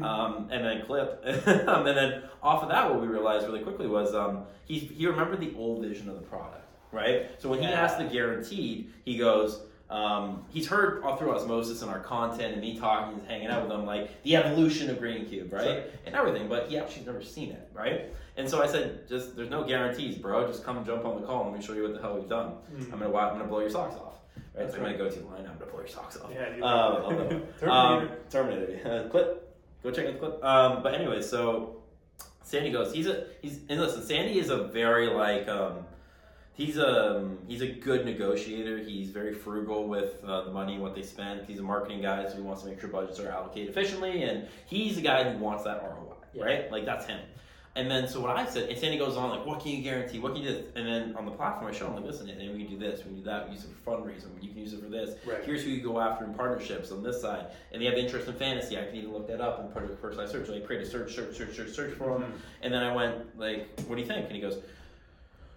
Bing. 0.00 0.04
um, 0.04 0.48
and 0.50 0.64
then 0.64 0.84
clip. 0.84 1.22
um, 1.68 1.86
and 1.86 1.96
then 1.96 2.22
off 2.42 2.62
of 2.62 2.68
that, 2.70 2.90
what 2.90 3.00
we 3.00 3.06
realized 3.06 3.46
really 3.46 3.60
quickly 3.62 3.86
was 3.86 4.14
um, 4.14 4.44
he 4.64 4.78
he 4.78 5.06
remembered 5.06 5.40
the 5.40 5.54
old 5.56 5.82
vision 5.84 6.08
of 6.08 6.14
the 6.16 6.22
product, 6.22 6.66
right? 6.92 7.30
So 7.38 7.48
when 7.48 7.60
he 7.60 7.64
Yeah. 7.66 7.82
asked 7.82 7.98
the 7.98 8.04
guaranteed, 8.04 8.92
he 9.04 9.16
goes. 9.18 9.60
Um, 9.90 10.46
he's 10.48 10.66
heard 10.66 11.02
all 11.04 11.14
through 11.16 11.32
osmosis 11.36 11.82
in 11.82 11.90
our 11.90 12.00
content 12.00 12.54
and 12.54 12.60
me 12.62 12.76
talking 12.78 13.18
and 13.18 13.28
hanging 13.28 13.48
out 13.48 13.62
with 13.62 13.70
him 13.70 13.84
like 13.84 14.22
the 14.22 14.34
evolution 14.34 14.88
of 14.88 14.96
Greencube, 14.96 15.52
right? 15.52 15.62
Sure. 15.62 15.82
And 16.06 16.14
everything, 16.16 16.48
but 16.48 16.68
he 16.68 16.78
actually's 16.78 17.06
never 17.06 17.22
seen 17.22 17.50
it, 17.50 17.68
right? 17.74 18.06
And 18.38 18.48
so 18.48 18.62
I 18.62 18.66
said, 18.66 19.06
just 19.06 19.36
there's 19.36 19.50
no 19.50 19.62
guarantees, 19.62 20.16
bro. 20.16 20.46
Just 20.48 20.64
come 20.64 20.82
jump 20.86 21.04
on 21.04 21.20
the 21.20 21.26
call 21.26 21.42
and 21.44 21.50
let 21.52 21.60
me 21.60 21.64
show 21.64 21.74
you 21.74 21.82
what 21.82 21.92
the 21.94 22.00
hell 22.00 22.18
we've 22.18 22.28
done. 22.28 22.54
Mm. 22.74 22.92
I'm 22.94 22.98
gonna 22.98 23.14
I'm 23.14 23.34
gonna 23.36 23.44
blow 23.44 23.60
your 23.60 23.68
socks 23.70 23.94
off. 23.96 24.14
Right? 24.34 24.44
That's 24.56 24.72
so 24.72 24.78
I'm 24.78 24.84
gonna 24.86 24.96
go 24.98 25.10
to 25.10 25.20
line. 25.26 25.46
I'm 25.46 25.58
gonna 25.58 25.70
blow 25.70 25.80
your 25.80 25.86
socks 25.88 26.16
off. 26.16 26.30
Yeah, 26.32 26.56
you- 26.56 26.64
Um, 26.64 27.02
Terminator. 27.60 27.70
Um, 27.70 28.08
Terminator. 28.30 28.80
Uh, 29.06 29.08
clip. 29.10 29.53
Go 29.84 29.90
check 29.90 30.06
out 30.06 30.14
the 30.14 30.18
clip. 30.18 30.42
Um, 30.44 30.82
but 30.82 30.94
anyway, 30.94 31.20
so 31.22 31.76
Sandy 32.42 32.70
goes. 32.72 32.92
He's 32.92 33.06
a 33.06 33.26
he's 33.42 33.60
and 33.68 33.78
listen. 33.80 34.02
Sandy 34.02 34.38
is 34.38 34.48
a 34.48 34.64
very 34.64 35.08
like 35.08 35.46
um, 35.46 35.80
he's 36.54 36.78
a 36.78 37.30
he's 37.46 37.60
a 37.60 37.68
good 37.68 38.06
negotiator. 38.06 38.78
He's 38.78 39.10
very 39.10 39.34
frugal 39.34 39.86
with 39.86 40.24
uh, 40.26 40.44
the 40.44 40.50
money 40.50 40.74
and 40.74 40.82
what 40.82 40.94
they 40.94 41.02
spend. 41.02 41.46
He's 41.46 41.58
a 41.58 41.62
marketing 41.62 42.00
guy, 42.00 42.26
so 42.26 42.34
he 42.34 42.40
wants 42.40 42.62
to 42.62 42.68
make 42.68 42.80
sure 42.80 42.88
budgets 42.88 43.20
are 43.20 43.28
allocated 43.30 43.68
efficiently. 43.68 44.22
And 44.22 44.48
he's 44.66 44.96
the 44.96 45.02
guy 45.02 45.30
who 45.30 45.38
wants 45.38 45.64
that 45.64 45.82
ROI, 45.82 46.14
Yeah. 46.32 46.44
right? 46.44 46.72
Like 46.72 46.86
that's 46.86 47.04
him. 47.06 47.20
And 47.76 47.90
then 47.90 48.06
so 48.06 48.20
what 48.20 48.36
I 48.36 48.46
said, 48.46 48.68
and 48.68 48.78
Sandy 48.78 48.98
goes 48.98 49.16
on 49.16 49.30
like, 49.30 49.44
what 49.44 49.60
can 49.60 49.72
you 49.72 49.82
guarantee? 49.82 50.20
What 50.20 50.34
can 50.34 50.42
you 50.42 50.48
do? 50.50 50.64
And 50.76 50.86
then 50.86 51.16
on 51.16 51.24
the 51.24 51.32
platform, 51.32 51.72
I 51.72 51.74
show 51.74 51.88
him 51.88 51.96
like, 51.96 52.04
listen, 52.04 52.28
and 52.30 52.54
we 52.54 52.64
can 52.64 52.72
do 52.72 52.78
this, 52.78 52.98
we 52.98 53.06
can 53.06 53.16
do 53.16 53.24
that, 53.24 53.48
we 53.48 53.54
use 53.54 53.64
it 53.64 53.70
for 53.84 53.90
fundraising, 53.90 54.30
you 54.40 54.50
can 54.50 54.60
use 54.60 54.72
it 54.72 54.80
for 54.80 54.88
this. 54.88 55.16
Right. 55.26 55.44
Here's 55.44 55.64
who 55.64 55.70
you 55.70 55.82
go 55.82 55.98
after 56.00 56.24
in 56.24 56.34
partnerships 56.34 56.92
on 56.92 57.02
this 57.02 57.20
side. 57.20 57.46
And 57.72 57.82
they 57.82 57.86
have 57.86 57.94
interest 57.94 58.28
in 58.28 58.34
fantasy. 58.34 58.78
I 58.78 58.84
can 58.84 58.94
even 58.94 59.12
look 59.12 59.26
that 59.26 59.40
up 59.40 59.58
and 59.58 59.74
put 59.74 59.82
it 59.82 59.90
in 59.90 59.96
personalized 59.96 60.30
search. 60.30 60.48
Like 60.48 60.64
create 60.64 60.82
a 60.82 60.86
search, 60.88 61.14
search, 61.16 61.36
search, 61.36 61.56
search, 61.56 61.70
search 61.70 61.94
for 61.94 62.16
them. 62.16 62.22
Mhm. 62.22 62.36
And 62.62 62.74
then 62.74 62.84
I 62.84 62.94
went 62.94 63.36
like, 63.38 63.80
what 63.88 63.96
do 63.96 64.02
you 64.02 64.06
think? 64.06 64.26
And 64.26 64.36
he 64.36 64.40
goes, 64.40 64.58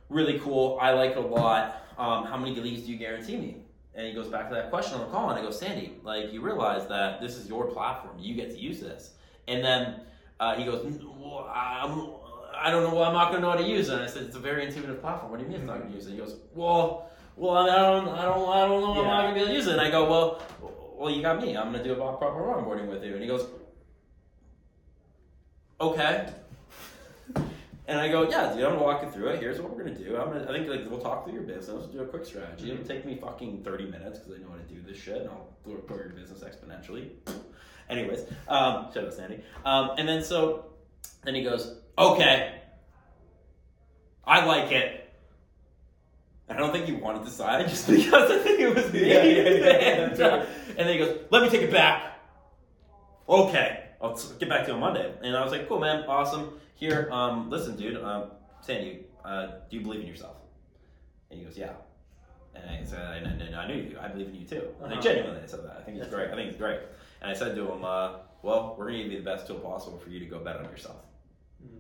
really 0.10 0.40
cool. 0.40 0.80
I 0.82 0.94
like 0.94 1.12
it 1.12 1.18
a 1.18 1.22
lot. 1.22 1.84
Um, 2.00 2.26
how 2.26 2.38
many 2.38 2.56
leads 2.56 2.84
do 2.84 2.92
you 2.92 2.98
guarantee 2.98 3.38
me? 3.38 3.58
And 3.94 4.08
he 4.08 4.14
goes 4.14 4.28
back 4.28 4.50
to 4.50 4.56
that 4.56 4.70
question 4.70 4.94
on 4.96 5.02
the 5.02 5.08
call, 5.08 5.30
and 5.32 5.40
I 5.40 5.42
go, 5.42 5.50
Sandy, 5.50 5.96
like 6.04 6.32
you 6.32 6.42
realize 6.42 6.88
that 6.88 7.20
this 7.20 7.36
is 7.36 7.48
your 7.50 7.66
platform. 7.66 8.16
You 8.20 8.36
get 8.36 8.52
to 8.52 8.58
use 8.58 8.80
this. 8.80 9.14
And 9.48 9.64
then 9.64 10.02
uh, 10.40 10.56
he 10.56 10.66
goes, 10.66 10.86
well, 11.20 11.52
I'm, 11.54 12.10
I 12.56 12.72
don't 12.72 12.84
know. 12.84 12.96
Well, 12.96 13.06
I'm 13.06 13.14
not 13.14 13.30
going 13.30 13.42
to 13.42 13.48
know 13.48 13.52
how 13.52 13.58
to 13.58 13.68
use 13.68 13.90
it. 13.90 13.96
And 13.96 14.04
I 14.04 14.08
said, 14.08 14.24
it's 14.24 14.36
a 14.36 14.40
very 14.40 14.66
intuitive 14.66 15.02
platform. 15.02 15.32
What 15.32 15.40
do 15.40 15.46
you 15.46 15.50
mean 15.50 15.60
it's 15.62 15.68
not 15.68 15.80
going 15.80 15.90
to 15.90 15.96
use 15.96 16.08
it? 16.08 16.12
He 16.12 16.18
goes, 16.18 16.36
well, 16.54 17.10
well, 17.36 17.58
I 17.58 17.76
don't, 17.76 18.10
I 18.10 18.26
don't, 18.26 18.50
I 18.50 18.68
don't 18.68 18.82
know. 18.82 19.02
I'm 19.02 19.08
not 19.08 19.22
going 19.24 19.34
to 19.34 19.40
be 19.40 19.42
able 19.42 19.52
to 19.52 19.56
use 19.56 19.68
it. 19.68 19.74
And 19.74 19.82
I 19.82 19.90
go, 19.90 20.10
well, 20.10 20.42
well, 20.98 21.12
you 21.12 21.22
got 21.22 21.42
me. 21.42 21.56
I'm 21.56 21.72
going 21.72 21.84
to 21.84 21.84
do 21.84 21.94
a 21.94 21.96
proper 21.96 22.42
onboarding 22.42 22.88
with 22.88 23.04
you. 23.04 23.14
And 23.14 23.22
he 23.22 23.28
goes, 23.28 23.48
okay. 25.80 26.30
And 27.88 27.98
I 28.00 28.10
go, 28.10 28.30
yeah, 28.30 28.54
dude, 28.54 28.66
I'm 28.66 28.74
gonna 28.74 28.84
walk 28.84 29.02
you 29.02 29.10
through 29.10 29.28
it. 29.30 29.40
Here's 29.40 29.62
what 29.62 29.72
we're 29.72 29.82
gonna 29.82 29.96
do. 29.96 30.18
I'm 30.18 30.28
gonna, 30.28 30.44
I 30.44 30.48
think 30.48 30.68
like 30.68 30.90
we'll 30.90 31.00
talk 31.00 31.24
through 31.24 31.36
your 31.36 31.44
business, 31.44 31.86
do 31.86 32.02
a 32.02 32.06
quick 32.06 32.26
strategy. 32.26 32.70
It'll 32.72 32.84
take 32.84 33.06
me 33.06 33.16
fucking 33.16 33.64
30 33.64 33.86
minutes 33.86 34.20
because 34.20 34.36
I 34.36 34.44
know 34.44 34.50
how 34.50 34.58
to 34.58 34.64
do 34.64 34.82
this 34.82 35.02
shit, 35.02 35.22
and 35.22 35.30
I'll 35.30 35.48
grow 35.64 35.98
your 35.98 36.10
business 36.10 36.44
exponentially. 36.44 37.12
Anyways, 37.90 38.22
um, 38.48 38.92
shout 38.94 39.06
out 39.06 39.14
Sandy. 39.14 39.42
Um, 39.66 39.92
and 39.98 40.08
then 40.08 40.24
so, 40.24 40.66
then 41.24 41.36
he 41.36 41.44
goes, 41.44 41.76
okay, 41.98 42.56
I 44.26 44.46
like 44.46 44.72
it. 44.72 45.04
I 46.50 46.54
don't 46.56 46.72
think 46.72 46.86
he 46.86 46.94
wanted 46.94 47.24
to 47.26 47.32
sign 47.32 47.68
just 47.68 47.88
because 47.90 48.32
I 48.32 48.38
think 48.40 48.60
it 48.60 48.74
was 48.76 48.92
me. 48.92 49.10
Yeah, 49.10 49.24
yeah, 49.24 49.50
yeah, 49.50 49.70
and, 50.04 50.20
right. 50.20 50.48
and 50.70 50.78
then 50.78 50.90
he 50.90 50.98
goes, 50.98 51.20
let 51.30 51.44
me 51.44 51.50
take 51.50 51.62
it 51.62 51.72
back. 51.72 52.20
Okay, 53.28 53.84
I'll 54.02 54.16
get 54.40 54.48
back 54.50 54.64
to 54.64 54.70
you 54.70 54.74
on 54.76 54.80
Monday. 54.80 55.14
And 55.22 55.36
I 55.36 55.44
was 55.44 55.52
like, 55.52 55.68
cool, 55.68 55.80
man, 55.80 56.04
awesome. 56.08 56.60
Here, 56.76 57.10
um, 57.12 57.50
listen, 57.50 57.76
dude, 57.76 58.02
um, 58.04 58.32
Sandy, 58.62 59.06
uh, 59.26 59.48
do 59.70 59.78
you 59.78 59.82
believe 59.82 60.02
in 60.02 60.08
yourself? 60.08 60.38
And 61.30 61.40
he 61.40 61.46
goes, 61.46 61.58
yeah. 61.58 61.72
And 62.56 62.70
I 62.70 62.84
said, 62.86 63.02
I, 63.02 63.18
I, 63.60 63.64
I 63.64 63.68
knew 63.68 63.76
you. 63.82 63.98
I 64.02 64.08
believe 64.08 64.28
in 64.30 64.36
you 64.36 64.46
too. 64.48 64.68
And 64.82 64.88
I 64.88 64.94
Uh-huh. 64.94 65.02
genuinely 65.02 65.42
said 65.48 65.64
that. 65.66 65.78
I 65.80 65.84
think 65.84 65.98
it's 65.98 66.08
great. 66.10 66.30
I 66.32 66.36
think 66.36 66.50
it's 66.50 66.58
great. 66.58 66.80
And 67.22 67.32
I 67.32 67.34
said 67.34 67.56
to 67.56 67.72
him, 67.72 67.84
uh, 67.84 68.14
well, 68.44 68.76
we're 68.78 68.86
going 68.90 68.98
to 69.00 69.04
give 69.06 69.12
you 69.14 69.20
the 69.20 69.26
best 69.26 69.48
tool 69.48 69.58
possible 69.60 69.98
for 69.98 70.10
you 70.10 70.20
to 70.20 70.26
go 70.26 70.40
bet 70.40 70.58
on 70.58 70.66
yourself. 70.66 70.98
Mm. 71.66 71.80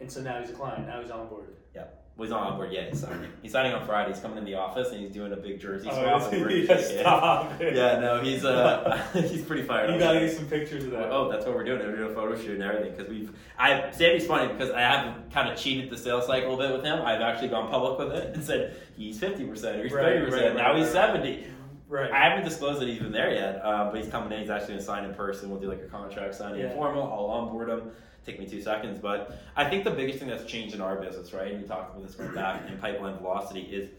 And 0.00 0.10
so 0.10 0.20
now 0.20 0.40
he's 0.40 0.50
a 0.50 0.54
client. 0.54 0.86
Now 0.86 1.00
he's 1.00 1.10
on 1.10 1.28
board. 1.28 1.54
Yeah. 1.74 1.84
Well, 2.16 2.26
he's 2.26 2.30
not 2.32 2.50
on 2.50 2.56
board 2.58 2.72
yet. 2.72 2.90
He's 2.90 3.00
signing. 3.00 3.30
He's 3.40 3.52
signing 3.52 3.72
on 3.72 3.86
Friday. 3.86 4.12
He's 4.12 4.20
coming 4.20 4.36
in 4.36 4.44
the 4.44 4.54
office 4.54 4.90
and 4.90 5.00
he's 5.00 5.12
doing 5.12 5.32
a 5.32 5.36
big 5.36 5.58
jersey 5.60 5.88
Oh, 5.90 5.94
swap. 6.02 6.20
is 6.22 6.26
and 6.32 6.42
we're 6.42 6.48
he? 6.50 6.66
gonna 6.66 6.80
Yeah, 6.80 7.52
kick 7.56 7.68
it. 7.68 7.76
Yeah, 7.76 7.98
no, 8.00 8.20
he's 8.20 8.44
uh, 8.44 9.06
he's 9.14 9.42
pretty 9.42 9.62
fired 9.62 9.90
You 9.94 9.98
gotta 9.98 10.20
get 10.20 10.36
some 10.36 10.46
pictures 10.46 10.84
of 10.84 10.90
that. 10.90 11.10
Oh, 11.10 11.30
that's 11.30 11.46
what 11.46 11.54
we're 11.54 11.64
doing. 11.64 11.78
We're 11.78 11.96
doing 11.96 12.10
a 12.10 12.14
photo 12.14 12.36
shoot 12.36 12.54
and 12.60 12.62
everything 12.62 12.90
because 12.94 13.08
we've. 13.08 13.30
I 13.58 13.90
Sandy's 13.92 14.26
funny 14.26 14.52
because 14.52 14.70
I 14.70 14.80
have 14.80 15.30
kind 15.32 15.48
of 15.48 15.56
cheated 15.56 15.88
the 15.88 15.96
sales 15.96 16.26
cycle 16.26 16.54
a 16.54 16.58
bit 16.58 16.76
with 16.76 16.84
him. 16.84 17.00
I've 17.00 17.22
actually 17.22 17.48
gone 17.48 17.70
public 17.70 17.98
with 17.98 18.12
it 18.18 18.34
and 18.34 18.44
said 18.44 18.76
he's 18.96 19.18
fifty 19.18 19.46
percent 19.46 19.78
or 19.78 19.84
he's 19.84 19.92
Right, 19.92 20.02
thirty 20.04 20.18
right, 20.24 20.30
percent. 20.30 20.56
right, 20.56 20.62
Now 20.62 20.76
he's 20.76 20.86
right. 20.86 20.92
seventy. 20.92 21.46
Right. 21.90 22.10
I 22.12 22.28
haven't 22.28 22.44
disclosed 22.44 22.80
that 22.80 22.88
he's 22.88 23.00
been 23.00 23.10
there 23.10 23.32
yet, 23.34 23.64
um, 23.64 23.90
but 23.90 24.00
he's 24.00 24.08
coming 24.10 24.30
in. 24.32 24.38
He's 24.40 24.48
actually 24.48 24.74
gonna 24.74 24.82
sign 24.84 25.04
in 25.04 25.12
person. 25.14 25.50
We'll 25.50 25.58
do 25.60 25.68
like 25.68 25.82
a 25.82 25.88
contract 25.88 26.36
signing 26.36 26.60
Yeah. 26.60 26.68
informal. 26.70 27.02
I'll 27.02 27.26
onboard 27.26 27.68
him. 27.68 27.90
Take 28.24 28.38
me 28.38 28.46
two 28.46 28.60
seconds, 28.62 29.00
but 29.00 29.32
I 29.56 29.68
think 29.68 29.82
the 29.82 29.90
biggest 29.90 30.20
thing 30.20 30.28
that's 30.28 30.44
changed 30.44 30.74
in 30.74 30.80
our 30.80 30.96
business, 30.96 31.32
right? 31.32 31.50
And 31.52 31.62
we 31.62 31.66
talked 31.66 31.90
about 31.96 32.06
this 32.06 32.14
going 32.14 32.32
back 32.32 32.62
in 32.70 32.78
pipeline 32.78 33.16
velocity 33.16 33.62
is 33.62 33.90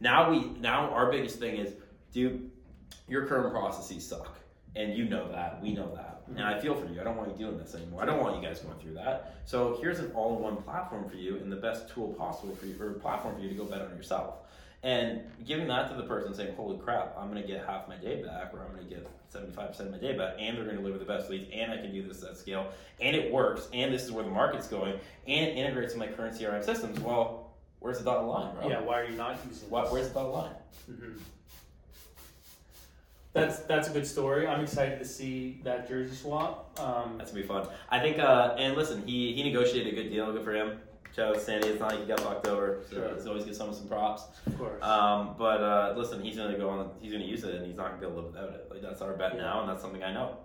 now 0.00 0.30
we 0.30 0.50
now 0.60 0.90
our 0.90 1.10
biggest 1.10 1.40
thing 1.40 1.56
is, 1.56 1.74
dude, 2.12 2.50
your 3.08 3.26
current 3.26 3.52
processes 3.52 4.06
suck. 4.06 4.36
and 4.76 4.94
you 4.96 5.04
know 5.06 5.26
that. 5.32 5.60
We 5.60 5.72
know 5.74 5.92
that, 5.96 6.22
and 6.28 6.40
I 6.44 6.56
feel 6.60 6.76
for 6.76 6.86
you. 6.86 7.00
I 7.00 7.02
don't 7.04 7.16
want 7.16 7.36
you 7.36 7.46
doing 7.46 7.58
this 7.58 7.74
anymore. 7.74 8.02
I 8.02 8.06
don't 8.06 8.20
want 8.20 8.36
you 8.36 8.42
guys 8.48 8.60
going 8.60 8.78
through 8.78 8.94
that. 8.94 9.34
So 9.44 9.76
here's 9.80 9.98
an 9.98 10.12
all-in-one 10.14 10.58
platform 10.58 11.08
for 11.10 11.16
you, 11.16 11.38
and 11.38 11.50
the 11.50 11.56
best 11.56 11.88
tool 11.88 12.12
possible 12.12 12.54
for 12.54 12.66
you, 12.66 12.76
or 12.80 12.92
platform 12.92 13.34
for 13.34 13.40
you 13.40 13.48
to 13.48 13.54
go 13.56 13.64
bet 13.64 13.80
on 13.82 13.90
yourself. 13.96 14.34
And 14.82 15.20
giving 15.44 15.68
that 15.68 15.90
to 15.90 15.94
the 15.94 16.04
person 16.04 16.32
saying, 16.34 16.54
holy 16.54 16.78
crap, 16.78 17.14
I'm 17.18 17.30
going 17.30 17.42
to 17.42 17.46
get 17.46 17.66
half 17.66 17.86
my 17.86 17.96
day 17.96 18.22
back, 18.22 18.54
or 18.54 18.64
I'm 18.64 18.74
going 18.74 18.88
to 18.88 18.94
get 18.94 19.06
75% 19.30 19.78
of 19.80 19.90
my 19.90 19.98
day 19.98 20.16
back, 20.16 20.36
and 20.38 20.56
they're 20.56 20.64
going 20.64 20.76
to 20.76 20.82
deliver 20.82 20.98
the 20.98 21.04
best 21.04 21.28
leads, 21.28 21.50
and 21.52 21.70
I 21.70 21.76
can 21.76 21.92
do 21.92 22.02
this 22.06 22.22
at 22.22 22.38
scale, 22.38 22.72
and 22.98 23.14
it 23.14 23.30
works, 23.30 23.68
and 23.74 23.92
this 23.92 24.04
is 24.04 24.10
where 24.10 24.24
the 24.24 24.30
market's 24.30 24.68
going, 24.68 24.94
and 25.28 25.46
it 25.48 25.56
integrates 25.56 25.92
in 25.92 25.98
my 25.98 26.06
current 26.06 26.34
CRM 26.34 26.64
systems. 26.64 26.98
Well, 27.00 27.50
where's 27.80 27.98
the 27.98 28.04
dotted 28.04 28.26
line, 28.26 28.54
bro? 28.54 28.70
Yeah, 28.70 28.80
why 28.80 29.00
are 29.00 29.04
you 29.04 29.16
not 29.16 29.38
using 29.46 29.68
Why, 29.68 29.82
this? 29.82 29.92
where's 29.92 30.08
the 30.08 30.14
dotted 30.14 30.32
line? 30.32 30.54
Mhm. 30.90 31.20
That's 33.32 33.60
that's 33.60 33.88
a 33.88 33.92
good 33.92 34.06
story. 34.08 34.48
I'm 34.48 34.60
excited 34.60 34.98
to 34.98 35.04
see 35.04 35.60
that 35.62 35.88
jersey 35.88 36.16
swap. 36.16 36.76
Um, 36.80 37.16
That's 37.16 37.30
gonna 37.30 37.42
be 37.42 37.46
fun. 37.48 37.68
I 37.88 38.00
think, 38.00 38.18
uh, 38.18 38.56
and 38.58 38.76
listen, 38.76 39.06
he 39.06 39.32
he 39.34 39.44
negotiated 39.44 39.92
a 39.92 39.94
good 40.02 40.08
deal. 40.10 40.32
Good 40.32 40.42
for 40.42 40.52
him. 40.52 40.80
Shout 41.14 41.28
out 41.28 41.34
to 41.34 41.40
Sandy. 41.40 41.68
It's 41.68 41.80
not 41.80 41.90
like 41.92 42.00
he 42.00 42.06
got 42.06 42.20
fucked 42.20 42.46
over. 42.46 42.80
So 42.88 42.96
Sure. 42.96 43.04
it's 43.06 43.26
always 43.26 43.44
give 43.44 43.56
someone 43.56 43.74
some 43.76 43.88
props. 43.88 44.24
of 44.46 44.56
course. 44.58 44.82
Um, 44.82 45.34
but 45.36 45.60
uh, 45.62 45.94
listen, 45.96 46.22
he's 46.22 46.36
gonna 46.36 46.56
go 46.56 46.68
on. 46.70 46.90
He's 47.00 47.12
gonna 47.12 47.24
use 47.24 47.42
it, 47.44 47.54
and 47.54 47.66
he's 47.66 47.76
not 47.76 47.88
gonna 47.90 48.00
be 48.00 48.06
able 48.06 48.16
to 48.22 48.28
live 48.28 48.32
without 48.34 48.50
it. 48.54 48.68
Like 48.70 48.82
that's 48.82 49.00
our 49.02 49.14
bet 49.14 49.34
Yeah. 49.34 49.42
now, 49.42 49.60
and 49.60 49.68
that's 49.68 49.82
something 49.82 50.02
I 50.04 50.12
know. 50.12 50.36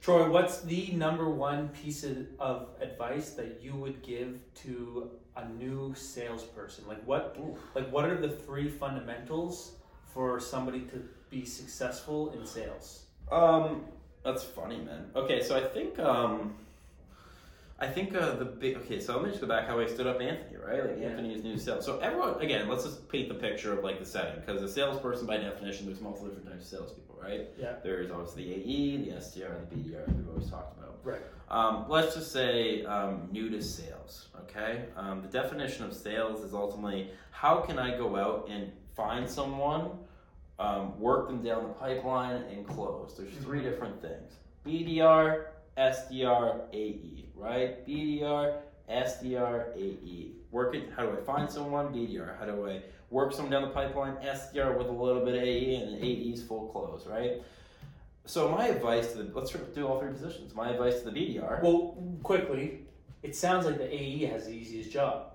Troy, 0.00 0.30
what's 0.30 0.60
the 0.60 0.92
number 0.92 1.28
one 1.28 1.68
piece 1.70 2.04
of, 2.04 2.26
of 2.38 2.68
advice 2.80 3.30
that 3.30 3.60
you 3.60 3.74
would 3.74 4.00
give 4.02 4.38
to 4.62 5.10
a 5.36 5.46
new 5.48 5.92
salesperson? 5.94 6.86
Like 6.86 7.04
what 7.06 7.36
like 7.74 7.90
what 7.92 8.04
are 8.06 8.16
the 8.16 8.30
three 8.30 8.68
fundamentals 8.68 9.72
for 10.06 10.40
somebody 10.40 10.82
to 10.92 11.06
be 11.30 11.44
successful 11.44 12.30
in 12.32 12.46
sales? 12.46 13.04
Um, 13.30 13.84
that's 14.24 14.42
funny, 14.44 14.78
man. 14.78 15.10
Okay, 15.14 15.42
so 15.42 15.56
I 15.56 15.64
think 15.64 15.98
um, 15.98 16.54
I 17.80 17.86
think 17.86 18.14
uh, 18.14 18.34
the 18.34 18.44
big. 18.44 18.76
Okay, 18.78 18.98
so 18.98 19.14
let 19.14 19.22
me 19.24 19.28
just 19.30 19.40
go 19.40 19.46
back 19.46 19.68
how 19.68 19.78
I 19.78 19.86
stood 19.86 20.06
up 20.08 20.20
Anthony, 20.20 20.56
right? 20.56 20.84
Like 20.84 20.98
Yeah. 21.00 21.08
Anthony 21.10 21.32
is 21.34 21.44
new 21.44 21.56
sales. 21.56 21.84
So 21.84 21.98
everyone, 22.00 22.40
again, 22.40 22.68
let's 22.68 22.82
just 22.84 23.08
paint 23.08 23.28
the 23.28 23.36
picture 23.36 23.72
of 23.72 23.84
like 23.84 24.00
the 24.00 24.04
setting, 24.04 24.40
because 24.40 24.60
a 24.62 24.68
salesperson, 24.68 25.26
by 25.26 25.36
definition, 25.36 25.86
there's 25.86 26.00
multiple 26.00 26.28
different 26.28 26.50
types 26.50 26.64
of 26.64 26.78
salespeople, 26.80 27.16
right? 27.22 27.48
Yeah. 27.56 27.74
There's 27.82 28.10
obviously 28.10 28.44
the 28.44 28.54
AE, 28.54 28.96
the 29.04 29.10
SDR, 29.16 29.56
and 29.58 29.70
the 29.70 29.76
BDR 29.90 30.06
that 30.06 30.16
we've 30.16 30.28
always 30.28 30.50
talked 30.50 30.76
about. 30.76 30.98
Right. 31.04 31.20
Um, 31.50 31.84
let's 31.88 32.14
just 32.16 32.32
say 32.32 32.84
um, 32.84 33.28
new 33.30 33.48
to 33.50 33.62
sales, 33.62 34.26
okay? 34.42 34.86
Um, 34.96 35.22
the 35.22 35.28
definition 35.28 35.84
of 35.84 35.94
sales 35.94 36.42
is 36.42 36.54
ultimately 36.54 37.10
how 37.30 37.60
can 37.60 37.78
I 37.78 37.96
go 37.96 38.16
out 38.16 38.48
and 38.50 38.72
find 38.96 39.30
someone, 39.30 39.90
um, 40.58 40.98
work 40.98 41.28
them 41.28 41.42
down 41.44 41.62
the 41.62 41.74
pipeline, 41.74 42.42
and 42.52 42.66
close. 42.66 43.14
There's 43.16 43.32
three 43.44 43.62
different 43.62 44.02
things 44.02 44.34
BDR, 44.66 45.44
SDR, 45.78 46.62
AE, 46.72 47.26
right? 47.36 47.86
BDR, 47.86 48.56
SDR, 48.90 49.76
AE. 49.76 50.32
Work 50.50 50.74
it, 50.74 50.90
how 50.96 51.04
do 51.04 51.12
I 51.12 51.24
find 51.24 51.50
someone? 51.50 51.88
BDR. 51.88 52.38
How 52.38 52.46
do 52.46 52.68
I 52.68 52.82
work 53.10 53.32
someone 53.32 53.52
down 53.52 53.62
the 53.62 53.68
pipeline? 53.68 54.16
SDR 54.16 54.76
with 54.76 54.88
a 54.88 54.92
little 54.92 55.24
bit 55.24 55.34
of 55.36 55.42
AE, 55.42 55.74
and 55.76 56.02
AE's 56.02 56.42
full 56.42 56.68
close, 56.68 57.06
right? 57.06 57.42
So 58.24 58.48
my 58.48 58.68
advice 58.68 59.12
to 59.12 59.22
the 59.22 59.38
let's 59.38 59.52
do 59.52 59.86
all 59.86 60.00
three 60.00 60.12
positions. 60.12 60.54
My 60.54 60.70
advice 60.70 61.00
to 61.00 61.10
the 61.10 61.12
BDR. 61.12 61.62
Well, 61.62 61.96
quickly, 62.22 62.80
it 63.22 63.36
sounds 63.36 63.64
like 63.64 63.78
the 63.78 63.94
AE 63.94 64.26
has 64.26 64.46
the 64.46 64.52
easiest 64.52 64.90
job 64.90 65.32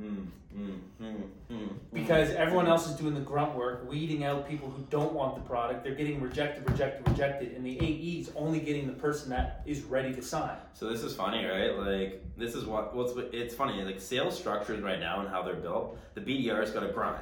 Mm, 0.00 0.26
mm, 0.56 0.78
mm, 1.02 1.22
mm, 1.52 1.68
because 1.92 2.30
everyone 2.30 2.66
else 2.66 2.88
is 2.88 2.94
doing 2.96 3.12
the 3.12 3.20
grunt 3.20 3.54
work, 3.54 3.88
weeding 3.90 4.24
out 4.24 4.48
people 4.48 4.70
who 4.70 4.82
don't 4.88 5.12
want 5.12 5.34
the 5.34 5.42
product. 5.42 5.84
They're 5.84 5.94
getting 5.94 6.20
rejected, 6.22 6.68
rejected, 6.70 7.06
rejected, 7.06 7.52
and 7.52 7.64
the 7.66 7.78
AE 7.78 8.20
is 8.20 8.30
only 8.34 8.60
getting 8.60 8.86
the 8.86 8.94
person 8.94 9.28
that 9.30 9.60
is 9.66 9.82
ready 9.82 10.14
to 10.14 10.22
sign. 10.22 10.56
So 10.72 10.88
this 10.88 11.02
is 11.02 11.14
funny, 11.14 11.44
right? 11.44 11.76
Like 11.76 12.22
this 12.38 12.54
is 12.54 12.64
what 12.64 12.94
what's 12.94 13.12
it's 13.34 13.54
funny. 13.54 13.82
Like 13.82 14.00
sales 14.00 14.38
structures 14.38 14.80
right 14.80 14.98
now 15.00 15.20
and 15.20 15.28
how 15.28 15.42
they're 15.42 15.54
built. 15.54 15.98
The 16.14 16.22
BDR's 16.22 16.70
got 16.70 16.80
to 16.80 16.92
grind. 16.92 17.20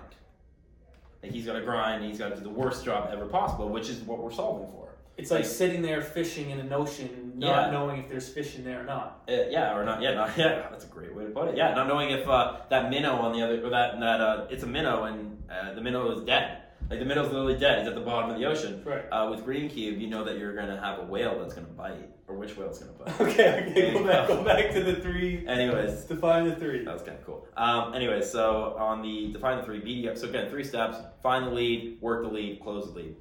Like 1.23 1.33
he's 1.33 1.47
got 1.47 1.55
to 1.55 1.63
grind. 1.63 2.05
He's 2.05 2.19
got 2.19 2.29
to 2.29 2.37
do 2.37 2.43
the 2.43 2.49
worst 2.51 2.85
job 2.85 3.11
ever 3.13 3.27
possible, 3.27 3.69
which 3.71 3.89
is 3.89 3.99
what 4.03 4.19
we're 4.21 4.31
solving 4.31 4.71
for. 4.71 4.89
It's 5.17 5.33
like 5.33 5.41
Like- 5.41 5.51
sitting 5.51 5.83
there 5.83 6.01
fishing 6.01 6.51
in 6.51 6.61
an 6.61 6.73
ocean, 6.73 7.28
not 7.39 7.67
Yeah. 7.67 7.71
knowing 7.71 8.01
if 8.03 8.09
there's 8.09 8.29
fish 8.29 8.57
in 8.57 8.65
there 8.65 8.81
or 8.81 8.85
not. 8.85 9.23
Uh, 9.29 9.33
yeah, 9.51 9.75
or 9.77 9.85
not? 9.85 10.03
Yeah, 10.03 10.15
not 10.15 10.31
yeah. 10.37 10.67
That's 10.71 10.85
a 10.85 10.89
great 10.89 11.15
way 11.15 11.25
to 11.25 11.31
put 11.31 11.49
it. 11.49 11.57
Yeah, 11.57 11.75
not 11.75 11.87
knowing 11.89 12.11
if 12.11 12.29
uh, 12.29 12.57
that 12.71 12.91
minnow 12.91 13.17
on 13.17 13.33
the 13.33 13.43
other 13.43 13.65
or 13.65 13.71
that 13.71 13.99
that 14.01 14.21
uh, 14.21 14.47
it's 14.51 14.63
a 14.63 14.67
minnow 14.67 15.05
and 15.05 15.43
uh, 15.51 15.75
the 15.75 15.81
minnow 15.81 16.11
is 16.11 16.23
dead. 16.25 16.63
Like 16.91 17.01
the 17.01 17.05
minnow's 17.05 17.31
literally 17.31 17.59
dead. 17.59 17.81
He's 17.81 17.89
at 17.89 17.95
the 17.95 18.01
bottom 18.01 18.31
of 18.31 18.39
the 18.39 18.47
ocean. 18.47 18.83
Right. 18.83 19.05
Uh, 19.13 19.29
with 19.31 19.45
Greencube, 19.45 20.01
you 20.01 20.07
know 20.09 20.25
that 20.25 20.39
you're 20.39 20.55
gonna 20.55 20.81
have 20.81 20.99
a 21.01 21.05
whale 21.05 21.39
that's 21.39 21.53
gonna 21.53 21.67
bite, 21.67 22.09
or 22.27 22.35
which 22.37 22.57
whale's 22.57 22.79
gonna 22.79 22.93
bite. 22.93 23.21
Okay, 23.29 23.69
okay, 23.71 23.93
go 23.93 24.05
back, 24.07 24.29
go 24.29 24.43
back 24.43 24.73
to 24.73 24.83
the 24.83 24.95
three. 24.97 25.47
Anyways, 25.47 26.05
Define 26.05 26.49
the 26.49 26.57
three. 26.57 26.85
That 26.87 26.95
was 26.95 27.03
kind 27.03 27.19
of 27.19 27.27
cool. 27.27 27.47
Um, 27.59 27.93
anyway, 27.95 28.23
so 28.23 28.75
on 28.79 29.03
the 29.03 29.31
define 29.35 29.59
the 29.59 29.65
three 29.65 29.81
BDR. 29.83 30.17
So 30.17 30.29
again, 30.31 30.49
three 30.49 30.65
steps: 30.65 30.97
find 31.23 31.47
the 31.49 31.51
lead, 31.51 31.99
work 32.01 32.23
the 32.23 32.31
lead, 32.31 32.61
close 32.63 32.87
the 32.91 33.01
lead. 33.01 33.17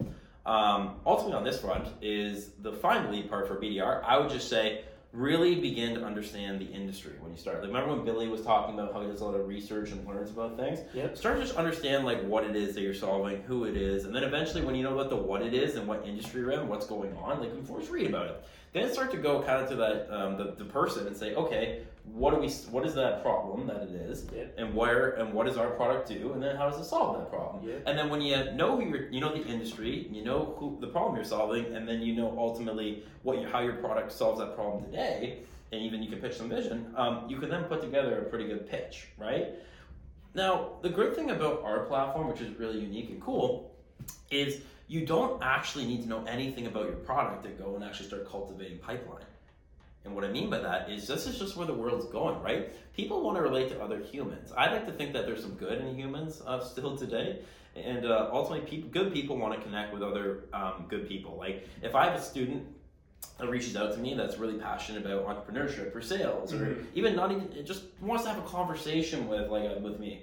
Um, 0.47 0.95
ultimately, 1.05 1.35
on 1.35 1.43
this 1.43 1.59
front 1.59 1.89
is 2.01 2.51
the 2.61 2.71
the 2.71 3.11
lead 3.11 3.29
part 3.29 3.47
for 3.47 3.57
BDR. 3.57 4.01
I 4.03 4.17
would 4.17 4.29
just 4.29 4.49
say 4.49 4.85
really 5.11 5.55
begin 5.55 5.95
to 5.95 6.03
understand 6.03 6.59
the 6.59 6.65
industry 6.65 7.13
when 7.19 7.31
you 7.31 7.37
start. 7.37 7.57
Like, 7.57 7.67
remember 7.67 7.95
when 7.95 8.05
Billy 8.05 8.27
was 8.27 8.41
talking 8.41 8.75
about 8.75 8.93
how 8.93 9.01
he 9.01 9.07
does 9.07 9.19
a 9.21 9.25
lot 9.25 9.35
of 9.35 9.47
research 9.47 9.91
and 9.91 10.07
learns 10.07 10.31
about 10.31 10.57
things? 10.57 10.79
Yep. 10.93 11.17
Start 11.17 11.37
to 11.37 11.43
just 11.43 11.57
understand 11.57 12.05
like 12.05 12.23
what 12.23 12.45
it 12.45 12.55
is 12.55 12.75
that 12.75 12.81
you're 12.81 12.93
solving, 12.93 13.41
who 13.43 13.65
it 13.65 13.75
is, 13.75 14.05
and 14.05 14.15
then 14.15 14.23
eventually 14.23 14.63
when 14.63 14.75
you 14.75 14.83
know 14.83 14.95
what 14.95 15.09
the 15.09 15.17
what 15.17 15.41
it 15.41 15.53
is 15.53 15.75
and 15.75 15.85
what 15.85 16.05
industry 16.05 16.41
you're 16.41 16.51
in, 16.51 16.67
what's 16.69 16.87
going 16.87 17.13
on, 17.17 17.41
like 17.41 17.53
before 17.53 17.79
just 17.79 17.91
read 17.91 18.07
about 18.07 18.27
it. 18.27 18.43
Then 18.71 18.91
start 18.91 19.11
to 19.11 19.17
go 19.17 19.41
kind 19.41 19.61
of 19.61 19.69
to 19.69 19.75
that 19.75 20.09
um, 20.15 20.37
the, 20.37 20.55
the 20.57 20.65
person 20.65 21.07
and 21.07 21.15
say, 21.15 21.35
okay, 21.35 21.81
what 22.13 22.33
do 22.33 22.39
we 22.39 22.49
what 22.71 22.85
is 22.85 22.95
that 22.95 23.21
problem 23.21 23.67
that 23.67 23.83
it 23.83 23.91
is, 23.91 24.25
Yep. 24.33 24.55
and 24.57 24.73
where 24.73 25.11
and 25.11 25.33
what 25.33 25.45
does 25.45 25.57
our 25.57 25.69
product 25.71 26.07
do, 26.07 26.33
and 26.33 26.41
then 26.41 26.55
how 26.55 26.69
does 26.69 26.79
it 26.79 26.85
solve 26.85 27.17
that 27.17 27.29
problem? 27.29 27.67
Yep. 27.67 27.83
And 27.85 27.97
then 27.97 28.09
when 28.09 28.21
you 28.21 28.51
know 28.53 28.77
who 28.79 28.87
you're, 28.89 29.09
you 29.09 29.19
know 29.19 29.31
the 29.33 29.45
industry, 29.45 30.07
you 30.11 30.23
know 30.23 30.55
who 30.57 30.77
the 30.79 30.87
problem 30.87 31.15
you're 31.15 31.25
solving, 31.25 31.65
and 31.75 31.87
then 31.87 32.01
you 32.01 32.15
know 32.15 32.33
ultimately 32.37 33.03
what 33.23 33.39
you, 33.39 33.47
how 33.47 33.59
your 33.59 33.75
product 33.75 34.11
solves 34.11 34.39
that 34.39 34.55
problem 34.55 34.83
today, 34.85 35.39
and 35.71 35.81
even 35.81 36.01
you 36.01 36.09
can 36.09 36.19
pitch 36.19 36.35
some 36.35 36.49
vision. 36.49 36.93
Um, 36.95 37.25
you 37.29 37.37
can 37.39 37.49
then 37.49 37.65
put 37.65 37.81
together 37.81 38.19
a 38.19 38.23
pretty 38.23 38.47
good 38.47 38.69
pitch, 38.69 39.07
right? 39.17 39.49
Now, 40.33 40.73
the 40.81 40.89
great 40.89 41.15
thing 41.15 41.31
about 41.31 41.63
our 41.63 41.85
platform, 41.85 42.27
which 42.27 42.41
is 42.41 42.57
really 42.59 42.79
unique 42.79 43.09
and 43.09 43.21
cool, 43.21 43.71
is 44.29 44.61
you 44.87 45.05
don't 45.05 45.41
actually 45.43 45.85
need 45.85 46.03
to 46.03 46.07
know 46.07 46.23
anything 46.25 46.67
about 46.67 46.85
your 46.85 46.95
product 46.97 47.43
to 47.43 47.49
go 47.49 47.75
and 47.75 47.83
actually 47.83 48.07
start 48.07 48.29
cultivating 48.29 48.77
pipeline. 48.77 49.25
And 50.07 50.15
what 50.15 50.23
I 50.23 50.29
mean 50.29 50.49
by 50.49 50.59
that 50.59 50.89
is 50.89 51.05
this 51.05 51.27
is 51.27 51.37
just 51.37 51.57
where 51.57 51.67
the 51.67 51.73
world's 51.73 52.05
going, 52.05 52.41
right? 52.41 52.73
People 52.95 53.21
want 53.21 53.35
to 53.35 53.43
relate 53.43 53.67
to 53.69 53.81
other 53.83 53.99
humans. 53.99 54.53
I 54.55 54.71
like 54.71 54.85
to 54.85 54.93
think 54.93 55.11
that 55.13 55.25
there's 55.25 55.41
some 55.41 55.55
good 55.55 55.81
in 55.81 55.95
humans 55.97 56.41
uh, 56.47 56.61
still 56.63 56.97
today. 56.97 57.41
And 57.75 58.05
uh, 58.05 58.29
ultimately, 58.31 58.67
people, 58.67 58.89
good 58.89 59.13
people 59.13 59.37
want 59.37 59.53
to 59.53 59.61
connect 59.61 59.93
with 59.93 60.01
other 60.01 60.45
um, 60.53 60.85
good 60.87 61.07
people. 61.09 61.35
Like, 61.37 61.67
if 61.83 61.93
I 61.93 62.05
have 62.05 62.15
a 62.15 62.21
student 62.23 62.65
that 63.37 63.49
reaches 63.49 63.75
out 63.75 63.93
to 63.93 63.99
me 63.99 64.13
that's 64.15 64.37
really 64.37 64.57
passionate 64.57 65.05
about 65.05 65.27
entrepreneurship 65.27 65.93
or 65.93 66.01
sales, 66.01 66.53
or 66.53 66.57
Mhm. 66.67 66.85
even 66.95 67.15
not 67.15 67.31
even 67.31 67.49
just 67.65 67.83
wants 68.01 68.23
to 68.23 68.29
have 68.31 68.39
a 68.39 68.47
conversation 68.47 69.27
with 69.27 69.51
like 69.51 69.69
uh, 69.69 69.79
with 69.79 69.99
me, 69.99 70.21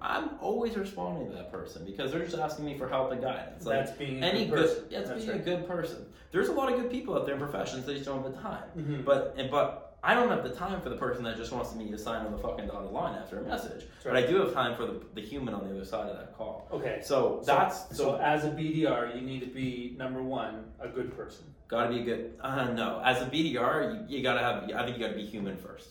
I'm 0.00 0.30
always 0.40 0.76
responding 0.76 1.28
to 1.30 1.34
that 1.36 1.50
person 1.50 1.84
because 1.86 2.12
they're 2.12 2.24
just 2.24 2.36
asking 2.36 2.66
me 2.66 2.76
for 2.76 2.86
help 2.88 3.12
and 3.12 3.20
guidance. 3.20 3.64
Like, 3.64 3.86
That's 3.86 3.92
being 3.98 4.22
a 4.22 4.26
any 4.26 4.44
good 4.46 4.54
good, 4.54 4.68
person. 4.68 4.84
yeah, 4.90 4.98
it's 5.00 5.08
That's 5.08 5.24
being 5.24 5.38
right. 5.38 5.40
a 5.40 5.44
good 5.50 5.66
person. 5.66 6.06
There's 6.32 6.48
a 6.48 6.52
lot 6.52 6.70
of 6.70 6.78
good 6.80 6.90
people 6.90 7.14
out 7.16 7.24
there 7.24 7.34
in 7.34 7.40
professions 7.40 7.86
that 7.86 7.94
just 7.94 8.04
don't 8.04 8.22
have 8.22 8.32
the 8.34 8.38
time. 8.38 8.64
Mhm. 8.76 9.04
But 9.06 9.34
and, 9.38 9.50
but 9.50 9.96
I 10.04 10.14
don't 10.14 10.28
have 10.28 10.42
the 10.44 10.50
time 10.54 10.80
for 10.82 10.90
the 10.90 10.96
person 10.96 11.24
that 11.24 11.36
just 11.38 11.50
wants 11.50 11.74
me 11.74 11.90
to 11.90 11.98
sign 11.98 12.26
on 12.26 12.30
the 12.30 12.38
fucking 12.38 12.66
dotted 12.68 12.90
line 12.92 13.14
after 13.16 13.38
a 13.38 13.42
message. 13.42 13.86
But 14.04 14.16
I 14.16 14.26
do 14.26 14.36
have 14.36 14.52
time 14.52 14.76
for 14.76 14.84
the, 14.86 15.00
the 15.14 15.20
human 15.22 15.54
on 15.54 15.64
the 15.66 15.74
other 15.74 15.84
side 15.84 16.08
of 16.10 16.16
that 16.18 16.36
call. 16.36 16.68
Okay. 16.70 17.00
So 17.02 17.40
So, 17.42 17.46
that's 17.46 17.88
so, 17.96 18.04
so, 18.04 18.16
as 18.16 18.44
a 18.44 18.50
BDR, 18.50 19.14
you 19.16 19.22
need 19.22 19.40
to 19.40 19.46
be 19.46 19.94
number 19.98 20.22
one, 20.22 20.64
a 20.78 20.88
good 20.88 21.16
person. 21.16 21.46
gotta 21.68 21.88
be 21.88 22.00
a 22.00 22.04
good. 22.04 22.34
Uh, 22.40 22.66
no, 22.72 23.00
as 23.02 23.22
a 23.22 23.26
BDR, 23.26 24.08
you, 24.10 24.16
you 24.18 24.22
gotta 24.22 24.40
have. 24.40 24.64
I 24.64 24.84
think 24.84 24.98
you 24.98 25.02
gotta 25.04 25.16
be 25.18 25.24
human 25.26 25.56
first. 25.56 25.88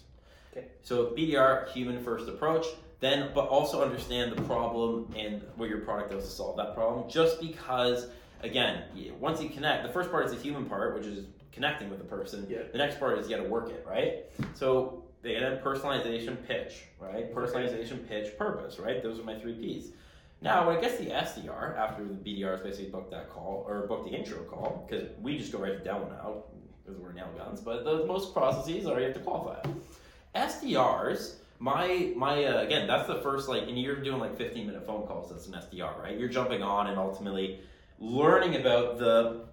Okay. 0.56 0.68
So 0.84 1.08
BDR, 1.08 1.68
human 1.72 2.02
first 2.04 2.30
approach. 2.30 2.65
Then, 2.99 3.31
but 3.34 3.47
also 3.47 3.84
understand 3.84 4.31
the 4.31 4.41
problem 4.43 5.13
and 5.17 5.41
what 5.55 5.69
your 5.69 5.79
product 5.79 6.12
does 6.12 6.23
to 6.23 6.29
solve 6.29 6.58
that 6.58 6.73
problem. 6.75 7.10
Just 7.10 7.41
because, 7.41 8.08
again, 8.41 8.84
once 9.19 9.41
you 9.41 9.49
connect, 9.49 9.84
the 9.84 9.91
first 9.91 10.12
part 10.12 10.25
is 10.25 10.31
the 10.31 10.39
human 10.39 10.65
part, 10.65 10.95
which 10.95 11.05
is 11.05 11.25
connecting 11.51 11.89
with 11.89 11.99
the 11.99 12.05
person. 12.05 12.45
Yeah. 12.49 12.60
The 12.71 12.77
next 12.77 12.99
part 12.99 13.17
is 13.19 13.29
you 13.29 13.36
got 13.36 13.43
to 13.43 13.49
work 13.49 13.69
it, 13.69 13.86
right? 13.88 14.26
So 14.53 15.03
they 15.22 15.39
then 15.39 15.57
personalization, 15.57 16.38
pitch, 16.47 16.84
right? 16.99 17.34
Personalization, 17.34 18.07
pitch, 18.07 18.38
purpose, 18.38 18.80
right? 18.80 19.01
Those 19.01 19.20
are 19.20 19.24
my 19.24 19.39
three 19.39 19.53
P's. 19.53 19.91
Now, 20.41 20.67
when 20.67 20.76
it 20.78 20.82
gets 20.82 20.97
to 20.97 21.05
the 21.05 21.11
SDR, 21.11 21.78
after 21.78 22.03
the 22.03 22.13
BDR 22.13 22.59
BDRs 22.59 22.63
basically 22.63 22.91
booked 22.91 23.11
that 23.11 23.32
call 23.32 23.65
or 23.67 23.88
booked 23.88 24.09
the 24.09 24.15
intro 24.15 24.43
call, 24.43 24.86
because 24.88 25.07
we 25.22 25.38
just 25.38 25.51
go 25.51 25.59
right 25.59 25.78
to 25.78 25.84
demo 25.84 26.07
now 26.09 26.43
because 26.84 26.99
we're 27.01 27.13
nail 27.13 27.30
guns, 27.36 27.61
but 27.61 27.84
the 27.84 28.05
most 28.05 28.34
processes 28.34 28.86
are 28.86 28.99
you 28.99 29.05
have 29.05 29.15
to 29.15 29.22
qualify. 29.22 29.59
SDRs, 30.36 31.36
my 31.60 32.12
my 32.16 32.43
uh, 32.43 32.62
again, 32.62 32.88
that's 32.88 33.08
the 33.08 33.16
first 33.22 33.47
like, 33.49 33.64
and 33.64 33.80
you're 33.80 33.95
doing 33.95 34.20
like 34.20 34.38
15 34.38 34.66
minute 34.68 34.86
phone 34.86 35.08
calls. 35.08 35.30
That's 35.30 35.47
an 35.47 35.53
SDR, 35.53 36.01
right? 36.01 36.18
You're 36.18 36.30
jumping 36.30 36.62
on 36.62 36.88
and 36.88 36.97
ultimately 36.99 37.60
learning 37.99 38.56
about 38.56 38.97
the 38.99 39.45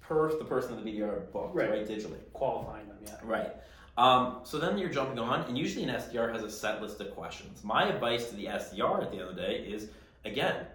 per 0.00 0.36
the 0.38 0.44
person 0.44 0.76
in 0.78 0.84
the 0.84 0.90
BDR 0.90 1.30
booked, 1.32 1.54
Right. 1.54 1.70
right, 1.70 1.86
digitally. 1.86 2.18
Qualifying 2.32 2.88
them, 2.88 2.96
yeah. 3.04 3.16
Right. 3.22 3.52
Um, 3.98 4.38
so 4.44 4.58
then 4.58 4.78
you're 4.78 4.88
jumping 4.88 5.18
on, 5.18 5.42
and 5.42 5.58
usually 5.58 5.84
an 5.84 5.90
SDR 5.90 6.32
has 6.32 6.42
a 6.42 6.50
set 6.50 6.80
list 6.80 7.00
of 7.00 7.10
questions. 7.14 7.62
My 7.62 7.84
advice 7.88 8.30
to 8.30 8.36
the 8.36 8.46
SDR 8.46 9.02
at 9.02 9.10
the 9.10 9.18
end 9.18 9.28
of 9.28 9.36
the 9.36 9.42
day 9.42 9.56
is 9.58 9.90
again, 10.24 10.66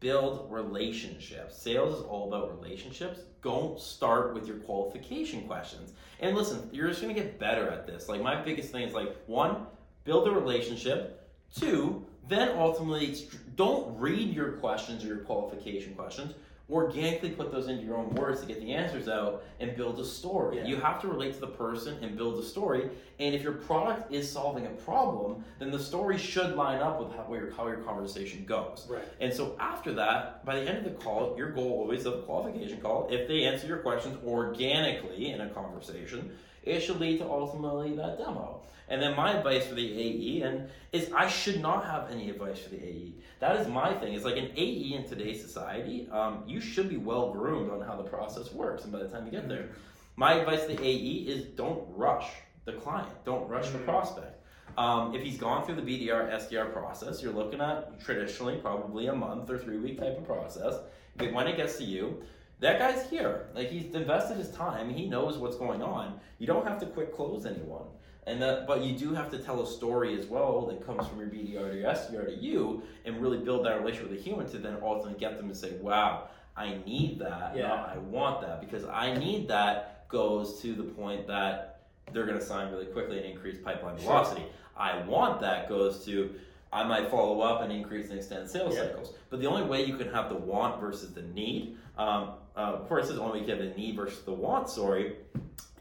build 0.00 0.50
relationships. 0.50 1.56
Sales 1.56 1.98
is 1.98 2.04
all 2.04 2.28
about 2.32 2.50
relationships. 2.60 3.20
Don't 3.42 3.78
start 3.80 4.34
with 4.34 4.46
your 4.46 4.56
qualification 4.58 5.46
questions. 5.46 5.92
And 6.20 6.34
listen, 6.36 6.68
you're 6.72 6.88
just 6.88 7.00
gonna 7.02 7.14
get 7.14 7.38
better 7.38 7.68
at 7.68 7.86
this. 7.86 8.08
Like 8.08 8.20
my 8.22 8.40
biggest 8.40 8.72
thing 8.72 8.82
is 8.88 8.94
like 8.94 9.14
one, 9.26 9.66
build 10.04 10.28
a 10.28 10.30
relationship. 10.30 11.30
Two, 11.54 12.06
then 12.28 12.56
ultimately 12.56 13.16
don't 13.56 13.98
read 13.98 14.34
your 14.34 14.52
questions 14.52 15.04
or 15.04 15.08
your 15.08 15.18
qualification 15.18 15.94
questions 15.94 16.32
organically 16.72 17.30
put 17.30 17.52
those 17.52 17.68
into 17.68 17.84
your 17.84 17.96
own 17.96 18.14
words 18.14 18.40
to 18.40 18.46
get 18.46 18.60
the 18.60 18.72
answers 18.72 19.08
out 19.08 19.44
and 19.60 19.76
build 19.76 20.00
a 20.00 20.04
story. 20.04 20.56
Yeah. 20.56 20.66
You 20.66 20.76
have 20.76 21.00
to 21.02 21.08
relate 21.08 21.34
to 21.34 21.40
the 21.40 21.46
person 21.46 22.02
and 22.02 22.16
build 22.16 22.42
a 22.42 22.44
story. 22.44 22.88
And 23.20 23.34
if 23.34 23.42
your 23.42 23.52
product 23.52 24.12
is 24.12 24.30
solving 24.30 24.66
a 24.66 24.70
problem, 24.70 25.44
then 25.58 25.70
the 25.70 25.78
story 25.78 26.16
should 26.16 26.56
line 26.56 26.80
up 26.80 26.98
with 26.98 27.14
how 27.14 27.32
your, 27.32 27.52
how 27.52 27.66
your 27.68 27.78
conversation 27.78 28.44
goes. 28.44 28.86
Right. 28.88 29.04
And 29.20 29.32
so 29.32 29.54
after 29.60 29.92
that, 29.94 30.44
by 30.44 30.60
the 30.60 30.68
end 30.68 30.78
of 30.78 30.84
the 30.84 30.98
call, 30.98 31.36
your 31.36 31.50
goal 31.50 31.72
always 31.72 32.06
of 32.06 32.14
the 32.14 32.22
qualification 32.22 32.80
call, 32.80 33.08
if 33.10 33.28
they 33.28 33.44
answer 33.44 33.66
your 33.66 33.78
questions 33.78 34.16
organically 34.26 35.30
in 35.30 35.40
a 35.42 35.50
conversation, 35.50 36.32
it 36.62 36.80
should 36.80 37.00
lead 37.00 37.18
to 37.18 37.24
ultimately 37.28 37.94
that 37.96 38.18
demo. 38.18 38.62
And 38.88 39.00
then 39.00 39.16
my 39.16 39.32
advice 39.32 39.66
for 39.66 39.74
the 39.74 39.90
AE 39.90 40.42
and 40.42 40.68
is 40.92 41.10
I 41.14 41.28
should 41.28 41.60
not 41.60 41.86
have 41.86 42.10
any 42.10 42.28
advice 42.30 42.58
for 42.58 42.70
the 42.70 42.84
AE. 42.84 43.14
That 43.40 43.56
is 43.56 43.66
my 43.66 43.94
thing. 43.94 44.12
It's 44.12 44.24
like 44.24 44.36
an 44.36 44.50
AE 44.56 44.94
in 44.94 45.08
today's 45.08 45.40
society, 45.40 46.08
um, 46.12 46.44
you 46.46 46.60
should 46.62 46.88
be 46.88 46.96
well 46.96 47.32
groomed 47.32 47.70
on 47.70 47.80
how 47.80 47.96
the 47.96 48.04
process 48.04 48.52
works. 48.52 48.84
And 48.84 48.92
by 48.92 49.00
the 49.00 49.08
time 49.08 49.26
you 49.26 49.30
get 49.30 49.48
there, 49.48 49.68
my 50.16 50.34
advice 50.34 50.62
to 50.66 50.68
the 50.76 50.82
AE 50.82 51.26
is 51.28 51.44
don't 51.44 51.84
rush 51.96 52.28
the 52.64 52.72
client. 52.72 53.08
Don't 53.24 53.48
rush 53.48 53.70
the 53.70 53.78
Mhm. 53.78 53.84
prospect. 53.84 54.38
Um, 54.78 55.14
if 55.14 55.22
he's 55.22 55.38
gone 55.38 55.64
through 55.64 55.74
the 55.74 55.82
BDR 55.82 56.30
SDR 56.30 56.66
process, 56.66 57.22
you're 57.22 57.32
looking 57.32 57.60
at 57.60 58.00
traditionally 58.00 58.56
probably 58.56 59.08
a 59.08 59.14
month 59.14 59.50
or 59.50 59.58
three 59.58 59.78
week 59.78 59.98
type 59.98 60.16
of 60.16 60.24
process. 60.24 60.80
But 61.16 61.32
when 61.32 61.46
it 61.46 61.56
gets 61.56 61.76
to 61.78 61.84
you, 61.84 62.22
that 62.60 62.78
guy's 62.78 63.08
here. 63.10 63.48
Like 63.54 63.68
he's 63.68 63.94
invested 63.94 64.38
his 64.38 64.50
time. 64.52 64.88
He 64.88 65.08
knows 65.08 65.36
what's 65.36 65.56
going 65.56 65.82
on. 65.82 66.20
You 66.38 66.46
don't 66.46 66.66
have 66.66 66.78
to 66.80 66.86
quick 66.86 67.14
close 67.14 67.44
anyone. 67.44 67.84
And 68.24 68.40
that, 68.40 68.68
but 68.68 68.82
you 68.82 68.96
do 68.96 69.12
have 69.14 69.30
to 69.32 69.38
tell 69.38 69.60
a 69.62 69.66
story 69.66 70.16
as 70.16 70.26
well 70.26 70.66
that 70.66 70.86
comes 70.86 71.08
from 71.08 71.18
your 71.18 71.26
BDR 71.28 71.72
to 71.72 71.76
your 71.76 71.90
SDR 71.90 72.26
to 72.26 72.34
you, 72.36 72.82
and 73.04 73.20
really 73.20 73.38
build 73.38 73.66
that 73.66 73.80
relationship 73.80 74.10
with 74.10 74.18
the 74.18 74.24
human 74.24 74.46
to 74.52 74.58
then 74.58 74.76
ultimately 74.80 75.18
get 75.18 75.38
them 75.38 75.48
to 75.48 75.54
say, 75.56 75.72
"Wow, 75.78 76.28
I 76.56 76.78
need 76.86 77.18
that. 77.20 77.56
Yeah. 77.56 77.68
not 77.68 77.88
I 77.90 77.98
want 77.98 78.40
that 78.42 78.60
because 78.60 78.84
I 78.84 79.16
need 79.16 79.48
that." 79.48 79.88
Goes 80.08 80.60
to 80.60 80.74
the 80.74 80.82
point 80.82 81.26
that 81.28 81.80
they're 82.12 82.26
going 82.26 82.38
to 82.38 82.44
sign 82.44 82.70
really 82.70 82.84
quickly 82.84 83.16
and 83.16 83.24
increase 83.24 83.56
pipeline 83.56 83.96
Sure. 83.96 84.08
velocity. 84.08 84.44
I 84.76 85.00
want 85.06 85.40
that 85.40 85.70
goes 85.70 86.04
to 86.04 86.34
I 86.70 86.84
might 86.84 87.10
follow 87.10 87.40
up 87.40 87.62
and 87.62 87.70
increase 87.72 88.08
and 88.10 88.18
extend 88.18 88.48
sales 88.50 88.74
Yeah. 88.74 88.88
cycles. 88.88 89.14
But 89.30 89.40
the 89.40 89.46
only 89.46 89.62
way 89.62 89.84
you 89.84 89.96
can 89.96 90.10
have 90.10 90.28
the 90.30 90.34
want 90.36 90.80
versus 90.80 91.12
the 91.14 91.22
need, 91.22 91.76
um, 91.98 92.32
uh, 92.56 92.60
of 92.60 92.88
course, 92.88 93.08
the 93.08 93.20
only 93.20 93.32
way 93.32 93.46
you 93.46 93.46
can 93.54 93.58
have 93.64 93.74
the 93.74 93.80
need 93.80 93.96
versus 93.96 94.22
the 94.24 94.32
want 94.32 94.68
story 94.68 95.16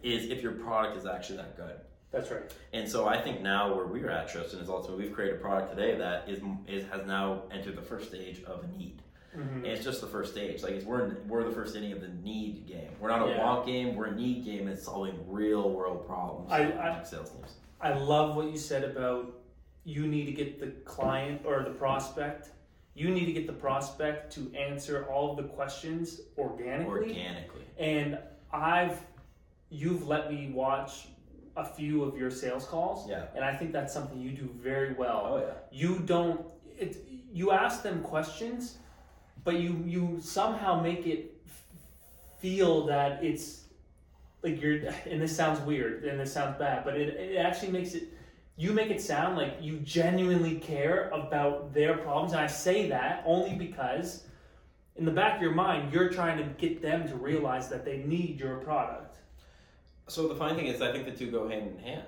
is 0.03 0.29
if 0.29 0.41
your 0.41 0.53
product 0.53 0.97
is 0.97 1.05
actually 1.05 1.37
that 1.37 1.55
good. 1.57 1.75
That's 2.11 2.29
right. 2.31 2.43
And 2.73 2.87
so 2.89 3.07
I 3.07 3.21
think 3.21 3.41
now 3.41 3.73
where 3.73 3.85
we're 3.85 4.09
at, 4.09 4.27
Tristan, 4.29 4.59
is 4.59 4.69
ultimately 4.69 5.05
we've 5.05 5.13
created 5.15 5.37
a 5.37 5.39
product 5.39 5.75
today 5.75 5.97
that 5.97 6.27
is, 6.29 6.41
is 6.67 6.85
has 6.89 7.05
now 7.05 7.43
entered 7.51 7.75
the 7.77 7.81
first 7.81 8.09
stage 8.09 8.43
of 8.43 8.63
a 8.63 8.77
need. 8.77 9.01
Mhm. 9.35 9.55
And 9.57 9.65
it's 9.67 9.83
just 9.83 10.01
the 10.01 10.07
first 10.07 10.33
stage. 10.33 10.61
Like 10.63 10.73
it's, 10.73 10.85
we're 10.85 11.05
in, 11.05 11.27
we're 11.27 11.43
the 11.43 11.51
first 11.51 11.75
inning 11.75 11.93
of 11.93 12.01
the 12.01 12.09
need 12.09 12.67
game. 12.67 12.91
We're 12.99 13.09
not 13.09 13.27
a 13.27 13.31
Yeah. 13.31 13.43
want 13.45 13.65
game. 13.65 13.95
We're 13.95 14.07
a 14.07 14.15
need 14.15 14.43
game. 14.45 14.67
It's 14.67 14.83
solving 14.83 15.15
real 15.27 15.69
world 15.69 16.05
problems. 16.05 16.51
I- 16.51 16.71
I- 16.99 17.03
sales 17.03 17.29
teams. 17.31 17.55
I 17.79 17.93
love 17.93 18.35
what 18.35 18.47
you 18.51 18.57
said 18.57 18.83
about 18.83 19.33
you 19.83 20.05
need 20.05 20.25
to 20.25 20.31
get 20.33 20.59
the 20.59 20.67
client 20.85 21.41
or 21.45 21.63
the 21.63 21.71
prospect. 21.71 22.51
You 22.93 23.09
need 23.09 23.25
to 23.25 23.31
get 23.33 23.47
the 23.47 23.53
prospect 23.53 24.33
to 24.33 24.51
answer 24.55 25.05
all 25.09 25.31
of 25.31 25.37
the 25.37 25.43
questions 25.53 26.21
organically. 26.37 27.09
organically. 27.09 27.65
And 27.79 28.19
I've, 28.51 28.99
you've 29.69 30.05
let 30.07 30.29
me 30.29 30.51
watch 30.53 31.07
a 31.55 31.65
few 31.65 32.03
of 32.03 32.17
your 32.17 32.29
sales 32.29 32.65
calls. 32.65 33.09
Yeah. 33.09 33.25
And 33.33 33.43
I 33.43 33.55
think 33.55 33.71
that's 33.71 33.93
something 33.93 34.19
you 34.19 34.31
do 34.31 34.49
very 34.57 34.93
well. 34.93 35.23
Oh 35.33 35.37
yeah. 35.37 35.53
You 35.71 35.99
don't, 35.99 36.45
it, 36.77 36.97
you 37.33 37.51
ask 37.51 37.81
them 37.81 38.01
questions, 38.03 38.77
but 39.43 39.59
you, 39.59 39.83
you 39.85 40.19
somehow 40.21 40.81
make 40.81 41.07
it 41.07 41.35
feel 42.39 42.85
that 42.87 43.23
it's 43.23 43.65
like 44.43 44.61
you're, 44.61 44.79
and 45.09 45.21
this 45.21 45.35
sounds 45.35 45.59
weird 45.61 46.03
and 46.03 46.19
this 46.19 46.33
sounds 46.33 46.57
bad, 46.57 46.83
but 46.83 46.95
it, 46.95 47.09
it 47.09 47.37
actually 47.37 47.71
makes 47.71 47.93
it, 47.93 48.09
you 48.57 48.73
make 48.73 48.89
it 48.89 49.01
sound 49.01 49.37
like 49.37 49.57
you 49.61 49.77
genuinely 49.79 50.55
care 50.55 51.09
about 51.09 51.73
their 51.73 51.97
problems. 51.97 52.33
And 52.33 52.41
I 52.41 52.47
say 52.47 52.89
that 52.89 53.23
only 53.25 53.55
because 53.55 54.25
in 54.95 55.05
the 55.05 55.11
back 55.11 55.37
of 55.37 55.41
your 55.41 55.53
mind, 55.53 55.93
you're 55.93 56.09
trying 56.09 56.37
to 56.37 56.43
get 56.43 56.81
them 56.81 57.07
to 57.07 57.15
realize 57.15 57.69
that 57.69 57.85
they 57.85 57.97
need 57.97 58.39
your 58.39 58.57
product. 58.57 59.17
So 60.07 60.27
the 60.27 60.35
funny 60.35 60.55
thing 60.55 60.67
is, 60.67 60.81
I 60.81 60.91
think 60.91 61.05
the 61.05 61.11
two 61.11 61.31
go 61.31 61.47
hand 61.47 61.71
in 61.71 61.79
hand. 61.79 62.03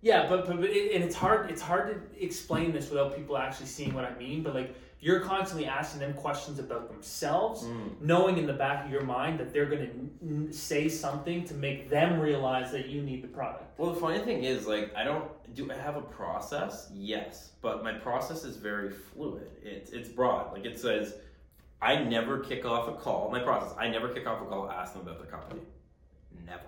Yeah, 0.00 0.28
but, 0.28 0.46
but, 0.46 0.60
but 0.60 0.70
it, 0.70 0.94
and 0.94 1.04
it's 1.04 1.14
hard 1.14 1.50
it's 1.50 1.60
hard 1.60 2.14
to 2.14 2.24
explain 2.24 2.72
this 2.72 2.90
without 2.90 3.16
people 3.16 3.36
actually 3.36 3.66
seeing 3.66 3.92
what 3.94 4.04
I 4.04 4.16
mean. 4.16 4.42
But 4.42 4.54
like 4.54 4.74
you're 5.00 5.20
constantly 5.20 5.66
asking 5.66 6.00
them 6.00 6.14
questions 6.14 6.58
about 6.58 6.88
themselves, 6.88 7.64
Mm. 7.64 8.00
knowing 8.00 8.38
in 8.38 8.46
the 8.46 8.52
back 8.52 8.84
of 8.86 8.90
your 8.90 9.02
mind 9.02 9.38
that 9.40 9.52
they're 9.52 9.66
gonna 9.66 9.90
n- 10.22 10.48
say 10.52 10.88
something 10.88 11.44
to 11.44 11.54
make 11.54 11.90
them 11.90 12.18
realize 12.20 12.72
that 12.72 12.86
you 12.88 13.02
need 13.02 13.22
the 13.22 13.28
product. 13.28 13.78
Well, 13.78 13.90
the 13.92 14.00
funny 14.00 14.18
thing 14.20 14.42
is, 14.44 14.66
like, 14.66 14.94
I 14.96 15.04
don't 15.04 15.30
do 15.54 15.70
I 15.70 15.74
have 15.74 15.96
a 15.96 16.02
process? 16.02 16.90
Yes, 16.92 17.52
but 17.62 17.82
my 17.84 17.92
process 17.92 18.44
is 18.44 18.56
very 18.56 18.90
fluid. 18.90 19.50
It's 19.62 19.90
it's 19.92 20.08
broad. 20.08 20.52
Like 20.52 20.64
it 20.64 20.78
says, 20.78 21.14
I 21.80 22.02
never 22.02 22.40
kick 22.40 22.64
off 22.64 22.88
a 22.88 22.92
call. 22.94 23.30
My 23.30 23.40
process, 23.40 23.74
I 23.78 23.88
never 23.88 24.08
kick 24.08 24.26
off 24.26 24.40
a 24.42 24.46
call 24.46 24.70
ask 24.70 24.92
them 24.94 25.02
about 25.02 25.18
their 25.18 25.30
company. 25.30 25.60
Never. 26.44 26.62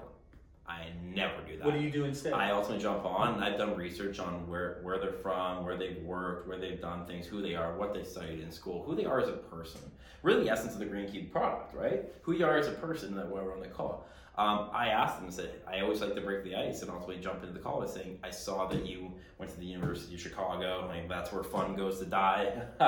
I 0.69 0.89
never 1.03 1.41
do 1.47 1.57
that. 1.57 1.65
What 1.65 1.75
do 1.75 1.81
you 1.81 1.91
do 1.91 2.05
instead? 2.05 2.35
I 2.35 2.51
ultimately 2.51 2.83
jump 2.83 3.05
on 3.07 3.35
and 3.35 3.45
I've 3.45 3.57
done 3.57 3.75
research 3.75 4.19
on 4.19 4.47
where, 4.49 4.81
where 4.83 4.99
they're 4.99 5.13
from, 5.13 5.65
where 5.65 5.77
they've 5.77 6.03
worked, 6.03 6.47
where 6.47 6.59
they've 6.59 6.81
done 6.81 7.07
things, 7.07 7.27
who 7.27 7.41
they 7.41 7.55
are, 7.55 7.77
what 7.77 7.95
they 7.95 8.05
studied 8.05 8.41
in 8.41 8.53
school, 8.53 8.83
who 8.85 8.95
they 8.95 9.07
are 9.07 9.21
as 9.21 9.29
a 9.29 9.33
person. 9.33 9.81
Really, 10.23 10.45
the 10.45 10.51
essence 10.51 10.75
of 10.75 10.79
the 10.81 10.85
Greencube 10.85 11.31
product, 11.33 11.75
right? 11.75 12.05
Who 12.23 12.33
you 12.33 12.45
are 12.45 12.59
as 12.59 12.69
a 12.69 12.73
person 12.73 13.17
that 13.17 13.29
we're 13.29 13.55
on 13.55 13.61
the 13.61 13.69
call. 13.69 14.07
Um, 14.39 14.71
I 14.73 14.91
asked 14.91 15.21
them, 15.21 15.33
said, 15.33 15.51
I 15.67 15.81
always 15.81 16.01
like 16.01 16.15
to 16.15 16.21
break 16.21 16.45
the 16.45 16.55
ice 16.55 16.83
and 16.83 16.91
ultimately 16.93 17.21
jump 17.21 17.43
into 17.43 17.53
the 17.53 17.59
call 17.59 17.81
by 17.81 17.89
saying, 17.89 18.21
I 18.23 18.31
saw 18.31 18.67
that 18.69 18.87
you 18.87 19.13
went 19.37 19.51
to 19.51 19.59
the 19.59 19.67
University 19.67 20.15
of 20.15 20.21
Chicago, 20.21 20.87
like 20.89 21.09
that's 21.09 21.33
where 21.33 21.43
fun 21.43 21.75
goes 21.75 21.99
to 21.99 22.05
die. 22.05 22.53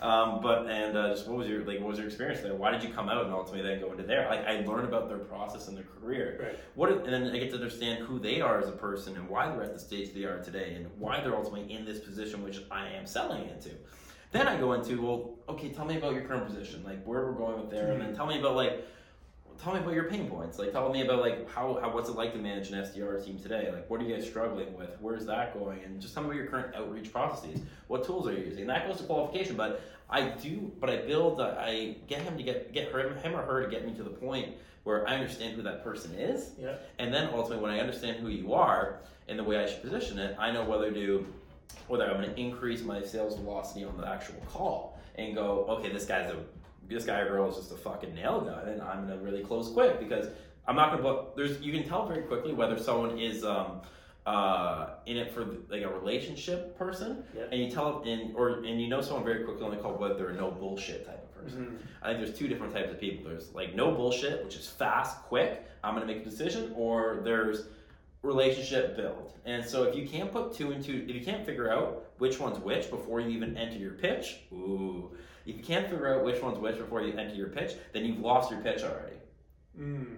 um, 0.00 0.40
but 0.40 0.70
and 0.70 0.96
uh, 0.96 1.08
just 1.10 1.26
what 1.26 1.38
was 1.38 1.48
your 1.48 1.64
like 1.64 1.80
what 1.80 1.88
was 1.88 1.98
your 1.98 2.06
experience 2.06 2.40
there? 2.40 2.54
Why 2.54 2.70
did 2.70 2.84
you 2.84 2.90
come 2.90 3.08
out 3.08 3.24
and 3.24 3.34
ultimately 3.34 3.68
then 3.68 3.80
go 3.80 3.90
into 3.90 4.04
there? 4.04 4.28
Like 4.28 4.46
I 4.46 4.60
learned 4.64 4.86
about 4.86 5.08
their 5.08 5.18
process 5.18 5.66
and 5.66 5.76
their 5.76 5.86
career 6.00 6.40
right. 6.40 6.58
what 6.76 6.92
and 6.92 7.12
then 7.12 7.34
I 7.34 7.38
get 7.38 7.50
to 7.50 7.56
understand 7.56 8.04
who 8.04 8.20
they 8.20 8.40
are 8.40 8.60
as 8.60 8.68
a 8.68 8.72
person 8.72 9.16
and 9.16 9.28
why 9.28 9.48
they're 9.50 9.64
at 9.64 9.72
the 9.72 9.80
stage 9.80 10.14
they 10.14 10.22
are 10.24 10.40
today 10.40 10.74
and 10.74 10.88
why 10.98 11.20
they're 11.20 11.36
ultimately 11.36 11.72
in 11.72 11.84
this 11.84 11.98
position 11.98 12.44
which 12.44 12.60
I 12.70 12.88
am 12.90 13.06
selling 13.06 13.48
into. 13.48 13.70
Then 14.32 14.48
I 14.48 14.56
go 14.56 14.72
into 14.74 15.00
well, 15.00 15.34
okay, 15.48 15.70
tell 15.70 15.84
me 15.84 15.96
about 15.96 16.14
your 16.14 16.22
current 16.22 16.46
position, 16.46 16.82
like 16.84 17.02
where 17.04 17.26
we're 17.26 17.32
going 17.32 17.60
with 17.60 17.70
there, 17.70 17.92
and 17.92 18.00
then 18.00 18.14
tell 18.14 18.26
me 18.26 18.38
about 18.38 18.56
like, 18.56 18.84
tell 19.62 19.72
me 19.74 19.80
about 19.80 19.94
your 19.94 20.04
pain 20.04 20.28
points, 20.28 20.58
like 20.58 20.72
tell 20.72 20.90
me 20.92 21.02
about 21.02 21.20
like 21.20 21.50
how, 21.50 21.78
how 21.80 21.92
what's 21.94 22.08
it 22.08 22.16
like 22.16 22.32
to 22.32 22.38
manage 22.38 22.70
an 22.70 22.78
SDR 22.82 23.24
team 23.24 23.38
today, 23.38 23.70
like 23.72 23.88
what 23.90 24.00
are 24.00 24.04
you 24.04 24.14
guys 24.14 24.26
struggling 24.26 24.76
with, 24.76 24.90
where's 25.00 25.26
that 25.26 25.58
going, 25.58 25.82
and 25.84 26.00
just 26.00 26.14
tell 26.14 26.22
me 26.22 26.28
about 26.30 26.38
your 26.38 26.46
current 26.46 26.74
outreach 26.74 27.12
processes, 27.12 27.60
what 27.88 28.04
tools 28.04 28.26
are 28.28 28.32
you 28.32 28.44
using, 28.44 28.60
and 28.62 28.70
that 28.70 28.86
goes 28.88 28.98
to 28.98 29.04
qualification, 29.04 29.56
but 29.56 29.82
I 30.08 30.22
do, 30.28 30.70
but 30.80 30.88
I 30.90 30.98
build, 30.98 31.40
uh, 31.40 31.54
I 31.58 31.96
get 32.06 32.20
him 32.22 32.36
to 32.36 32.42
get 32.42 32.72
get 32.72 32.92
her, 32.92 33.14
him 33.14 33.34
or 33.34 33.42
her 33.42 33.64
to 33.64 33.68
get 33.70 33.86
me 33.86 33.94
to 33.94 34.02
the 34.02 34.10
point 34.10 34.54
where 34.84 35.06
I 35.08 35.14
understand 35.14 35.56
who 35.56 35.62
that 35.62 35.82
person 35.82 36.14
is, 36.14 36.52
Yeah. 36.60 36.76
and 36.98 37.12
then 37.12 37.28
ultimately, 37.34 37.62
when 37.62 37.72
I 37.72 37.80
understand 37.80 38.18
who 38.18 38.28
you 38.28 38.52
are 38.52 39.00
and 39.26 39.36
the 39.38 39.42
way 39.44 39.56
I 39.58 39.66
should 39.66 39.82
position 39.82 40.18
it, 40.20 40.36
I 40.38 40.52
know 40.52 40.64
whether 40.64 40.92
to 40.92 41.26
whether 41.88 42.08
I'm 42.08 42.20
going 42.20 42.32
to 42.34 42.40
increase 42.40 42.82
my 42.82 43.02
sales 43.02 43.36
velocity 43.36 43.84
on 43.84 43.96
the 43.96 44.06
actual 44.08 44.36
call 44.48 44.98
and 45.16 45.34
go, 45.34 45.66
okay, 45.68 45.92
this 45.92 46.04
guy's 46.04 46.30
a 46.30 46.36
this 46.88 47.04
guy 47.04 47.20
or 47.20 47.28
girl 47.28 47.48
is 47.50 47.56
just 47.56 47.72
a 47.72 47.76
fucking 47.76 48.14
nail 48.14 48.40
gun, 48.40 48.68
and 48.68 48.82
I'm 48.82 49.08
to 49.08 49.16
really 49.18 49.42
close 49.42 49.70
quick 49.70 49.98
because 49.98 50.28
I'm 50.66 50.76
not 50.76 50.96
to. 50.96 51.02
But 51.02 51.36
there's 51.36 51.60
you 51.60 51.72
can 51.72 51.88
tell 51.88 52.06
very 52.06 52.22
quickly 52.22 52.52
whether 52.52 52.78
someone 52.78 53.18
is 53.18 53.44
um, 53.44 53.82
uh, 54.26 54.90
in 55.06 55.16
it 55.16 55.32
for 55.32 55.44
like 55.68 55.82
a 55.82 55.88
relationship 55.88 56.76
person, 56.78 57.24
Yeah. 57.36 57.44
and 57.52 57.60
you 57.62 57.70
tell 57.70 58.02
in 58.02 58.32
or 58.36 58.64
and 58.64 58.80
you 58.80 58.88
know 58.88 59.00
someone 59.00 59.24
very 59.24 59.44
quickly 59.44 59.64
on 59.64 59.70
the 59.70 59.76
call 59.76 59.94
whether 59.94 60.14
they're 60.14 60.28
a 60.30 60.34
no 60.34 60.50
bullshit 60.50 61.06
type 61.06 61.22
of 61.22 61.42
person. 61.42 61.66
Mhm. 61.66 61.86
I 62.02 62.12
think 62.12 62.24
there's 62.24 62.36
two 62.38 62.48
different 62.48 62.72
types 62.72 62.90
of 62.90 63.00
people. 63.00 63.28
There's 63.30 63.52
like 63.54 63.74
no 63.74 63.92
bullshit, 63.92 64.44
which 64.44 64.56
is 64.56 64.68
fast, 64.68 65.22
quick. 65.22 65.64
I'm 65.84 65.94
gonna 65.94 66.06
make 66.06 66.18
a 66.22 66.24
decision, 66.24 66.72
or 66.76 67.20
there's 67.22 67.66
relationship 68.22 68.96
build. 68.96 69.34
And 69.44 69.64
so 69.64 69.84
if 69.84 69.94
you 69.94 70.08
can't 70.08 70.32
put 70.32 70.52
two 70.52 70.72
and 70.72 70.82
two, 70.84 71.04
if 71.08 71.14
you 71.14 71.24
can't 71.24 71.46
figure 71.46 71.70
out 71.70 72.06
which 72.18 72.40
one's 72.40 72.58
which 72.58 72.90
before 72.90 73.20
you 73.20 73.28
even 73.28 73.56
enter 73.56 73.78
your 73.78 73.92
pitch, 73.92 74.40
ooh, 74.52 75.12
if 75.46 75.56
you 75.56 75.62
can't 75.62 75.88
figure 75.88 76.14
out 76.14 76.24
which 76.24 76.42
one's 76.42 76.58
which 76.58 76.78
before 76.78 77.02
you 77.02 77.16
enter 77.16 77.34
your 77.34 77.48
pitch, 77.48 77.72
then 77.92 78.04
you've 78.04 78.18
lost 78.18 78.50
your 78.50 78.60
pitch 78.60 78.82
already. 78.82 79.16
Mm. 79.78 80.16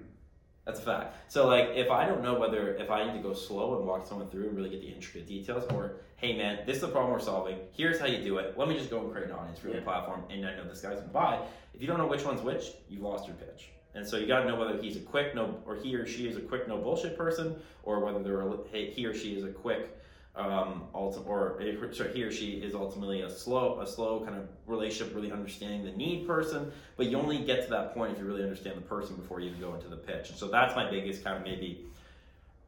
That's 0.64 0.80
a 0.80 0.82
fact. 0.82 1.32
So 1.32 1.46
like 1.46 1.70
if 1.74 1.90
I 1.90 2.06
don't 2.06 2.22
know 2.22 2.38
whether 2.38 2.74
if 2.74 2.90
I 2.90 3.06
need 3.06 3.14
to 3.14 3.22
go 3.26 3.34
slow 3.34 3.78
and 3.78 3.86
walk 3.86 4.06
someone 4.06 4.28
through 4.28 4.48
and 4.48 4.56
really 4.56 4.70
get 4.70 4.80
the 4.80 4.88
intricate 4.88 5.26
details, 5.26 5.64
or 5.72 5.96
hey 6.16 6.36
man, 6.36 6.60
this 6.66 6.76
is 6.76 6.82
the 6.82 6.88
problem 6.88 7.12
we're 7.12 7.20
solving. 7.20 7.58
Here's 7.72 8.00
how 8.00 8.06
you 8.06 8.22
do 8.22 8.38
it. 8.38 8.58
Let 8.58 8.68
me 8.68 8.76
just 8.76 8.90
go 8.90 9.00
and 9.00 9.12
create 9.12 9.28
an 9.28 9.32
audience 9.32 9.58
for 9.58 9.68
the 9.68 9.80
platform, 9.80 10.24
and 10.30 10.46
I 10.46 10.56
know 10.56 10.64
this 10.64 10.80
guy's 10.80 10.98
gonna 10.98 11.08
buy. 11.08 11.38
If 11.74 11.80
you 11.80 11.86
don't 11.86 11.98
know 11.98 12.06
which 12.06 12.24
one's 12.24 12.42
which, 12.42 12.72
you've 12.88 13.02
lost 13.02 13.26
your 13.26 13.36
pitch. 13.36 13.70
And 13.94 14.06
so 14.06 14.16
you 14.16 14.26
got 14.26 14.40
to 14.40 14.48
know 14.48 14.56
whether 14.56 14.80
he's 14.80 14.96
a 14.96 15.00
quick 15.00 15.34
no, 15.34 15.60
or 15.66 15.74
he 15.74 15.94
or 15.94 16.06
she 16.06 16.28
is 16.28 16.36
a 16.36 16.40
quick 16.40 16.68
no 16.68 16.76
bullshit 16.76 17.16
person, 17.16 17.56
or 17.82 18.04
whether 18.04 18.22
they're 18.22 18.40
a, 18.40 18.56
he 18.72 19.06
or 19.06 19.14
she 19.14 19.36
is 19.36 19.44
a 19.44 19.48
quick, 19.48 19.98
um, 20.38 20.84
ulti- 20.94 21.26
or 21.26 21.60
a- 21.60 21.94
sorry, 21.94 22.12
he 22.12 22.22
or 22.22 22.30
she 22.30 22.52
is 22.52 22.74
ultimately 22.74 23.22
a 23.22 23.30
slow, 23.30 23.80
a 23.80 23.86
slow 23.86 24.20
kind 24.24 24.36
of 24.36 24.48
relationship, 24.66 25.14
really 25.14 25.32
understanding 25.32 25.84
the 25.84 25.90
need 25.92 26.26
person. 26.26 26.70
But 26.96 27.06
you 27.06 27.18
only 27.18 27.38
get 27.44 27.64
to 27.64 27.70
that 27.70 27.92
point 27.92 28.12
if 28.12 28.18
you 28.18 28.24
really 28.24 28.42
understand 28.44 28.76
the 28.76 28.82
person 28.82 29.16
before 29.16 29.40
you 29.40 29.48
even 29.48 29.60
go 29.60 29.74
into 29.74 29.88
the 29.88 29.96
pitch. 29.96 30.30
And 30.30 30.38
so 30.38 30.46
that's 30.48 30.76
my 30.76 30.88
biggest 30.88 31.24
kind 31.24 31.36
of 31.36 31.42
maybe 31.42 31.84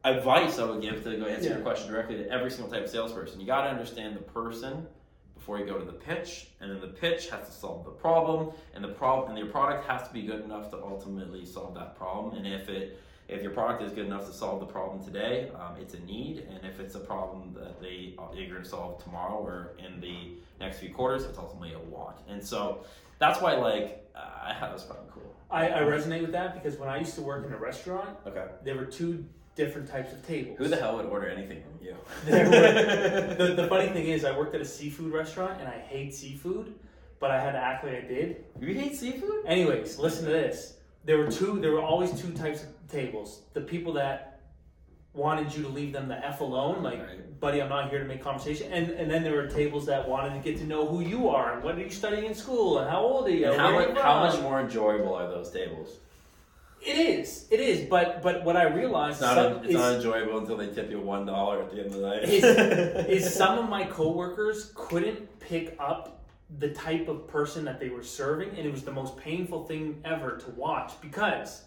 advice 0.03 0.59
I 0.59 0.65
would 0.65 0.81
give 0.81 1.03
to 1.03 1.15
go 1.17 1.25
answer 1.25 1.47
Yeah. 1.49 1.55
your 1.55 1.61
question 1.61 1.91
directly 1.91 2.17
to 2.17 2.29
every 2.29 2.51
single 2.51 2.69
type 2.71 2.83
of 2.83 2.89
salesperson. 2.89 3.39
You 3.39 3.45
got 3.47 3.63
to 3.63 3.69
understand 3.69 4.15
the 4.17 4.21
person 4.21 4.85
before 5.35 5.57
you 5.57 5.65
go 5.65 5.77
to 5.79 5.85
the 5.85 5.93
pitch, 5.93 6.47
and 6.59 6.71
then 6.71 6.81
the 6.81 6.87
pitch 6.87 7.29
has 7.29 7.47
to 7.47 7.51
solve 7.53 7.85
the 7.85 7.91
problem, 7.91 8.51
and 8.75 8.83
the 8.83 8.89
problem 8.89 9.29
and 9.29 9.37
your 9.39 9.47
product 9.47 9.87
has 9.87 10.07
to 10.07 10.13
be 10.13 10.23
good 10.23 10.43
enough 10.43 10.69
to 10.71 10.77
ultimately 10.77 11.45
solve 11.45 11.73
that 11.75 11.95
problem. 11.97 12.35
And 12.35 12.45
if 12.45 12.69
it 12.69 12.99
if 13.31 13.41
your 13.41 13.51
product 13.51 13.81
is 13.81 13.93
good 13.93 14.05
enough 14.05 14.27
to 14.27 14.33
solve 14.33 14.59
the 14.59 14.65
problem 14.65 15.03
today, 15.03 15.49
um, 15.55 15.77
it's 15.79 15.93
a 15.93 15.99
need, 16.01 16.45
and 16.49 16.65
if 16.65 16.79
it's 16.79 16.95
a 16.95 16.99
problem 16.99 17.53
that 17.57 17.81
they 17.81 18.13
are 18.17 18.29
eager 18.35 18.59
to 18.59 18.65
solve 18.65 19.01
tomorrow 19.03 19.35
or 19.41 19.71
in 19.79 20.01
the 20.01 20.33
next 20.59 20.79
few 20.79 20.93
quarters, 20.93 21.23
it's 21.23 21.37
ultimately 21.37 21.73
a 21.73 21.79
want. 21.79 22.17
And 22.27 22.45
so 22.45 22.83
that's 23.19 23.41
why 23.41 23.55
like 23.55 24.05
uh, 24.15 24.19
I 24.43 24.53
thought 24.53 24.69
it 24.69 24.73
was 24.73 24.83
fucking 24.83 25.07
cool. 25.13 25.33
I, 25.49 25.69
I 25.69 25.79
resonate 25.81 26.21
with 26.21 26.33
that 26.33 26.53
because 26.61 26.77
when 26.77 26.89
I 26.89 26.97
used 26.99 27.15
to 27.15 27.21
work 27.21 27.45
in 27.45 27.53
a 27.53 27.57
restaurant, 27.57 28.17
Okay. 28.27 28.45
there 28.63 28.75
were 28.75 28.85
two 28.85 29.25
different 29.55 29.89
types 29.89 30.11
of 30.13 30.25
tables. 30.27 30.57
Who 30.57 30.67
the 30.67 30.77
hell 30.77 30.97
would 30.97 31.05
order 31.05 31.27
anything 31.27 31.61
from 31.61 31.85
you? 31.85 31.95
the, 32.25 33.53
the 33.55 33.67
funny 33.67 33.89
thing 33.89 34.07
is, 34.07 34.25
I 34.25 34.37
worked 34.37 34.55
at 34.55 34.61
a 34.61 34.65
seafood 34.65 35.13
restaurant 35.13 35.59
and 35.59 35.67
I 35.69 35.79
hate 35.79 36.13
seafood, 36.13 36.73
but 37.19 37.31
I 37.31 37.39
had 37.39 37.51
to 37.53 37.57
act 37.59 37.83
like 37.85 37.95
I 37.95 38.01
did. 38.01 38.43
you 38.59 38.73
hate 38.73 38.95
seafood? 38.95 39.45
Anyways, 39.45 39.97
listen 39.99 40.25
to 40.25 40.31
this. 40.31 40.77
There 41.03 41.17
were 41.17 41.31
two. 41.31 41.59
There 41.59 41.71
were 41.71 41.81
always 41.81 42.11
two 42.19 42.31
types 42.31 42.63
of 42.63 42.69
tables. 42.87 43.41
The 43.53 43.61
people 43.61 43.93
that 43.93 44.39
wanted 45.13 45.53
you 45.53 45.63
to 45.63 45.69
leave 45.69 45.91
them 45.91 46.07
the 46.07 46.25
f 46.25 46.39
alone, 46.41 46.81
like, 46.83 46.99
Right. 46.99 47.39
buddy, 47.39 47.61
I'm 47.61 47.69
not 47.69 47.89
here 47.89 47.99
to 47.99 48.05
make 48.05 48.21
conversation. 48.23 48.71
And 48.71 48.91
and 48.91 49.09
then 49.11 49.23
there 49.23 49.33
were 49.33 49.47
tables 49.47 49.85
that 49.87 50.07
wanted 50.07 50.33
to 50.33 50.39
get 50.49 50.57
to 50.59 50.65
know 50.65 50.85
who 50.87 51.01
you 51.01 51.27
are 51.29 51.53
and 51.55 51.63
what 51.63 51.75
are 51.75 51.81
you 51.81 51.89
studying 51.89 52.25
in 52.25 52.33
school 52.35 52.79
and 52.79 52.89
how 52.89 53.01
old 53.01 53.27
are 53.27 53.31
you? 53.31 53.47
And 53.51 53.59
how 53.59 53.71
much 53.71 53.97
how 53.97 54.19
much 54.25 54.39
more 54.41 54.59
enjoyable 54.61 55.13
are 55.15 55.27
those 55.27 55.49
tables? 55.51 55.89
It 56.83 56.97
is. 56.97 57.45
It 57.51 57.59
is. 57.59 57.87
But 57.89 58.21
but 58.23 58.43
what 58.43 58.55
I 58.55 58.63
realized 58.63 59.13
It's 59.17 59.21
not, 59.21 59.35
some- 59.35 59.57
it's 59.57 59.67
is, 59.69 59.73
not 59.75 59.93
enjoyable 59.95 60.37
until 60.39 60.57
they 60.57 60.67
tip 60.67 60.89
you 60.89 60.99
one 60.99 61.25
dollar 61.25 61.61
at 61.63 61.71
the 61.71 61.77
end 61.77 61.87
of 61.87 61.93
the 61.93 62.07
night. 62.07 62.23
is, 62.23 62.43
is 63.25 63.33
some 63.35 63.57
of 63.59 63.69
my 63.69 63.83
coworkers 63.85 64.71
couldn't 64.75 65.39
pick 65.39 65.75
up 65.79 66.20
the 66.59 66.69
type 66.69 67.07
of 67.07 67.27
person 67.27 67.63
that 67.65 67.79
they 67.79 67.89
were 67.89 68.03
serving, 68.03 68.49
and 68.49 68.59
it 68.59 68.71
was 68.71 68.83
the 68.83 68.91
most 68.91 69.15
painful 69.17 69.65
thing 69.65 70.01
ever 70.03 70.37
to 70.37 70.49
watch 70.51 70.93
because 71.01 71.63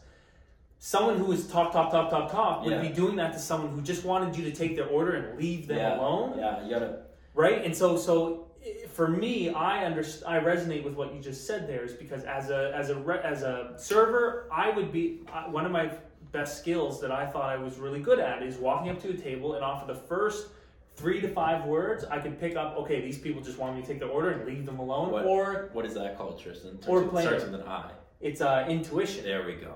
someone 0.79 1.17
who 1.17 1.25
was 1.25 1.47
talk, 1.47 1.73
talk, 1.73 1.91
talk, 1.91 2.11
talk, 2.11 2.31
talk 2.31 2.63
would 2.65 2.73
Yeah. 2.73 2.81
be 2.83 2.89
doing 2.91 3.17
that 3.17 3.33
to 3.33 3.39
someone 3.39 3.71
who 3.71 3.81
just 3.81 4.05
wanted 4.05 4.37
you 4.37 4.45
to 4.45 4.53
take 4.53 4.77
their 4.77 4.87
order 4.89 5.13
and 5.15 5.39
leave 5.39 5.67
them 5.67 5.79
yeah, 5.79 5.99
alone, 5.99 6.39
Yeah, 6.39 6.63
you 6.63 6.71
gotta. 6.71 6.99
right? 7.35 7.65
And 7.65 7.75
so, 7.75 7.97
so 7.97 8.49
eh, 8.65 8.87
for 8.89 9.09
me, 9.09 9.49
I 9.55 9.85
underst- 9.85 10.23
I 10.27 10.39
resonate 10.41 10.85
with 10.85 10.95
what 10.95 11.15
you 11.15 11.21
just 11.21 11.47
said 11.47 11.67
there, 11.67 11.83
is 11.85 11.95
because 11.95 12.25
as 12.25 12.51
a 12.51 12.73
as 12.75 12.91
a 12.91 12.97
re- 12.97 13.21
as 13.25 13.43
a 13.43 13.73
server, 13.79 14.47
I 14.53 14.69
would 14.71 14.93
be 14.93 15.21
one 15.49 15.65
of 15.65 15.73
my 15.73 15.91
best 16.33 16.59
skills 16.59 17.01
that 17.01 17.11
I 17.13 17.25
thought 17.25 17.49
I 17.49 17.57
was 17.57 17.79
really 17.79 18.01
good 18.01 18.19
at 18.19 18.43
is 18.43 18.57
walking 18.59 18.91
up 18.91 19.01
to 19.03 19.11
a 19.11 19.17
table 19.17 19.55
and 19.55 19.65
off 19.65 19.81
of 19.83 19.89
the 19.89 19.95
first 19.95 20.49
three 20.97 21.21
to 21.21 21.29
five 21.29 21.65
words, 21.67 22.05
I 22.05 22.19
could 22.19 22.39
pick 22.41 22.57
up. 22.57 22.77
Okay, 22.79 23.01
these 23.01 23.19
people 23.19 23.43
just 23.43 23.59
want 23.59 23.77
me 23.77 23.83
to 23.83 23.87
take 23.89 23.99
their 23.99 24.09
order 24.09 24.31
and 24.31 24.47
leave 24.47 24.65
them 24.67 24.79
alone, 24.79 25.11
What- 25.11 25.25
or 25.25 25.71
What 25.73 25.85
is 25.87 25.95
that 25.95 26.17
called, 26.17 26.39
Tristan? 26.41 26.81
Starts 26.83 26.89
Or 26.89 27.03
with- 27.03 27.23
starts 27.25 27.45
with 27.45 27.55
an 27.55 27.63
I. 27.67 27.91
it's 28.21 28.41
uh, 28.41 28.67
intuition. 28.69 29.25
There 29.25 29.45
we 29.47 29.55
go. 29.55 29.75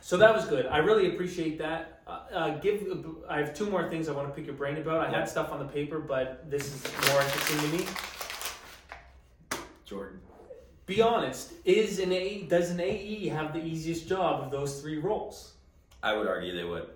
So 0.00 0.16
that 0.18 0.34
was 0.34 0.44
good. 0.46 0.66
I 0.66 0.78
really 0.78 1.08
appreciate 1.14 1.58
that. 1.58 2.00
Uh, 2.06 2.10
uh, 2.32 2.58
give. 2.58 2.86
I 3.28 3.38
have 3.38 3.54
two 3.54 3.68
more 3.68 3.88
things 3.90 4.08
I 4.08 4.12
want 4.12 4.28
to 4.28 4.34
pick 4.34 4.46
your 4.46 4.54
brain 4.54 4.76
about. 4.76 5.00
I 5.00 5.10
Yeah. 5.10 5.18
had 5.20 5.28
stuff 5.28 5.50
on 5.50 5.58
the 5.58 5.64
paper, 5.72 5.98
but 5.98 6.48
this 6.48 6.66
is 6.72 7.08
more 7.10 7.20
interesting 7.22 7.58
to 7.58 7.76
me. 7.76 7.86
Jordan. 9.84 10.20
Be 10.86 11.02
honest. 11.02 11.52
Is 11.64 11.98
an 11.98 12.12
A 12.12 12.42
does 12.42 12.70
an 12.70 12.78
AE 12.80 13.26
have 13.28 13.52
the 13.52 13.64
easiest 13.64 14.08
job 14.08 14.44
of 14.44 14.50
those 14.52 14.80
three 14.80 14.98
roles? 14.98 15.54
I 16.02 16.16
would 16.16 16.28
argue 16.28 16.54
they 16.56 16.64
would. 16.64 16.88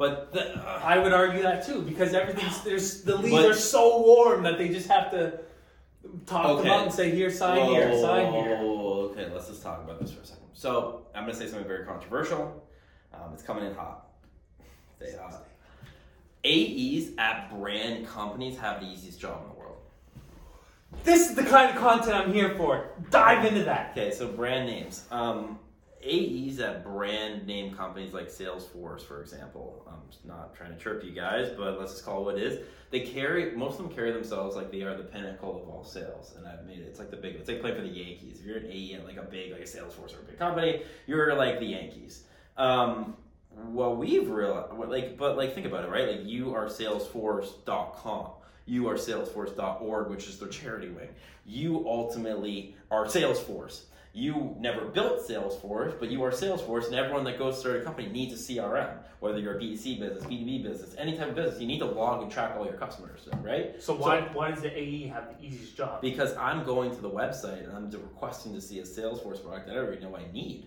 But 0.00 0.32
the, 0.32 0.56
uh, 0.56 0.80
I 0.82 0.96
would 0.96 1.12
argue 1.12 1.42
that 1.42 1.66
too 1.66 1.82
because 1.82 2.14
everything's 2.14 2.64
there's 2.64 3.02
the 3.02 3.18
leads 3.18 3.36
But- 3.36 3.50
are 3.50 3.54
so 3.54 4.00
warm 4.00 4.42
that 4.44 4.56
they 4.56 4.70
just 4.70 4.88
have 4.88 5.10
to 5.10 5.40
talk 6.24 6.46
Okay. 6.46 6.62
them 6.62 6.72
out 6.72 6.84
and 6.84 6.92
say 6.92 7.10
here, 7.10 7.30
sign 7.30 7.58
whoa, 7.58 7.74
here, 7.74 8.00
sign 8.00 8.32
here. 8.32 8.56
Okay, 8.56 9.30
let's 9.30 9.48
just 9.48 9.62
talk 9.62 9.84
about 9.84 10.00
this 10.00 10.10
for 10.10 10.22
a 10.22 10.24
second. 10.24 10.46
So 10.54 11.02
I'm 11.14 11.24
gonna 11.24 11.34
say 11.34 11.48
something 11.48 11.68
very 11.68 11.84
controversial. 11.84 12.66
Um, 13.12 13.34
it's 13.34 13.42
coming 13.42 13.66
in 13.66 13.74
hot. 13.74 14.06
Stay 14.96 15.14
hot. 15.20 15.44
AEs 16.46 17.10
at 17.18 17.50
brand 17.50 18.06
companies 18.08 18.56
have 18.56 18.80
the 18.80 18.86
easiest 18.86 19.20
job 19.20 19.42
in 19.42 19.48
the 19.50 19.54
world. 19.60 19.76
This 21.04 21.28
is 21.28 21.36
the 21.36 21.44
kind 21.44 21.76
of 21.76 21.76
content 21.76 22.16
I'm 22.16 22.32
here 22.32 22.54
for. 22.56 22.88
Dive 23.10 23.44
into 23.44 23.64
that. 23.64 23.90
Okay, 23.90 24.12
so 24.12 24.28
brand 24.28 24.66
names. 24.66 25.04
Um, 25.10 25.58
AEs 26.02 26.58
at 26.60 26.82
brand 26.82 27.46
name 27.46 27.74
companies 27.74 28.12
like 28.12 28.28
Salesforce, 28.28 29.02
for 29.02 29.20
example. 29.20 29.86
I'm 29.86 30.28
not 30.28 30.54
trying 30.54 30.72
to 30.72 30.78
chirp 30.78 31.04
you 31.04 31.12
guys, 31.12 31.50
but 31.56 31.78
let's 31.78 31.92
just 31.92 32.04
call 32.04 32.20
it 32.20 32.24
what 32.24 32.38
it 32.38 32.42
is. 32.42 32.66
They 32.90 33.00
carry 33.00 33.54
most 33.54 33.78
of 33.78 33.86
them 33.86 33.94
carry 33.94 34.10
themselves 34.10 34.56
like 34.56 34.72
they 34.72 34.82
are 34.82 34.96
the 34.96 35.04
pinnacle 35.04 35.62
of 35.62 35.68
all 35.68 35.84
sales, 35.84 36.34
and 36.36 36.46
I've 36.46 36.64
made 36.66 36.78
it. 36.78 36.86
It's 36.86 36.98
like 36.98 37.10
the 37.10 37.16
big. 37.16 37.36
It's 37.36 37.48
like 37.48 37.60
playing 37.60 37.76
for 37.76 37.82
the 37.82 37.88
Yankees. 37.88 38.40
If 38.40 38.46
you're 38.46 38.58
an 38.58 38.66
AE 38.70 38.94
at 38.94 39.04
like 39.04 39.16
a 39.18 39.22
big 39.22 39.52
like 39.52 39.60
a 39.60 39.64
Salesforce 39.64 40.16
or 40.16 40.20
a 40.20 40.24
big 40.24 40.38
company, 40.38 40.82
you're 41.06 41.34
like 41.34 41.60
the 41.60 41.66
Yankees. 41.66 42.24
Um, 42.56 43.16
well, 43.56 43.94
we've 43.96 44.28
realized, 44.28 44.72
like, 44.72 45.16
but 45.16 45.36
like, 45.36 45.54
think 45.54 45.66
about 45.66 45.84
it, 45.84 45.90
right? 45.90 46.08
Like, 46.08 46.26
you 46.26 46.54
are 46.54 46.66
Salesforce.com. 46.66 48.30
You 48.66 48.88
are 48.88 48.94
Salesforce.org, 48.94 50.10
which 50.10 50.28
is 50.28 50.38
their 50.38 50.48
charity 50.48 50.88
wing. 50.88 51.08
You 51.44 51.84
ultimately 51.86 52.76
are 52.90 53.06
Salesforce. 53.06 53.82
You 54.12 54.56
never 54.58 54.86
built 54.86 55.26
Salesforce, 55.28 55.96
but 55.98 56.10
you 56.10 56.22
are 56.24 56.32
Salesforce, 56.32 56.86
and 56.86 56.96
everyone 56.96 57.22
that 57.24 57.38
goes 57.38 57.54
to 57.54 57.60
start 57.60 57.76
a 57.76 57.82
company 57.82 58.08
needs 58.08 58.34
a 58.34 58.52
CRM. 58.52 58.96
Whether 59.20 59.38
you're 59.38 59.56
a 59.56 59.60
B2C 59.60 60.00
business, 60.00 60.24
B2B 60.24 60.64
business, 60.64 60.96
any 60.98 61.16
type 61.16 61.28
of 61.28 61.34
business, 61.36 61.60
you 61.60 61.68
need 61.68 61.78
to 61.78 61.84
log 61.84 62.22
and 62.22 62.32
track 62.32 62.56
all 62.56 62.64
your 62.64 62.74
customers, 62.74 63.28
right? 63.40 63.80
So 63.80 63.94
why 63.94 64.22
why 64.32 64.50
does 64.50 64.62
the 64.62 64.76
AE 64.76 65.06
have 65.08 65.28
the 65.28 65.46
easiest 65.46 65.76
job? 65.76 66.00
Because 66.00 66.36
I'm 66.36 66.64
going 66.64 66.90
to 66.90 67.00
the 67.00 67.10
website 67.10 67.62
and 67.62 67.72
I'm 67.72 67.90
requesting 67.90 68.52
to 68.54 68.60
see 68.60 68.80
a 68.80 68.82
Salesforce 68.82 69.44
product 69.44 69.68
that 69.68 69.76
I 69.76 69.78
already 69.78 70.02
know 70.02 70.16
I 70.16 70.24
need. 70.32 70.66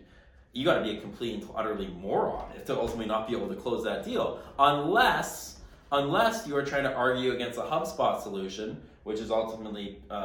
You 0.54 0.64
got 0.64 0.76
to 0.76 0.84
be 0.84 0.98
a 0.98 1.02
complete 1.02 1.42
and 1.42 1.50
utterly 1.56 1.88
moron 1.88 2.46
to 2.66 2.80
ultimately 2.80 3.08
not 3.08 3.28
be 3.28 3.36
able 3.36 3.50
to 3.50 3.56
close 3.56 3.84
that 3.84 4.06
deal, 4.06 4.40
unless 4.58 5.60
unless 5.92 6.48
you 6.48 6.56
are 6.56 6.64
trying 6.64 6.84
to 6.84 6.94
argue 6.94 7.34
against 7.34 7.60
a 7.60 7.64
HubSpot 7.64 8.22
solution, 8.22 8.82
which 9.04 9.20
is 9.20 9.32
ultimately 9.32 10.00
uh, 10.10 10.16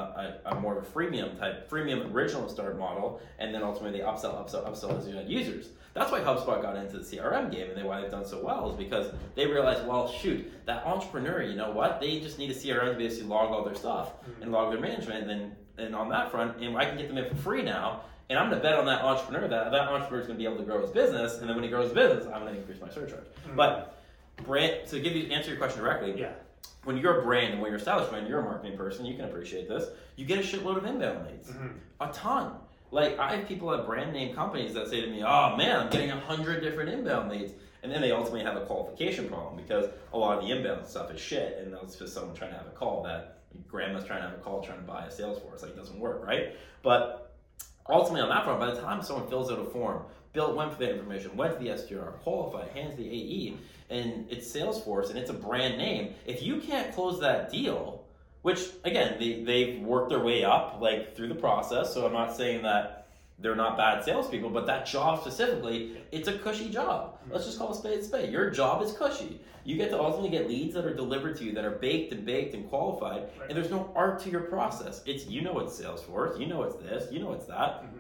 a, 0.45 0.53
a 0.53 0.61
more 0.61 0.79
of 0.79 0.85
a 0.85 0.89
freemium 0.89 1.39
type, 1.39 1.69
freemium 1.71 2.13
original 2.13 2.49
start 2.49 2.79
model, 2.79 3.21
and 3.39 3.55
then 3.55 3.63
ultimately 3.63 3.99
they 3.99 4.05
upsell, 4.05 4.35
upsell, 4.35 4.69
upsell 4.69 4.99
as 4.99 5.07
you 5.07 5.15
get 5.15 5.27
users. 5.29 5.71
That's 5.95 6.13
why 6.13 6.21
HubSpot 6.21 6.63
got 6.63 6.77
into 6.77 6.99
the 6.99 7.05
CRM 7.05 7.51
game, 7.51 7.69
and 7.71 7.77
they, 7.77 7.83
why 7.83 8.01
they've 8.01 8.11
done 8.11 8.25
so 8.25 8.45
well 8.45 8.71
is 8.71 8.77
because 8.77 9.11
they 9.35 9.47
realized, 9.47 9.85
well, 9.87 10.07
shoot, 10.07 10.53
that 10.67 10.87
entrepreneur, 10.87 11.43
you 11.43 11.57
know 11.57 11.73
what? 11.73 12.01
They 12.01 12.21
just 12.21 12.39
need 12.39 12.51
a 12.51 12.55
CRM 12.55 12.93
to 12.93 12.99
basically 12.99 13.29
log 13.29 13.51
all 13.51 13.65
their 13.65 13.75
stuff 13.75 14.13
and 14.41 14.53
log 14.53 14.71
their 14.73 14.81
management, 14.81 15.23
and 15.23 15.31
then 15.31 15.57
and 15.79 15.95
on 15.95 16.09
that 16.11 16.31
front, 16.31 16.61
and 16.61 16.77
I 16.77 16.85
can 16.85 16.99
get 16.99 17.09
them 17.09 17.19
in 17.19 17.29
for 17.29 17.37
free 17.37 17.63
now. 17.63 18.03
And 18.31 18.39
I'm 18.39 18.51
going 18.51 18.61
to 18.61 18.69
bet 18.69 18.79
on 18.79 18.85
that 18.87 19.03
entrepreneur 19.03 19.49
that 19.49 19.71
that 19.71 19.89
entrepreneur 19.89 20.21
is 20.21 20.27
going 20.27 20.39
to 20.39 20.43
be 20.43 20.45
able 20.45 20.59
to 20.59 20.65
grow 20.65 20.83
his 20.83 20.91
business, 20.91 21.39
and 21.39 21.49
then 21.49 21.57
when 21.57 21.65
he 21.65 21.71
grows 21.71 21.85
his 21.87 21.95
business, 21.95 22.27
I'm 22.27 22.43
going 22.43 22.53
to 22.55 22.61
increase 22.61 22.81
my 22.81 22.91
surcharge. 22.91 23.25
But 23.57 23.99
brand, 24.45 24.87
to 24.89 25.01
give 25.01 25.15
you 25.17 25.33
answer 25.33 25.51
your 25.51 25.59
question 25.59 25.81
directly, 25.83 26.21
Yeah. 26.21 26.33
When 26.85 26.97
you're 26.97 27.21
a 27.21 27.23
brand 27.23 27.55
and 27.55 27.63
when 27.63 27.71
you're 27.71 27.79
established 27.79 28.11
brand, 28.11 28.29
you're 28.29 28.41
a 28.41 28.45
marketing 28.45 28.77
person, 28.77 29.05
you 29.05 29.15
can 29.15 29.27
appreciate 29.27 29.69
this. 29.69 29.89
You 30.17 30.25
get 30.25 30.39
a 30.39 30.43
shitload 30.43 30.77
of 30.77 30.85
inbound 30.85 31.27
leads, 31.27 31.51
mm-hmm. 31.51 31.69
a 32.01 32.13
ton. 32.13 32.53
Like 32.91 33.19
I 33.19 33.37
have 33.37 33.49
people 33.49 33.73
at 33.75 33.87
brand 33.87 34.13
name 34.13 34.35
companies 34.35 34.75
that 34.75 34.89
say 34.89 35.01
to 35.01 35.07
me, 35.07 35.23
"Oh 35.23 35.57
man, 35.57 35.81
I'm 35.81 35.91
getting 35.91 36.11
a 36.11 36.19
hundred 36.19 36.63
different 36.63 36.91
inbound 36.91 37.31
leads," 37.31 37.53
and 37.83 37.93
then 37.93 38.01
they 38.01 38.13
ultimately 38.13 38.43
have 38.43 38.57
a 38.57 38.65
qualification 38.65 39.29
problem 39.29 39.57
because 39.57 39.91
a 40.13 40.19
lot 40.19 40.39
of 40.39 40.45
the 40.45 40.51
inbound 40.51 40.87
stuff 40.87 41.11
is 41.11 41.21
shit, 41.21 41.59
and 41.59 41.73
that's 41.73 41.97
just 41.97 42.15
someone 42.15 42.35
trying 42.35 42.53
to 42.53 42.57
have 42.57 42.67
a 42.67 42.71
call 42.71 43.03
that 43.03 43.39
grandma's 43.67 44.05
trying 44.05 44.23
to 44.23 44.29
have 44.29 44.39
a 44.39 44.43
call 44.43 44.63
trying 44.63 44.79
to 44.79 44.85
buy 44.85 45.05
a 45.05 45.09
Salesforce, 45.09 45.63
like 45.63 45.73
it 45.73 45.77
doesn't 45.77 45.99
work, 45.99 46.25
right? 46.25 46.57
But 46.83 47.35
ultimately 47.89 48.23
on 48.23 48.29
that 48.29 48.45
front, 48.45 48.61
by 48.61 48.73
the 48.73 48.81
time 48.81 49.03
someone 49.03 49.29
fills 49.29 49.51
out 49.51 49.59
a 49.59 49.65
form, 49.65 50.03
built 50.33 50.55
went 50.57 50.73
for 50.73 50.79
that 50.81 50.91
information, 50.91 51.37
went 51.37 51.59
to 51.59 51.65
the 51.65 51.71
SDR, 51.71 52.13
qualified, 52.21 52.69
hands 52.69 52.97
the 52.97 53.09
AE, 53.09 53.57
and 53.91 54.27
it's 54.31 54.51
Salesforce 54.53 55.11
and 55.11 55.19
it's 55.19 55.31
a 55.31 55.35
brand 55.35 55.79
name. 55.79 56.15
If 56.27 56.43
you 56.43 56.61
can't 56.61 56.93
close 56.95 57.21
that 57.21 57.51
deal, 57.51 58.05
which 58.43 58.61
again 58.85 59.17
they 59.19 59.43
they've 59.43 59.81
worked 59.81 60.11
their 60.11 60.21
way 60.23 60.45
up 60.45 60.79
like 60.81 61.17
through 61.17 61.29
the 61.29 61.35
process, 61.35 61.93
so 61.95 62.07
I'm 62.07 62.13
not 62.13 62.37
saying 62.37 62.63
that 62.63 63.07
they're 63.41 63.55
not 63.57 63.77
bad 63.77 64.05
salespeople, 64.05 64.51
but 64.51 64.67
that 64.67 64.85
job 64.85 65.21
specifically, 65.21 65.97
it's 66.11 66.27
a 66.29 66.37
cushy 66.39 66.69
job. 66.71 67.19
Let's 67.31 67.47
just 67.47 67.57
call 67.59 67.71
a 67.71 67.75
spade 67.75 68.01
a 68.01 68.03
spade. 68.05 68.31
Your 68.33 68.51
job 68.51 68.83
is 68.83 68.93
cushy. 68.93 69.41
You 69.65 69.77
get 69.77 69.91
to 69.91 70.01
ultimately 70.01 70.31
get 70.31 70.49
leads 70.49 70.75
that 70.75 70.85
are 70.87 70.95
delivered 70.95 71.37
to 71.39 71.45
you 71.45 71.53
that 71.53 71.65
are 71.65 71.71
baked 71.73 72.13
and 72.13 72.25
baked 72.27 72.55
and 72.55 72.69
qualified, 72.69 73.29
Right. 73.39 73.49
and 73.49 73.57
there's 73.57 73.71
no 73.71 73.91
art 73.95 74.19
to 74.21 74.31
your 74.31 74.41
process. 74.43 75.03
It's 75.07 75.27
you 75.27 75.41
know 75.43 75.59
it's 75.61 75.81
Salesforce, 75.81 76.39
you 76.41 76.47
know 76.47 76.63
it's 76.65 76.77
this, 76.77 77.13
you 77.13 77.21
know 77.21 77.33
it's 77.33 77.45
that. 77.47 77.83
Mhm. 77.85 77.98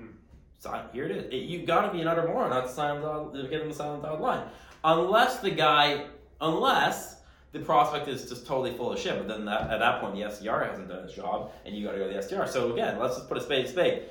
Sign, 0.59 0.85
here 0.93 1.05
it 1.05 1.13
is. 1.13 1.25
It, 1.33 1.37
you 1.37 1.65
got 1.65 1.87
to 1.87 1.93
be 1.93 2.01
an 2.01 2.09
utter 2.09 2.27
moron 2.27 2.51
not 2.51 2.67
to 2.67 2.73
sign 2.73 3.01
the, 3.01 3.47
get 3.49 3.63
on 3.63 3.69
the 3.69 3.75
silent 3.75 4.03
dotted 4.03 4.21
line, 4.21 4.47
unless 4.83 5.39
the 5.39 5.51
guy, 5.51 6.07
unless 6.41 7.21
the 7.53 7.61
prospect 7.61 8.09
is 8.09 8.29
just 8.29 8.47
totally 8.47 8.77
full 8.77 8.93
of 8.93 8.99
shit. 8.99 9.17
But 9.17 9.29
then 9.29 9.45
that, 9.45 9.71
at 9.71 9.79
that 9.79 10.01
point, 10.01 10.15
the 10.15 10.23
SDR 10.23 10.69
hasn't 10.69 10.89
done 10.89 11.05
his 11.05 11.15
job, 11.15 11.53
and 11.65 11.77
you 11.77 11.87
got 11.87 11.93
to 11.93 11.99
go 11.99 12.09
to 12.09 12.15
the 12.15 12.21
SDR. 12.21 12.49
So 12.49 12.73
again, 12.73 12.99
let's 12.99 13.17
just 13.17 13.29
put 13.29 13.39
a 13.39 13.41
spade 13.41 13.67
a 13.67 13.69
spade. 13.69 14.03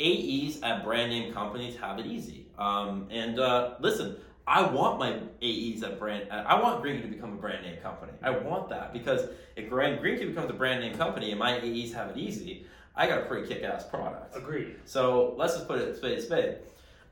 AEs 0.00 0.60
at 0.62 0.82
brand 0.82 1.10
name 1.10 1.32
companies 1.32 1.76
have 1.76 2.00
it 2.00 2.06
easy. 2.06 2.46
Um, 2.58 3.06
and 3.10 3.38
uh, 3.38 3.74
listen, 3.78 4.16
I 4.46 4.62
want 4.62 4.98
my 4.98 5.20
AEs 5.40 5.84
at 5.84 6.00
brand. 6.00 6.32
I 6.32 6.60
want 6.60 6.82
Green 6.82 7.00
to 7.02 7.08
become 7.08 7.34
a 7.34 7.36
brand 7.36 7.64
name 7.64 7.76
company. 7.80 8.12
I 8.22 8.30
want 8.30 8.68
that 8.70 8.92
because 8.92 9.28
if 9.54 9.70
Green 9.70 10.00
Green 10.00 10.18
becomes 10.18 10.50
a 10.50 10.54
brand 10.54 10.80
name 10.80 10.96
company 10.96 11.30
and 11.30 11.38
my 11.38 11.60
AEs 11.60 11.92
have 11.92 12.10
it 12.10 12.16
easy, 12.16 12.66
I 12.96 13.06
got 13.06 13.20
a 13.20 13.22
pretty 13.22 13.48
kick 13.48 13.62
ass 13.62 13.84
product. 13.84 14.36
Agreed. 14.36 14.76
So 14.84 15.34
let's 15.36 15.54
just 15.54 15.66
put 15.66 15.78
it 15.80 15.96
spade 15.96 16.16
to 16.16 16.22
spade. 16.22 16.56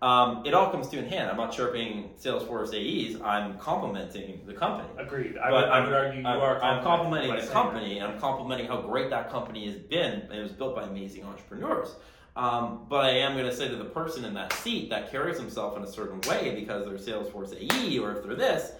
Um, 0.02 0.46
it 0.46 0.54
all 0.54 0.70
comes 0.70 0.88
to 0.88 0.98
in 0.98 1.06
hand. 1.06 1.30
I'm 1.30 1.36
not 1.36 1.52
chirping 1.52 2.10
Salesforce 2.18 2.72
AEs. 2.72 3.20
I'm 3.20 3.58
complimenting 3.58 4.40
the 4.46 4.54
company. 4.54 4.88
Agreed. 4.98 5.36
I 5.36 5.50
But 5.50 5.64
would, 5.64 5.68
I 5.70 5.84
would 5.84 5.92
argue 5.92 6.20
you 6.22 6.26
I'm, 6.26 6.40
are. 6.40 6.62
I'm 6.62 6.82
complimenting 6.82 7.36
the 7.36 7.46
company, 7.52 7.98
and 7.98 8.12
I'm 8.12 8.18
complimenting 8.18 8.66
how 8.66 8.80
great 8.80 9.10
that 9.10 9.30
company 9.30 9.66
has 9.66 9.76
been. 9.76 10.22
and 10.22 10.32
It 10.32 10.42
was 10.42 10.52
built 10.52 10.74
by 10.74 10.84
amazing 10.84 11.24
entrepreneurs. 11.24 11.96
Um, 12.34 12.86
but 12.88 13.04
I 13.06 13.10
am 13.10 13.34
going 13.34 13.44
to 13.44 13.54
say 13.54 13.68
to 13.68 13.76
the 13.76 13.84
person 13.84 14.24
in 14.24 14.32
that 14.34 14.52
seat 14.54 14.88
that 14.88 15.10
carries 15.10 15.38
himself 15.38 15.76
in 15.76 15.82
a 15.82 15.86
certain 15.86 16.20
way 16.22 16.54
because 16.54 16.86
they're 16.86 16.94
Salesforce 16.94 17.52
AE 17.54 17.98
or 17.98 18.16
if 18.16 18.24
they're 18.24 18.36
this, 18.36 18.72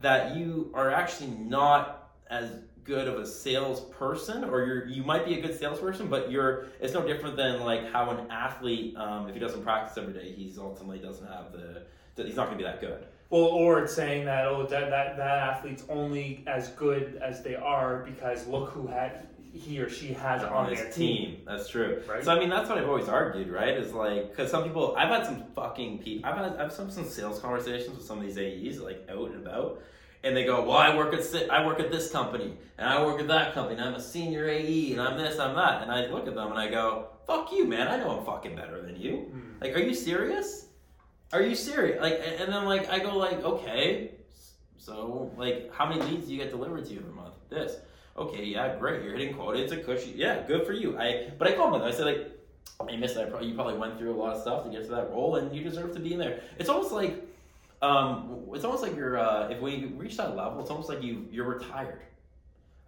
that 0.00 0.36
you 0.36 0.70
are 0.74 0.92
actually 0.92 1.30
not 1.30 2.10
as 2.30 2.50
good 2.88 3.06
of 3.06 3.20
a 3.20 3.26
salesperson, 3.26 4.42
or 4.44 4.64
you're 4.64 4.86
you 4.88 5.04
might 5.04 5.26
be 5.26 5.38
a 5.38 5.42
good 5.42 5.56
salesperson, 5.56 6.08
but 6.08 6.30
you're 6.30 6.66
it's 6.80 6.94
no 6.94 7.06
different 7.06 7.36
than 7.36 7.60
like 7.60 7.92
how 7.92 8.10
an 8.10 8.28
athlete, 8.30 8.96
um, 8.96 9.28
if 9.28 9.34
he 9.34 9.40
doesn't 9.40 9.62
practice 9.62 9.96
every 9.98 10.14
day, 10.14 10.32
he's 10.32 10.58
ultimately 10.58 10.98
doesn't 10.98 11.26
have 11.26 11.52
the 11.52 11.82
he's 12.24 12.34
not 12.34 12.46
going 12.46 12.58
to 12.58 12.64
be 12.64 12.68
that 12.68 12.80
good. 12.80 13.04
Well, 13.30 13.42
or 13.42 13.80
it's 13.80 13.94
saying 13.94 14.24
that 14.24 14.46
oh 14.46 14.66
that, 14.66 14.90
that 14.90 15.18
that 15.18 15.38
athlete's 15.38 15.84
only 15.90 16.42
as 16.46 16.70
good 16.70 17.20
as 17.22 17.44
they 17.44 17.54
are 17.54 18.04
because 18.04 18.46
look 18.48 18.70
who 18.70 18.86
had 18.86 19.28
he 19.52 19.80
or 19.80 19.88
she 19.88 20.08
has 20.08 20.42
on, 20.42 20.52
on 20.52 20.66
their 20.66 20.86
his 20.86 20.94
team. 20.94 21.16
team. 21.16 21.40
That's 21.46 21.68
true. 21.68 22.02
Right. 22.08 22.24
So 22.24 22.34
I 22.34 22.38
mean, 22.38 22.48
that's 22.48 22.68
what 22.68 22.78
I've 22.78 22.88
always 22.88 23.08
argued, 23.08 23.48
right? 23.48 23.76
Is 23.76 23.92
like 23.92 24.30
because 24.30 24.50
some 24.50 24.64
people, 24.64 24.94
I've 24.96 25.08
had 25.08 25.26
some 25.26 25.44
fucking 25.54 25.98
people, 25.98 26.28
I've 26.28 26.38
had 26.38 26.56
I've 26.58 26.72
some 26.72 26.90
some 26.90 27.04
sales 27.04 27.38
conversations 27.38 27.96
with 27.96 28.06
some 28.06 28.18
of 28.18 28.24
these 28.24 28.38
AEs 28.38 28.80
like 28.80 29.06
out 29.10 29.30
and 29.30 29.46
about, 29.46 29.82
and 30.22 30.36
they 30.36 30.44
go, 30.44 30.62
"Well, 30.64 30.76
I 30.76 30.96
work 30.96 31.14
at 31.14 31.50
I 31.50 31.64
work 31.64 31.80
at 31.80 31.90
this 31.90 32.10
company, 32.10 32.56
and 32.76 32.88
I 32.88 33.04
work 33.04 33.20
at 33.20 33.28
that 33.28 33.54
company, 33.54 33.78
and 33.78 33.88
I'm 33.88 33.94
a 33.94 34.00
senior 34.00 34.48
AE, 34.48 34.92
and 34.92 35.00
I'm 35.00 35.16
this, 35.18 35.38
I'm 35.38 35.54
that," 35.56 35.82
and 35.82 35.90
I 35.90 36.06
look 36.06 36.26
at 36.26 36.34
them 36.34 36.50
and 36.50 36.58
I 36.58 36.68
go, 36.68 37.08
"Fuck 37.26 37.52
you, 37.52 37.66
man! 37.66 37.88
I 37.88 37.96
know 37.98 38.18
I'm 38.18 38.24
fucking 38.24 38.56
better 38.56 38.82
than 38.82 38.96
you. 38.96 39.30
Hmm. 39.30 39.60
Like, 39.60 39.76
are 39.76 39.80
you 39.80 39.94
serious? 39.94 40.66
Are 41.32 41.42
you 41.42 41.54
serious? 41.54 42.00
Like, 42.00 42.20
and 42.38 42.52
then 42.52 42.64
like 42.64 42.90
I 42.90 42.98
go 42.98 43.16
like, 43.16 43.44
okay, 43.44 44.12
so 44.78 45.30
like, 45.36 45.72
how 45.72 45.86
many 45.88 46.02
leads 46.02 46.26
do 46.26 46.32
you 46.32 46.38
get 46.38 46.50
delivered 46.50 46.84
to 46.86 46.92
you 46.92 47.00
every 47.00 47.12
month? 47.12 47.34
This." 47.50 47.76
okay, 48.18 48.44
yeah, 48.44 48.76
great, 48.78 49.02
you're 49.04 49.16
hitting 49.16 49.34
quota, 49.34 49.62
it's 49.62 49.72
a 49.72 49.76
cushy, 49.76 50.12
yeah, 50.16 50.42
good 50.46 50.66
for 50.66 50.72
you. 50.72 50.98
I, 50.98 51.30
but 51.38 51.48
I 51.48 51.52
compliment 51.52 51.84
them. 51.84 51.92
I 51.92 51.96
said 51.96 52.06
like, 52.06 52.32
I 52.80 52.96
missed 52.96 53.14
that. 53.16 53.42
You 53.42 53.54
probably 53.54 53.78
went 53.78 53.98
through 53.98 54.14
a 54.14 54.18
lot 54.18 54.36
of 54.36 54.42
stuff 54.42 54.64
to 54.64 54.70
get 54.70 54.84
to 54.84 54.90
that 54.90 55.10
role, 55.10 55.36
and 55.36 55.54
you 55.54 55.62
deserve 55.62 55.94
to 55.94 56.00
be 56.00 56.12
in 56.12 56.18
there. 56.18 56.40
It's 56.58 56.68
almost 56.68 56.92
like, 56.92 57.24
um, 57.82 58.40
it's 58.52 58.64
almost 58.64 58.82
like 58.82 58.96
you're. 58.96 59.18
Uh, 59.18 59.48
if 59.48 59.60
we 59.60 59.86
reach 59.96 60.16
that 60.16 60.36
level, 60.36 60.60
it's 60.60 60.70
almost 60.70 60.88
like 60.88 61.02
you 61.02 61.26
you're 61.30 61.46
retired 61.46 62.02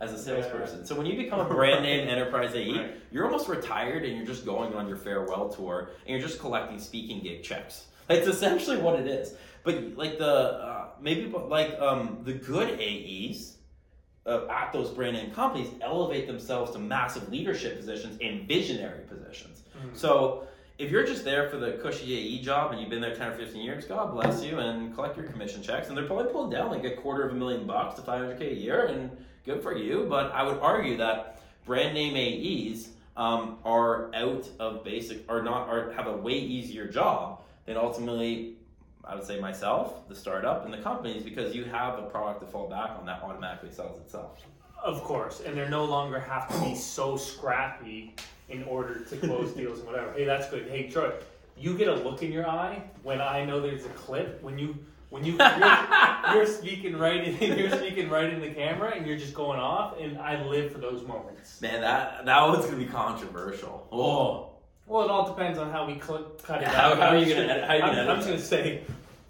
as 0.00 0.12
a 0.12 0.18
salesperson. 0.18 0.84
So 0.86 0.94
when 0.96 1.06
you 1.06 1.16
become 1.16 1.40
a 1.40 1.44
brand 1.54 1.82
name 1.84 2.08
enterprise 2.08 2.54
AE, 2.54 2.72
Right. 2.76 2.94
you're 3.10 3.26
almost 3.26 3.48
retired, 3.48 4.04
and 4.04 4.16
you're 4.16 4.26
just 4.26 4.44
going 4.44 4.74
on 4.74 4.88
your 4.88 4.96
farewell 4.96 5.48
tour, 5.48 5.90
and 6.06 6.18
you're 6.18 6.26
just 6.26 6.40
collecting 6.40 6.78
speaking 6.78 7.22
gig 7.22 7.42
checks. 7.42 7.86
It's 8.10 8.26
essentially 8.26 8.76
what 8.78 8.98
it 8.98 9.06
is. 9.06 9.34
But 9.62 9.96
like 9.96 10.18
the 10.18 10.26
uh, 10.26 10.88
maybe, 11.00 11.26
like 11.30 11.78
um, 11.78 12.22
the 12.24 12.32
good 12.32 12.80
AEs 12.80 13.56
uh, 14.26 14.48
at 14.50 14.72
those 14.72 14.90
brand 14.90 15.14
name 15.16 15.30
companies 15.30 15.68
elevate 15.80 16.26
themselves 16.26 16.72
to 16.72 16.80
massive 16.80 17.28
leadership 17.30 17.76
positions 17.76 18.18
and 18.20 18.48
visionary 18.48 19.04
positions. 19.06 19.62
Mhm. 19.80 19.96
So 19.96 20.48
if 20.80 20.90
you're 20.90 21.04
just 21.04 21.24
there 21.24 21.46
for 21.50 21.58
the 21.58 21.72
cushy 21.72 22.14
AE 22.14 22.42
job 22.42 22.72
and 22.72 22.80
you've 22.80 22.88
been 22.88 23.02
there 23.02 23.14
10 23.14 23.28
or 23.28 23.34
15 23.36 23.60
years, 23.60 23.84
God 23.84 24.12
bless 24.14 24.42
you 24.42 24.58
and 24.58 24.94
collect 24.94 25.14
your 25.14 25.26
commission 25.26 25.62
checks. 25.62 25.88
And 25.88 25.96
they're 25.96 26.06
probably 26.06 26.32
pulling 26.32 26.50
down 26.50 26.70
like 26.70 26.84
a 26.84 26.96
quarter 26.96 27.22
of 27.22 27.32
a 27.32 27.36
million 27.36 27.66
bucks 27.66 27.96
to 27.96 28.02
500K 28.02 28.52
a 28.52 28.54
year, 28.54 28.86
and 28.86 29.10
good 29.44 29.62
for 29.62 29.76
you. 29.76 30.06
But 30.08 30.32
I 30.32 30.42
would 30.42 30.58
argue 30.58 30.96
that 30.96 31.42
brand 31.66 31.92
name 31.92 32.16
AEs 32.16 32.88
um, 33.14 33.58
are 33.62 34.12
out 34.14 34.48
of 34.58 34.82
basic, 34.82 35.30
are 35.30 35.42
not, 35.42 35.68
are 35.68 35.92
have 35.92 36.06
a 36.06 36.16
way 36.16 36.38
easier 36.38 36.88
job 36.88 37.42
than 37.66 37.76
ultimately 37.76 38.54
I 39.04 39.14
would 39.14 39.24
say 39.24 39.38
myself, 39.38 40.08
the 40.08 40.14
startup, 40.14 40.64
and 40.64 40.72
the 40.72 40.78
companies 40.78 41.22
because 41.22 41.54
you 41.54 41.64
have 41.64 41.98
a 41.98 42.02
product 42.02 42.40
to 42.40 42.46
fall 42.46 42.68
back 42.68 42.90
on 42.98 43.04
that 43.06 43.22
automatically 43.22 43.72
sells 43.72 43.98
itself. 44.00 44.40
Of 44.82 45.02
course, 45.02 45.42
and 45.44 45.58
they 45.58 45.68
no 45.68 45.84
longer 45.84 46.18
have 46.18 46.48
to 46.48 46.58
be 46.60 46.74
so 46.74 47.16
scrappy 47.18 48.14
in 48.50 48.64
order 48.64 49.00
to 49.04 49.16
close 49.16 49.52
deals 49.52 49.78
and 49.78 49.88
whatever. 49.88 50.12
Hey, 50.12 50.24
that's 50.24 50.48
good. 50.50 50.68
Hey, 50.68 50.88
Troy, 50.90 51.12
you 51.56 51.76
get 51.76 51.88
a 51.88 51.94
look 51.94 52.22
in 52.22 52.32
your 52.32 52.46
eye 52.48 52.82
when 53.02 53.20
I 53.20 53.44
know 53.44 53.60
there's 53.60 53.84
a 53.84 53.90
clip 53.90 54.42
when 54.42 54.58
you 54.58 54.76
when 55.10 55.24
you 55.24 55.36
you're, 55.36 56.34
you're 56.34 56.46
speaking 56.46 56.96
right 56.96 57.24
in 57.26 57.58
you're 57.58 57.70
speaking 57.76 58.08
right 58.08 58.32
in 58.32 58.40
the 58.40 58.50
camera 58.50 58.92
and 58.94 59.06
you're 59.06 59.16
just 59.18 59.34
going 59.34 59.58
off, 59.58 59.98
and 59.98 60.18
I 60.18 60.44
live 60.44 60.72
for 60.72 60.78
those 60.78 61.02
moments. 61.06 61.60
Man, 61.60 61.80
that 61.80 62.24
that 62.26 62.42
one's 62.48 62.64
gonna 62.64 62.76
be 62.76 62.86
controversial. 62.86 63.88
Oh, 63.90 64.50
Well, 64.86 65.04
it 65.04 65.10
all 65.10 65.26
depends 65.34 65.58
on 65.58 65.70
how 65.70 65.86
we 65.86 66.00
cl- 66.00 66.30
cut 66.42 66.62
it 66.62 66.68
How- 66.68 66.92
out. 66.92 66.98
how 66.98 67.08
are 67.08 67.16
you 67.18 67.34
gonna 67.34 67.46
edit- 67.48 67.64
how 67.64 67.70
are 67.74 67.76
you 67.76 67.82
I'm, 67.82 67.88
gonna 67.90 68.02
I'm 68.02 68.08
edit 68.20 68.28
just 68.28 68.50
gonna 68.50 68.62
say, 68.62 68.82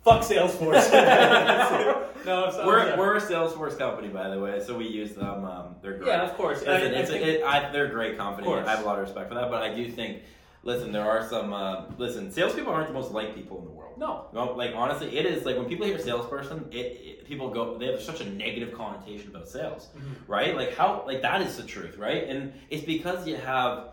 fuck 0.05 0.23
Salesforce. 0.23 0.91
no, 2.25 2.45
I'm 2.47 2.53
sorry. 2.53 2.67
we're 2.67 2.97
we're 2.99 3.17
a 3.17 3.21
Salesforce 3.21 3.77
company, 3.79 4.09
by 4.09 4.29
the 4.29 4.39
way, 4.41 4.63
so 4.65 4.77
we 4.77 4.87
use 4.87 5.13
them. 5.15 5.45
Um, 5.45 5.77
they're 5.83 5.97
great. 5.99 6.09
yeah, 6.09 6.23
of 6.23 6.35
course. 6.37 6.63
And 6.63 6.71
I- 6.71 6.79
Listen, 6.79 6.95
I 6.95 6.99
it's 7.01 7.11
think- 7.11 7.23
a, 7.25 7.39
it, 7.41 7.45
I, 7.45 7.71
they're 7.73 7.87
a 7.87 7.91
great 7.91 8.17
company. 8.17 8.49
I 8.53 8.69
have 8.71 8.83
a 8.83 8.87
lot 8.87 8.99
of 8.99 9.03
respect 9.05 9.29
for 9.29 9.35
that, 9.35 9.51
but 9.51 9.63
I 9.63 9.75
do 9.75 9.89
think, 9.91 10.23
listen, 10.63 10.93
there 10.93 11.09
are 11.09 11.27
some. 11.29 11.53
Uh, 11.53 11.85
listen, 11.99 12.31
salespeople 12.31 12.73
aren't 12.73 12.89
the 12.89 12.95
most 12.95 13.13
liked 13.13 13.35
people 13.35 13.59
in 13.59 13.65
the 13.65 13.71
world. 13.71 13.99
no, 13.99 14.27
No, 14.33 14.53
like 14.55 14.73
honestly, 14.75 15.17
it 15.19 15.27
is 15.27 15.45
like 15.45 15.57
when 15.57 15.67
people 15.67 15.87
hear 15.87 15.99
salesperson, 15.99 16.67
it, 16.71 16.77
it 16.77 17.27
people 17.27 17.51
go 17.51 17.77
they 17.79 17.87
have 17.87 18.01
such 18.03 18.21
a 18.21 18.29
negative 18.29 18.73
connotation 18.75 19.29
about 19.29 19.49
sales, 19.49 19.89
Mhm. 19.97 20.15
right? 20.27 20.57
Like 20.57 20.75
how 20.75 21.05
like 21.07 21.23
that 21.23 21.43
is 21.43 21.57
the 21.57 21.63
truth, 21.65 21.97
right? 21.99 22.25
And 22.29 22.53
it's 22.71 22.85
because 22.85 23.27
you 23.29 23.37
have 23.37 23.89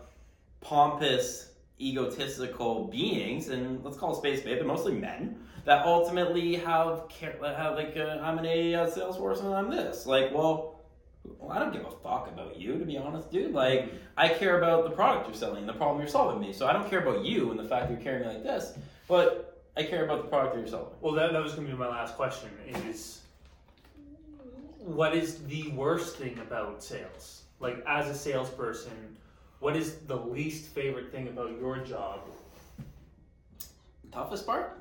pompous, 0.60 1.52
egotistical 1.80 2.88
beings, 2.88 3.48
and 3.48 3.84
let's 3.84 3.96
call 3.96 4.12
it 4.12 4.16
space 4.16 4.40
babe, 4.42 4.56
they're 4.58 4.66
mostly 4.66 4.92
men 4.94 5.36
that 5.68 5.84
ultimately 5.84 6.56
have 6.56 7.08
care 7.10 7.36
have 7.42 7.74
like 7.74 7.94
uh, 7.94 8.18
I'm 8.22 8.38
an 8.38 8.46
A 8.46 8.72
Salesforce 8.72 9.40
and 9.44 9.54
I'm 9.54 9.70
this. 9.70 10.06
Like, 10.06 10.34
well. 10.34 10.74
Well, 11.38 11.52
I 11.52 11.58
don't 11.58 11.74
give 11.74 11.84
a 11.84 11.90
fuck 11.90 12.26
about 12.32 12.58
you, 12.58 12.78
to 12.78 12.86
be 12.86 12.96
honest, 12.96 13.30
dude. 13.30 13.52
Like, 13.52 13.92
I 14.16 14.28
care 14.30 14.56
about 14.56 14.84
the 14.84 14.90
product 14.90 15.26
you're 15.26 15.36
selling 15.36 15.58
and 15.58 15.68
the 15.68 15.74
problem 15.74 16.00
you're 16.00 16.08
solving 16.08 16.40
me. 16.40 16.54
So 16.54 16.66
I 16.66 16.72
don't 16.72 16.88
care 16.88 17.00
about 17.00 17.22
you 17.22 17.50
and 17.50 17.60
the 17.60 17.64
fact 17.64 17.88
that 17.88 17.92
you're 17.92 18.02
carrying 18.02 18.26
me 18.26 18.34
like 18.34 18.42
this, 18.42 18.78
but 19.08 19.62
I 19.76 19.82
care 19.82 20.06
about 20.06 20.22
the 20.22 20.28
product 20.28 20.54
that 20.54 20.60
you're 20.60 20.68
selling. 20.70 20.94
Well, 21.02 21.12
that, 21.12 21.32
that 21.32 21.42
was 21.42 21.52
going 21.52 21.66
to 21.66 21.72
be 21.74 21.78
my 21.78 21.88
last 21.88 22.16
question. 22.16 22.48
Is 22.88 23.20
what 24.78 25.14
is 25.14 25.42
the 25.48 25.68
worst 25.72 26.16
thing 26.16 26.38
about 26.38 26.82
sales? 26.82 27.42
Like, 27.60 27.84
as 27.86 28.08
a 28.08 28.14
salesperson, 28.14 29.18
what 29.58 29.76
is 29.76 29.96
the 30.06 30.16
least 30.16 30.68
favorite 30.68 31.12
thing 31.12 31.28
about 31.28 31.50
your 31.60 31.76
job? 31.78 32.20
Toughest 34.12 34.46
part? 34.46 34.80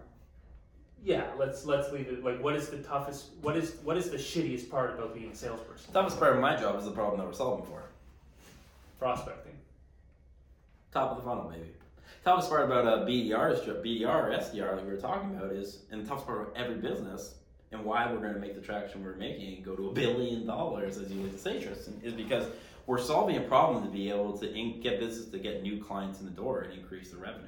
Yeah, 1.04 1.26
let's 1.38 1.66
let's 1.66 1.92
leave 1.92 2.08
it. 2.08 2.24
Like, 2.24 2.44
what 2.44 2.56
is 2.56 2.70
the 2.70 2.80
toughest? 2.80 3.28
What 3.42 3.56
is 3.56 3.76
what 3.84 3.98
is 3.98 4.10
the 4.10 4.18
shittiest 4.18 4.70
part 4.70 4.94
about 4.94 5.14
being 5.14 5.32
a 5.32 5.36
salesperson? 5.36 5.94
Toughest 5.94 6.20
part 6.20 6.34
of 6.34 6.42
my 6.42 6.56
job 6.56 6.78
is 6.78 6.86
the 6.86 6.92
problem 6.92 7.20
that 7.20 7.26
we're 7.28 7.34
solving 7.34 7.66
for. 7.66 7.84
Prospecting. 9.00 9.54
Top 10.92 11.12
of 11.12 11.18
the 11.18 11.24
funnel, 11.24 11.50
maybe. 11.50 11.70
Toughest 12.24 12.50
part 12.50 12.66
about 12.66 12.86
a 12.86 13.06
BDR's 13.06 13.66
job, 13.66 13.84
BDR 13.84 14.06
or 14.06 14.32
SDR, 14.32 14.76
like 14.76 14.86
we 14.86 14.92
were 14.92 14.98
talking 14.98 15.36
about, 15.36 15.52
is, 15.52 15.84
and 15.92 16.04
the 16.04 16.08
toughest 16.08 16.26
part 16.26 16.42
of 16.42 16.48
every 16.56 16.76
business, 16.76 17.36
and 17.72 17.86
why 17.86 18.12
we're 18.12 18.20
going 18.20 18.34
to 18.34 18.40
make 18.40 18.56
the 18.56 18.62
traction 18.62 19.04
we're 19.04 19.16
making 19.16 19.56
and 19.56 19.64
go 19.66 19.76
to 19.76 19.90
a 19.90 19.94
billion 19.94 20.46
dollars, 20.46 20.98
as 20.98 21.12
you 21.12 21.22
like 21.22 21.32
to 21.32 21.38
say, 21.38 21.62
Tristan, 21.62 22.00
is 22.04 22.14
because 22.14 22.48
we're 22.86 23.00
solving 23.00 23.38
a 23.38 23.42
problem 23.42 23.84
to 23.84 23.90
be 23.90 24.10
able 24.10 24.38
to 24.38 24.52
in- 24.54 24.82
get 24.82 25.00
business 25.00 25.28
to 25.28 25.40
get 25.40 25.62
new 25.62 25.82
clients 25.82 26.20
in 26.20 26.26
the 26.26 26.32
door 26.32 26.62
and 26.62 26.74
increase 26.74 27.12
the 27.12 27.18
revenue. 27.18 27.48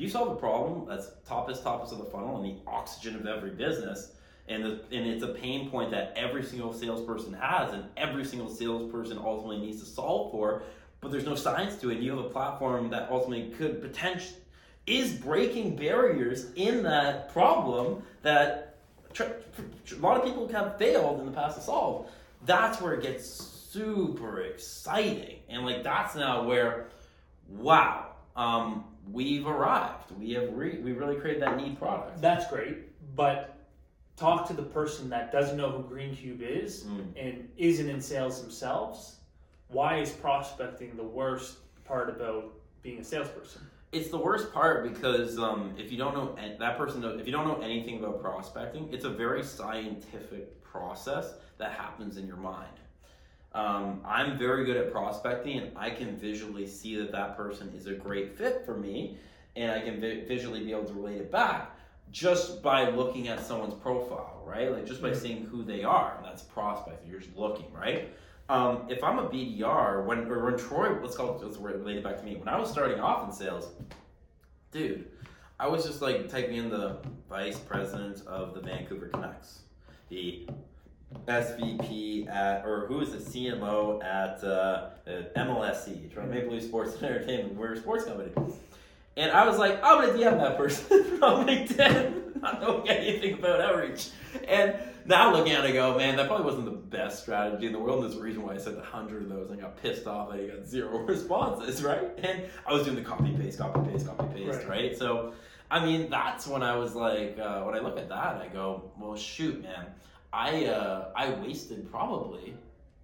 You 0.00 0.08
solve 0.08 0.32
a 0.32 0.36
problem 0.36 0.86
that's 0.88 1.08
toppest, 1.28 1.62
toppest 1.62 1.92
of 1.92 1.98
the 1.98 2.06
funnel 2.06 2.42
and 2.42 2.44
the 2.46 2.54
oxygen 2.66 3.16
of 3.16 3.26
every 3.26 3.50
business, 3.50 4.12
and, 4.48 4.64
the, 4.64 4.80
and 4.90 5.06
it's 5.06 5.22
a 5.22 5.28
pain 5.28 5.68
point 5.68 5.90
that 5.90 6.14
every 6.16 6.42
single 6.42 6.72
salesperson 6.72 7.34
has, 7.34 7.74
and 7.74 7.84
every 7.98 8.24
single 8.24 8.48
salesperson 8.48 9.18
ultimately 9.18 9.58
needs 9.58 9.78
to 9.80 9.86
solve 9.86 10.32
for, 10.32 10.62
but 11.02 11.12
there's 11.12 11.26
no 11.26 11.34
science 11.34 11.76
to 11.82 11.90
it. 11.90 11.96
And 11.96 12.04
you 12.04 12.16
have 12.16 12.24
a 12.24 12.30
platform 12.30 12.88
that 12.88 13.10
ultimately 13.10 13.50
could 13.50 13.82
potentially, 13.82 14.38
is 14.86 15.12
breaking 15.12 15.76
barriers 15.76 16.46
in 16.56 16.82
that 16.84 17.30
problem 17.30 18.02
that 18.22 18.78
tr- 19.12 19.24
tr- 19.84 19.96
a 19.96 19.98
lot 19.98 20.16
of 20.16 20.24
people 20.24 20.48
have 20.48 20.78
failed 20.78 21.20
in 21.20 21.26
the 21.26 21.32
past 21.32 21.58
to 21.58 21.62
solve. 21.62 22.08
That's 22.46 22.80
where 22.80 22.94
it 22.94 23.02
gets 23.02 23.26
super 23.26 24.40
exciting, 24.40 25.40
and 25.50 25.66
like 25.66 25.84
that's 25.84 26.14
now 26.14 26.44
where, 26.44 26.86
wow, 27.50 28.06
um, 28.34 28.84
we've 29.12 29.46
arrived. 29.46 30.12
We 30.18 30.32
have 30.32 30.52
re- 30.54 30.78
we 30.80 30.92
really 30.92 31.16
created 31.16 31.42
that 31.42 31.56
neat 31.56 31.78
product. 31.78 32.20
That's 32.20 32.46
great, 32.48 32.78
but 33.16 33.56
talk 34.16 34.46
to 34.48 34.52
the 34.52 34.62
person 34.62 35.08
that 35.10 35.32
doesn't 35.32 35.56
know 35.56 35.70
who 35.70 35.82
Greencube 35.94 36.42
is 36.42 36.84
Mm. 36.84 37.06
and 37.16 37.48
isn't 37.56 37.88
in 37.88 38.00
sales 38.00 38.40
themselves. 38.42 39.16
Why 39.68 39.98
is 39.98 40.10
prospecting 40.10 40.96
the 40.96 41.02
worst 41.04 41.58
part 41.84 42.08
about 42.10 42.52
being 42.82 42.98
a 43.00 43.04
salesperson? 43.04 43.62
It's 43.92 44.08
the 44.10 44.18
worst 44.18 44.52
part 44.52 44.84
because 44.84 45.38
um, 45.38 45.74
if 45.78 45.90
you 45.90 45.98
don't 45.98 46.14
know 46.14 46.36
that 46.58 46.76
person, 46.78 47.02
if 47.18 47.26
you 47.26 47.32
don't 47.32 47.46
know 47.48 47.60
anything 47.60 47.98
about 47.98 48.20
prospecting, 48.22 48.88
it's 48.92 49.04
a 49.04 49.10
very 49.10 49.42
scientific 49.42 50.62
process 50.62 51.34
that 51.58 51.72
happens 51.72 52.16
in 52.16 52.26
your 52.26 52.36
mind. 52.36 52.72
Um, 53.52 54.00
I'm 54.04 54.38
very 54.38 54.64
good 54.64 54.76
at 54.76 54.92
prospecting, 54.92 55.58
and 55.58 55.76
I 55.76 55.90
can 55.90 56.16
visually 56.16 56.66
see 56.66 56.96
that 56.96 57.10
that 57.12 57.36
person 57.36 57.72
is 57.76 57.86
a 57.86 57.94
great 57.94 58.36
fit 58.36 58.64
for 58.64 58.76
me, 58.76 59.18
and 59.56 59.72
I 59.72 59.80
can 59.80 60.00
vi- 60.00 60.24
visually 60.24 60.64
be 60.64 60.70
able 60.72 60.84
to 60.84 60.94
relate 60.94 61.16
it 61.16 61.32
back 61.32 61.76
just 62.12 62.62
by 62.62 62.90
looking 62.90 63.28
at 63.28 63.44
someone's 63.44 63.74
profile, 63.74 64.42
right? 64.44 64.70
Like 64.70 64.86
just 64.86 65.02
by 65.02 65.12
seeing 65.12 65.44
who 65.44 65.62
they 65.64 65.82
are, 65.82 66.16
and 66.16 66.24
that's 66.24 66.42
prospecting. 66.42 67.10
You're 67.10 67.20
just 67.20 67.36
looking, 67.36 67.72
right? 67.72 68.14
Um, 68.48 68.86
if 68.88 69.02
I'm 69.04 69.18
a 69.18 69.28
BDR, 69.28 70.04
when 70.04 70.26
or 70.30 70.44
when 70.44 70.58
Troy, 70.58 71.00
let's 71.00 71.16
call 71.16 71.36
it, 71.36 71.44
let's 71.44 71.56
relate 71.56 71.98
it 71.98 72.04
back 72.04 72.18
to 72.18 72.24
me. 72.24 72.36
When 72.36 72.48
I 72.48 72.58
was 72.58 72.70
starting 72.70 72.98
off 73.00 73.28
in 73.28 73.32
sales, 73.32 73.68
dude, 74.72 75.08
I 75.60 75.68
was 75.68 75.84
just 75.84 76.02
like 76.02 76.28
typing 76.28 76.56
in 76.56 76.70
the 76.70 76.98
vice 77.28 77.58
president 77.58 78.26
of 78.26 78.54
the 78.54 78.60
Vancouver 78.60 79.06
Canucks, 79.06 79.60
the 80.08 80.48
SVP 81.26 82.28
at, 82.28 82.64
or 82.64 82.86
who 82.86 83.00
is 83.00 83.10
the 83.12 83.18
CMO 83.18 84.02
at 84.04 84.42
uh, 84.44 84.90
uh, 85.06 85.10
MLSE, 85.36 86.12
Toronto 86.12 86.32
Maple 86.34 86.52
Leaf 86.54 86.64
Sports 86.64 86.94
and 86.96 87.04
Entertainment. 87.10 87.54
We're 87.56 87.74
a 87.74 87.76
sports 87.76 88.04
company. 88.04 88.30
And 89.16 89.32
I 89.32 89.46
was 89.46 89.58
like, 89.58 89.80
I'm 89.82 90.06
gonna 90.06 90.18
DM 90.18 90.38
that 90.40 90.56
person 90.56 90.96
on 91.22 91.46
LinkedIn, 91.46 92.40
not 92.42 92.60
knowing 92.62 92.88
anything 92.88 93.34
about 93.34 93.60
outreach. 93.60 94.10
And 94.46 94.76
now 95.04 95.32
looking 95.32 95.52
at 95.52 95.64
it, 95.64 95.70
I 95.70 95.72
go, 95.72 95.96
man, 95.98 96.16
that 96.16 96.28
probably 96.28 96.46
wasn't 96.46 96.66
the 96.66 96.70
best 96.70 97.22
strategy 97.22 97.66
in 97.66 97.72
the 97.72 97.78
world. 97.78 98.02
And 98.04 98.10
there's 98.10 98.20
a 98.20 98.22
reason 98.22 98.42
why 98.42 98.54
I 98.54 98.58
sent 98.58 98.78
a 98.78 98.82
hundred 98.82 99.24
of 99.24 99.28
those. 99.28 99.50
and 99.50 99.58
I 99.58 99.62
got 99.62 99.76
pissed 99.82 100.06
off 100.06 100.30
that 100.30 100.40
I 100.40 100.46
got 100.46 100.64
zero 100.66 100.98
responses, 101.00 101.82
right? 101.82 102.08
And 102.22 102.44
I 102.66 102.72
was 102.72 102.84
doing 102.84 102.96
the 102.96 103.02
copy 103.02 103.32
paste, 103.32 103.58
copy 103.58 103.90
paste, 103.90 104.06
copy 104.06 104.32
paste, 104.44 104.58
Right. 104.60 104.68
right? 104.68 104.96
So, 104.96 105.32
I 105.70 105.84
mean, 105.84 106.08
that's 106.08 106.46
when 106.46 106.62
I 106.62 106.76
was 106.76 106.94
like, 106.94 107.36
uh, 107.38 107.62
when 107.62 107.74
I 107.74 107.80
look 107.80 107.98
at 107.98 108.08
that, 108.08 108.36
I 108.36 108.48
go, 108.52 108.90
well, 108.98 109.16
shoot, 109.16 109.60
man, 109.62 109.86
I 110.32 110.66
uh, 110.66 111.10
I 111.16 111.30
wasted 111.30 111.90
probably 111.90 112.54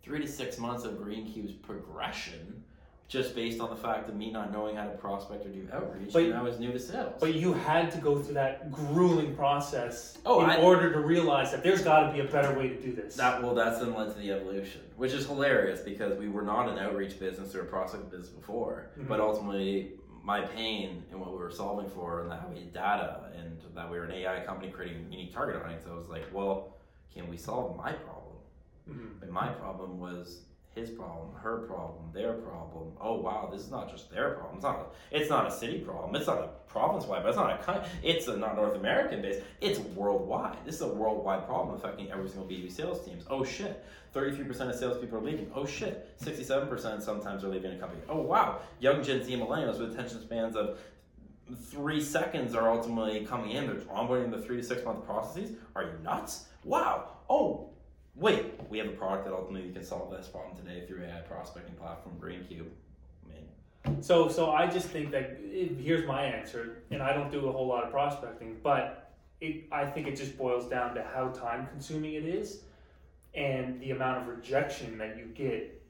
three 0.02 0.20
to 0.20 0.28
six 0.28 0.58
months 0.58 0.84
of 0.84 0.94
Greencube's 0.94 1.52
progression 1.52 2.62
just 3.08 3.36
based 3.36 3.60
on 3.60 3.70
the 3.70 3.76
fact 3.76 4.08
of 4.08 4.16
me 4.16 4.32
not 4.32 4.52
knowing 4.52 4.74
how 4.74 4.82
to 4.84 4.90
prospect 4.90 5.46
or 5.46 5.48
do 5.48 5.68
outreach, 5.72 6.12
But- 6.12 6.24
and 6.24 6.34
I 6.34 6.42
was 6.42 6.58
new 6.58 6.72
to 6.72 6.78
sales. 6.78 7.14
But 7.20 7.34
you 7.34 7.52
had 7.52 7.92
to 7.92 7.98
go 7.98 8.18
through 8.18 8.34
that 8.34 8.72
grueling 8.72 9.36
process 9.36 10.18
Oh, 10.26 10.42
in 10.42 10.50
I- 10.50 10.60
order 10.60 10.92
to 10.92 10.98
realize 10.98 11.52
that 11.52 11.62
there's 11.62 11.82
got 11.84 12.08
to 12.08 12.12
be 12.12 12.18
a 12.18 12.24
better 12.24 12.58
way 12.58 12.68
to 12.70 12.80
do 12.82 12.92
this. 12.92 13.14
That 13.14 13.42
well, 13.42 13.54
that's 13.54 13.78
then 13.78 13.94
led 13.94 14.12
to 14.12 14.18
the 14.18 14.32
evolution, 14.32 14.80
which 14.96 15.12
is 15.12 15.26
hilarious 15.26 15.80
because 15.80 16.18
we 16.18 16.28
were 16.28 16.42
not 16.42 16.68
an 16.68 16.78
outreach 16.78 17.20
business 17.20 17.54
or 17.54 17.60
a 17.62 17.66
prospect 17.66 18.10
business 18.10 18.30
before, 18.30 18.90
Mhm. 18.98 19.06
but 19.06 19.20
ultimately 19.20 19.92
my 20.24 20.40
pain 20.40 21.04
and 21.12 21.20
what 21.20 21.30
we 21.30 21.38
were 21.38 21.50
solving 21.52 21.88
for, 21.88 22.22
and 22.22 22.30
that 22.32 22.50
we 22.52 22.58
had 22.58 22.72
data, 22.72 23.20
and 23.36 23.60
that 23.76 23.88
we 23.88 23.96
were 23.98 24.04
an 24.04 24.10
AI 24.12 24.40
company 24.44 24.72
creating 24.72 25.06
unique 25.12 25.32
target 25.32 25.62
audience. 25.62 25.84
I 25.88 25.94
was 25.94 26.08
like, 26.08 26.24
well, 26.32 26.75
can 27.16 27.28
we 27.30 27.36
solve 27.36 27.76
my 27.76 27.92
problem? 27.92 28.36
Mhm. 28.88 29.22
And 29.22 29.30
my 29.32 29.48
problem 29.48 29.98
was 29.98 30.42
his 30.74 30.90
problem, 30.90 31.32
her 31.34 31.58
problem, 31.66 32.10
their 32.12 32.34
problem. 32.34 32.92
Oh 33.00 33.18
wow, 33.18 33.48
this 33.50 33.62
is 33.62 33.70
not 33.70 33.90
just 33.90 34.10
their 34.10 34.32
problem. 34.34 34.56
It's 34.56 34.62
not. 34.64 34.78
A, 34.78 35.16
it's 35.16 35.30
not 35.30 35.46
a 35.46 35.50
city 35.50 35.78
problem. 35.78 36.14
It's 36.14 36.26
not 36.26 36.38
a 36.38 36.48
province 36.68 37.06
wide. 37.06 37.22
But 37.22 37.30
it's 37.30 37.38
not 37.38 37.50
a. 37.58 37.62
coun- 37.64 37.84
It's 38.02 38.28
a 38.28 38.36
not 38.36 38.56
North 38.56 38.74
American 38.76 39.22
based. 39.22 39.40
It's 39.62 39.78
worldwide. 39.78 40.58
This 40.66 40.74
is 40.76 40.82
a 40.82 40.88
worldwide 40.88 41.46
problem 41.46 41.74
affecting 41.74 42.10
every 42.12 42.28
single 42.28 42.46
B 42.46 42.56
two 42.58 42.64
B 42.64 42.70
sales 42.70 43.02
teams. 43.06 43.24
Oh 43.30 43.42
shit, 43.42 43.82
thirty 44.12 44.36
three 44.36 44.44
percent 44.44 44.68
of 44.68 44.76
salespeople 44.76 45.18
are 45.18 45.22
leaving. 45.22 45.50
Oh 45.54 45.64
shit, 45.64 46.10
sixty 46.16 46.44
seven 46.44 46.68
percent 46.68 47.02
sometimes 47.02 47.42
are 47.42 47.48
leaving 47.48 47.72
a 47.72 47.78
company. 47.78 48.02
Oh 48.10 48.20
wow, 48.20 48.58
young 48.78 49.02
Gen 49.02 49.24
Z 49.24 49.34
millennials 49.34 49.78
with 49.80 49.92
attention 49.94 50.20
spans 50.20 50.54
of 50.56 50.78
three 51.70 52.02
seconds 52.02 52.54
are 52.54 52.70
ultimately 52.70 53.24
coming 53.24 53.52
in. 53.52 53.66
They're 53.66 53.76
onboarding 53.76 54.30
the 54.30 54.42
three 54.42 54.56
to 54.58 54.62
six 54.62 54.84
month 54.84 55.06
processes. 55.06 55.52
Are 55.74 55.84
you 55.84 55.92
nuts? 56.02 56.48
Wow. 56.66 57.10
Oh, 57.30 57.70
wait. 58.16 58.60
We 58.68 58.78
have 58.78 58.88
a 58.88 58.92
product 58.92 59.24
that 59.26 59.32
ultimately 59.32 59.72
can 59.72 59.84
solve 59.84 60.10
this 60.10 60.26
problem 60.26 60.56
today 60.56 60.84
through 60.84 61.04
AI 61.04 61.20
prospecting 61.20 61.76
platform 61.76 62.16
GreenCube. 62.20 62.66
I 63.24 63.28
mean, 63.88 64.02
So, 64.02 64.28
so 64.28 64.50
I 64.50 64.66
just 64.66 64.88
think 64.88 65.12
that 65.12 65.38
it, 65.40 65.76
here's 65.80 66.06
my 66.06 66.24
answer, 66.24 66.82
and 66.90 67.00
I 67.00 67.12
don't 67.12 67.30
do 67.30 67.48
a 67.48 67.52
whole 67.52 67.68
lot 67.68 67.84
of 67.84 67.92
prospecting, 67.92 68.56
but 68.64 69.12
it, 69.40 69.64
I 69.70 69.86
think 69.86 70.08
it 70.08 70.16
just 70.16 70.36
boils 70.36 70.68
down 70.68 70.96
to 70.96 71.04
how 71.04 71.28
time 71.28 71.68
consuming 71.68 72.14
it 72.14 72.24
is, 72.24 72.62
and 73.34 73.80
the 73.80 73.92
amount 73.92 74.22
of 74.22 74.26
rejection 74.26 74.98
that 74.98 75.16
you 75.16 75.26
get 75.26 75.80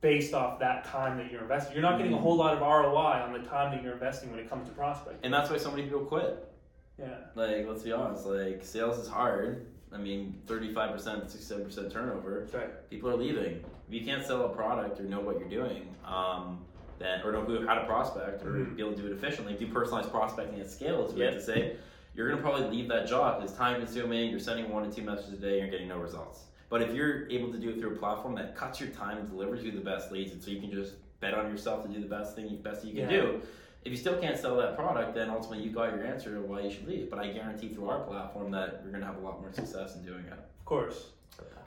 based 0.00 0.34
off 0.34 0.58
that 0.58 0.84
time 0.84 1.16
that 1.18 1.30
you're 1.30 1.42
investing. 1.42 1.74
You're 1.74 1.82
not 1.82 1.96
getting 1.96 2.12
a 2.12 2.16
mm-hmm. 2.16 2.24
whole 2.24 2.36
lot 2.36 2.54
of 2.54 2.60
ROI 2.60 3.22
on 3.22 3.32
the 3.32 3.48
time 3.48 3.70
that 3.70 3.84
you're 3.84 3.92
investing 3.92 4.30
when 4.30 4.40
it 4.40 4.50
comes 4.50 4.68
to 4.68 4.74
prospecting. 4.74 5.20
and 5.22 5.32
that's 5.32 5.48
why 5.48 5.58
so 5.58 5.70
many 5.70 5.84
people 5.84 6.00
quit. 6.00 6.52
Yeah. 6.98 7.14
Like, 7.34 7.66
let's 7.68 7.82
be 7.82 7.92
honest. 7.92 8.26
Like, 8.26 8.64
sales 8.64 8.98
is 8.98 9.08
hard. 9.08 9.66
I 9.92 9.98
mean, 9.98 10.40
thirty-five 10.46 10.92
percent, 10.92 11.30
sixty-seven 11.30 11.64
percent 11.64 11.92
turnover. 11.92 12.40
That's 12.40 12.54
right. 12.54 12.90
People 12.90 13.10
are 13.10 13.16
leaving. 13.16 13.64
If 13.88 13.94
you 13.94 14.04
can't 14.04 14.24
sell 14.24 14.44
a 14.44 14.48
product 14.48 14.98
or 15.00 15.04
know 15.04 15.20
what 15.20 15.38
you're 15.38 15.48
doing, 15.48 15.94
um, 16.04 16.64
then 16.98 17.22
or 17.22 17.32
know 17.32 17.64
how 17.66 17.74
to 17.74 17.84
prospect 17.84 18.42
or 18.44 18.50
Mhm. 18.52 18.76
be 18.76 18.82
able 18.82 18.94
to 18.94 19.02
do 19.02 19.06
it 19.06 19.12
efficiently, 19.12 19.54
do 19.54 19.66
personalized 19.68 20.10
prospecting 20.10 20.58
at 20.60 20.68
scale, 20.70 21.04
as 21.06 21.12
we 21.14 21.20
Yeah. 21.20 21.26
like 21.28 21.34
to 21.36 21.42
say, 21.42 21.76
you're 22.14 22.28
gonna 22.28 22.40
probably 22.42 22.66
leave 22.68 22.88
that 22.88 23.06
job. 23.06 23.42
It's 23.44 23.52
time 23.52 23.78
consuming. 23.80 24.30
You're 24.30 24.40
sending 24.40 24.70
one 24.72 24.88
to 24.88 24.94
two 24.94 25.02
messages 25.02 25.34
a 25.34 25.36
day. 25.36 25.60
and 25.60 25.68
You're 25.68 25.70
getting 25.70 25.88
no 25.88 25.98
results. 25.98 26.46
But 26.68 26.82
if 26.82 26.92
you're 26.94 27.28
able 27.28 27.52
to 27.52 27.58
do 27.58 27.68
it 27.70 27.78
through 27.78 27.92
a 27.92 27.96
platform 27.96 28.34
that 28.36 28.56
cuts 28.56 28.80
your 28.80 28.88
time 28.90 29.18
and 29.18 29.28
delivers 29.30 29.62
you 29.62 29.70
the 29.70 29.80
best 29.80 30.10
leads, 30.10 30.32
and 30.32 30.42
so 30.42 30.50
you 30.50 30.60
can 30.60 30.72
just 30.72 30.94
bet 31.20 31.32
on 31.34 31.48
yourself 31.50 31.84
to 31.86 31.88
do 31.92 32.00
the 32.00 32.08
best 32.08 32.34
thing, 32.34 32.56
best 32.62 32.84
you 32.84 32.92
can 32.92 33.08
Yeah. 33.10 33.20
do. 33.20 33.42
If 33.86 33.92
you 33.92 33.98
still 33.98 34.16
can't 34.16 34.36
sell 34.36 34.56
that 34.56 34.76
product, 34.76 35.14
then 35.14 35.30
ultimately 35.30 35.64
you 35.64 35.70
got 35.70 35.94
your 35.94 36.04
answer 36.04 36.34
to 36.34 36.40
why 36.40 36.62
you 36.62 36.72
should 36.72 36.88
leave. 36.88 37.08
But 37.08 37.20
I 37.20 37.28
guarantee 37.28 37.68
through 37.68 37.88
our 37.88 38.00
platform 38.00 38.50
that 38.50 38.80
you're 38.82 38.90
gonna 38.90 39.06
have 39.06 39.18
a 39.18 39.20
lot 39.20 39.40
more 39.40 39.52
success 39.52 39.94
in 39.94 40.04
doing 40.04 40.24
it. 40.24 40.32
Of 40.32 40.64
course. 40.64 41.10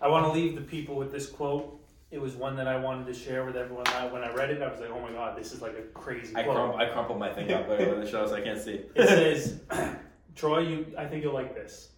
I 0.02 0.10
want 0.10 0.26
to 0.26 0.32
leave 0.34 0.56
the 0.56 0.62
people 0.62 0.96
with 0.96 1.14
this 1.14 1.30
quote. 1.30 1.80
It 2.12 2.20
was 2.20 2.36
one 2.36 2.58
that 2.58 2.68
I 2.68 2.76
wanted 2.76 3.08
to 3.08 3.14
share 3.14 3.46
with 3.46 3.56
everyone. 3.56 3.88
I, 3.88 4.08
when 4.08 4.22
I 4.22 4.34
read 4.34 4.50
it, 4.50 4.62
I 4.62 4.70
was 4.70 4.82
like, 4.82 4.90
"Oh 4.90 5.00
my 5.00 5.12
god, 5.12 5.38
this 5.38 5.54
is 5.54 5.62
like 5.62 5.78
a 5.78 5.84
crazy 5.98 6.36
I, 6.36 6.44
quote." 6.44 6.58
crump, 6.58 6.76
I 6.76 6.90
crumpled 6.92 7.20
my 7.20 7.32
thing 7.32 7.54
up 7.54 7.70
earlier 7.70 7.94
in 7.94 8.02
the 8.02 8.10
show, 8.10 8.28
so 8.28 8.36
I 8.36 8.42
can't 8.42 8.60
see. 8.60 8.82
It 8.96 9.08
says, 9.08 9.62
Troy, 10.36 10.60
you 10.60 10.88
I 10.98 11.06
think 11.06 11.24
you'll 11.24 11.34
like 11.34 11.56
this. 11.56 11.92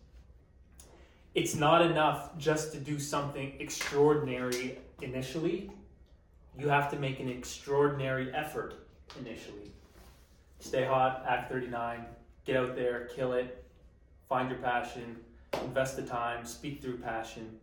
It's 1.34 1.55
not 1.55 1.82
enough 1.82 2.38
just 2.38 2.74
to 2.74 2.80
do 2.80 2.99
something 2.99 3.53
extraordinary 3.59 4.78
initially. 5.01 5.72
You 6.59 6.67
have 6.67 6.91
to 6.91 6.99
make 6.99 7.19
an 7.19 7.30
extraordinary 7.30 8.32
effort 8.36 8.88
initially. 9.19 9.72
Stay 10.62 10.86
hot, 10.86 11.26
act 11.28 11.51
39, 11.51 12.05
get 12.45 12.55
out 12.55 12.76
there, 12.76 13.09
kill 13.16 13.34
it, 13.34 13.64
find 14.30 14.47
your 14.49 14.59
passion, 14.59 15.18
invest 15.64 15.95
the 15.95 16.03
time, 16.03 16.45
speak 16.45 16.82
through 16.82 16.99
passion, 16.99 17.57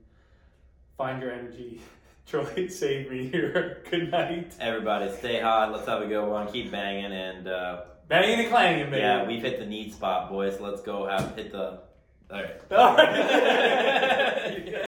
find 0.97 1.23
your 1.23 1.31
energy. 1.33 1.81
Troy, 2.27 2.67
save 2.69 3.11
me 3.11 3.29
here. 3.29 3.83
Good 3.91 4.11
night. 4.11 4.55
Everybody, 4.61 5.11
stay 5.17 5.41
hot. 5.41 5.73
Let's 5.73 5.87
have 5.87 6.03
a 6.03 6.07
good 6.07 6.29
one. 6.29 6.47
Keep 6.53 6.71
banging, 6.71 7.11
and 7.13 7.49
uh, 7.49 7.81
Banging 8.09 8.41
and 8.41 8.49
clanging, 8.51 8.87
baby. 8.91 8.99
yeah, 8.99 9.27
we've 9.27 9.41
hit 9.41 9.59
the 9.59 9.65
need 9.65 9.95
spot, 9.95 10.29
boys. 10.29 10.61
Let's 10.61 10.83
go 10.83 11.07
have 11.07 11.35
hit 11.37 11.53
the. 11.53 11.81
All 12.31 12.43
right. 12.43 12.61
All 12.71 12.97
right. 12.97 14.69